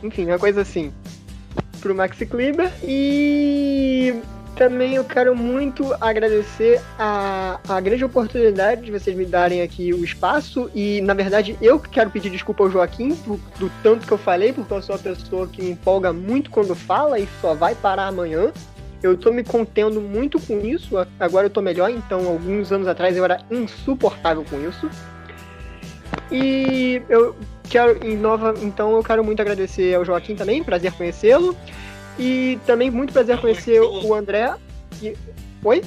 Enfim, 0.02 0.26
uma 0.26 0.40
coisa 0.40 0.62
assim. 0.62 0.94
Pro 1.82 1.94
Maxi 1.94 2.26
Kleber. 2.26 2.72
E 2.84 4.16
também 4.56 4.96
eu 4.96 5.04
quero 5.04 5.36
muito 5.36 5.94
agradecer 6.00 6.82
a, 6.98 7.60
a 7.68 7.80
grande 7.82 8.06
oportunidade 8.06 8.82
de 8.82 8.92
vocês 8.92 9.16
me 9.16 9.26
darem 9.26 9.62
aqui 9.62 9.94
o 9.94 10.04
espaço. 10.04 10.70
E, 10.74 11.02
na 11.02 11.14
verdade, 11.14 11.58
eu 11.62 11.80
quero 11.80 12.10
pedir 12.10 12.30
desculpa 12.30 12.64
ao 12.64 12.70
Joaquim 12.70 13.10
do, 13.26 13.72
tanto 13.82 14.06
que 14.06 14.12
eu 14.12 14.18
falei, 14.18 14.54
porque 14.54 14.74
eu 14.74 14.82
sou 14.82 14.96
uma 14.96 15.02
pessoa 15.02 15.48
que 15.48 15.62
me 15.62 15.72
empolga 15.72 16.14
muito 16.14 16.50
quando 16.50 16.76
fala 16.76 17.20
e 17.20 17.28
só 17.42 17.54
vai 17.54 17.76
parar 17.76 18.08
amanhã. 18.08 18.52
Eu 19.02 19.18
tô 19.18 19.32
me 19.32 19.44
contendo 19.44 20.00
muito 20.00 20.40
com 20.40 20.62
isso, 20.62 20.96
agora 21.20 21.48
eu 21.48 21.50
tô 21.50 21.62
melhor, 21.62 21.90
então 21.90 22.26
alguns 22.26 22.72
anos 22.72 22.88
atrás 22.88 23.18
eu 23.18 23.26
era 23.26 23.42
insuportável 23.52 24.46
com 24.50 24.62
isso. 24.66 24.90
E 26.32 27.02
eu 27.10 27.36
quero, 27.70 28.06
em 28.06 28.16
nova, 28.16 28.54
então 28.62 28.96
eu 28.96 29.04
quero 29.04 29.24
muito 29.24 29.42
agradecer 29.42 29.94
ao 29.94 30.06
Joaquim 30.06 30.36
também, 30.36 30.64
prazer 30.64 30.94
conhecê-lo. 30.94 31.58
E 32.18 32.60
também 32.66 32.92
muito 32.92 33.14
prazer 33.14 33.40
conhecer 33.40 33.82
o 33.82 34.14
André. 34.14 34.56
E... 35.02 35.16
Oi? 35.64 35.84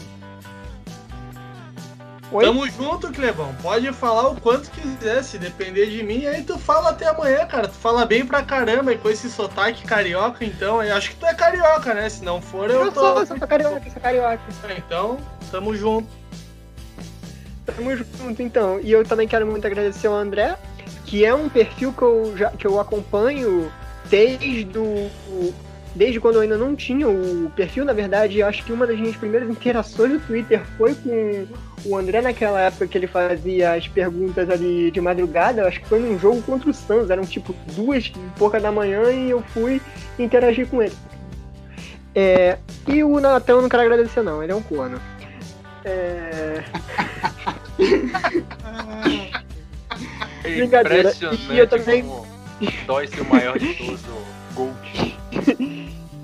Oi? 2.32 2.44
Tamo 2.44 2.68
junto, 2.68 3.12
Clebão. 3.12 3.54
Pode 3.62 3.92
falar 3.92 4.28
o 4.28 4.40
quanto 4.40 4.70
quiser, 4.70 5.22
se 5.22 5.38
depender 5.38 5.86
de 5.86 6.02
mim. 6.02 6.26
Aí 6.26 6.42
tu 6.42 6.58
fala 6.58 6.90
até 6.90 7.06
amanhã, 7.06 7.46
cara. 7.46 7.68
Tu 7.68 7.74
fala 7.74 8.04
bem 8.04 8.26
pra 8.26 8.42
caramba 8.42 8.92
e 8.92 8.98
com 8.98 9.08
esse 9.08 9.30
sotaque 9.30 9.84
carioca, 9.84 10.44
então. 10.44 10.82
Eu 10.82 10.96
acho 10.96 11.10
que 11.10 11.16
tu 11.16 11.26
é 11.26 11.34
carioca, 11.34 11.94
né? 11.94 12.08
Se 12.08 12.24
não 12.24 12.42
for, 12.42 12.68
eu, 12.68 12.86
eu 12.86 12.92
tô. 12.92 13.00
Sou, 13.00 13.18
eu 13.20 13.26
sou 13.26 13.38
carioca, 13.38 13.82
eu 13.86 13.92
sou 13.92 14.02
carioca. 14.02 14.40
Então, 14.76 15.18
tamo 15.50 15.76
junto. 15.76 16.08
Tamo 17.64 17.96
junto, 17.96 18.42
então. 18.42 18.80
E 18.80 18.90
eu 18.90 19.04
também 19.04 19.28
quero 19.28 19.46
muito 19.46 19.66
agradecer 19.66 20.08
ao 20.08 20.14
André 20.14 20.56
que 21.06 21.24
é 21.24 21.32
um 21.32 21.48
perfil 21.48 21.92
que 21.92 22.02
eu, 22.02 22.36
já, 22.36 22.50
que 22.50 22.66
eu 22.66 22.78
acompanho 22.80 23.72
desde 24.10 24.66
o, 24.76 25.54
desde 25.97 26.20
quando 26.20 26.36
eu 26.36 26.42
ainda 26.42 26.59
não 26.59 26.76
tinha 26.76 27.09
o 27.09 27.51
perfil, 27.57 27.84
na 27.84 27.94
verdade, 27.94 28.42
acho 28.42 28.62
que 28.64 28.72
uma 28.72 28.86
das 28.86 28.99
minhas 28.99 29.16
primeiras 29.16 29.49
interações 29.51 30.12
no 30.12 30.20
Twitter 30.20 30.62
foi 30.76 30.94
com 30.94 31.47
o 31.86 31.97
André 31.97 32.20
naquela 32.20 32.61
época 32.61 32.86
que 32.86 32.99
ele 32.99 33.07
fazia 33.07 33.72
as 33.72 33.88
perguntas 33.88 34.49
ali 34.51 34.90
de 34.90 35.01
madrugada, 35.01 35.66
acho 35.66 35.80
que 35.80 35.88
foi 35.88 35.99
num 35.99 36.18
jogo 36.18 36.42
contra 36.42 36.68
o 36.68 36.74
Suns, 36.74 37.11
eram 37.11 37.24
tipo 37.24 37.55
duas 37.74 38.07
e 38.07 38.38
pouca 38.38 38.61
da 38.61 38.70
manhã 38.70 39.11
e 39.11 39.30
eu 39.30 39.42
fui 39.55 39.80
interagir 40.18 40.66
com 40.68 40.82
ele. 40.82 40.94
É, 42.14 42.59
e 42.86 43.03
o 43.03 43.18
Natan 43.20 43.55
eu 43.55 43.62
não 43.62 43.68
quero 43.68 43.82
agradecer 43.82 44.22
não, 44.22 44.42
ele 44.42 44.53
é 44.53 44.55
um 44.55 44.62
corno. 44.62 45.01
É... 45.84 46.62
É 50.44 50.62
impressionante 50.62 51.53
e 51.53 51.59
eu 51.59 51.66
também... 51.66 52.03
como 52.03 52.24
dói 52.86 53.09
ser 53.09 53.20
o 53.20 53.24
maior 53.24 53.59
de 53.59 53.74
todos, 53.74 54.01
o 54.05 54.36
Gold. 54.55 55.15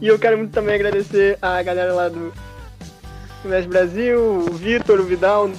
E 0.01 0.07
eu 0.07 0.18
quero 0.18 0.39
muito 0.39 0.53
também 0.53 0.75
agradecer 0.75 1.39
a 1.41 1.62
galera 1.62 1.93
lá 1.93 2.09
do 2.09 2.33
Mestre 3.45 3.68
Brasil, 3.68 4.20
o 4.20 4.53
Vitor, 4.53 5.01
o 5.01 5.05
Vidal, 5.05 5.51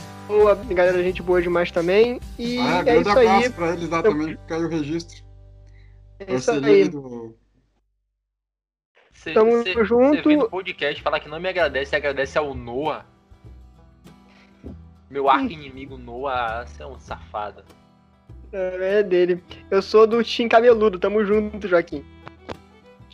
a 0.49 0.73
galera 0.73 1.03
gente 1.03 1.21
boa 1.21 1.41
demais 1.41 1.71
também. 1.71 2.19
E 2.39 2.57
ah, 2.59 2.83
é 2.85 2.97
isso 2.99 3.19
aí. 3.19 3.49
pra 3.49 3.73
eles 3.73 3.89
lá 3.89 3.97
eu... 3.97 4.03
também, 4.03 4.37
caiu 4.47 4.65
o 4.65 4.69
registro. 4.69 5.23
É 6.19 6.35
isso 6.35 6.51
aí. 6.51 6.87
Do... 6.87 7.35
Cê, 9.11 9.33
Tamo 9.33 9.63
cê, 9.63 9.85
junto. 9.85 10.17
Você 10.17 10.29
vem 10.29 10.37
no 10.37 10.49
podcast 10.49 11.01
falar 11.01 11.19
que 11.19 11.29
não 11.29 11.39
me 11.39 11.49
agradece, 11.49 11.95
agradece 11.95 12.37
ao 12.37 12.53
Noah. 12.53 13.05
Meu 15.09 15.29
arco-inimigo 15.29 15.97
Noah, 15.97 16.65
você 16.65 16.83
é 16.83 16.87
um 16.87 16.99
safado. 16.99 17.63
É, 18.51 18.99
é 18.99 19.03
dele. 19.03 19.43
Eu 19.69 19.81
sou 19.81 20.07
do 20.07 20.23
Team 20.23 20.49
Cabeludo, 20.49 20.99
tamo 20.99 21.23
junto, 21.25 21.67
Joaquim. 21.67 22.03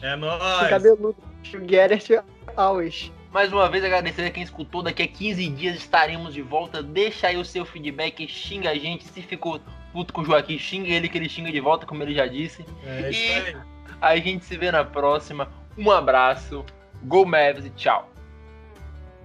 É 0.02 0.16
nóis. 0.16 0.70
Cabeludo. 0.70 1.16
Together 1.50 2.24
always. 2.56 3.12
Mais 3.32 3.54
uma 3.54 3.70
vez 3.70 3.84
agradecer 3.84 4.26
a 4.26 4.32
quem 4.32 4.44
escutou. 4.44 4.82
Daqui 4.82 5.04
a 5.04 5.08
15 5.08 5.50
dias 5.50 5.76
estaremos 5.76 6.34
de 6.34 6.42
volta. 6.42 6.82
Deixa 6.82 7.28
aí 7.28 7.38
o 7.38 7.46
seu 7.46 7.66
feedback, 7.66 8.28
xinga 8.28 8.72
a 8.72 8.76
gente. 8.76 9.06
Se 9.06 9.22
ficou 9.22 9.60
puto 9.94 10.14
com 10.14 10.22
o 10.22 10.26
Joaquim, 10.26 10.58
xinga 10.58 10.90
ele 10.90 11.08
que 11.08 11.18
ele 11.18 11.30
xinga 11.30 11.52
de 11.52 11.60
volta, 11.60 11.86
como 11.86 12.02
ele 12.02 12.14
já 12.14 12.26
disse. 12.26 12.66
É 12.86 13.10
isso 13.10 13.34
aí. 13.34 13.56
A 14.02 14.18
gente 14.18 14.46
se 14.46 14.58
vê 14.58 14.72
na 14.72 14.84
próxima. 14.84 15.48
Um 15.78 15.92
abraço. 15.92 16.66
Go 17.04 17.26
Mavs 17.26 17.66
e 17.66 17.70
tchau. 17.72 18.10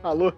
Alô? 0.03 0.33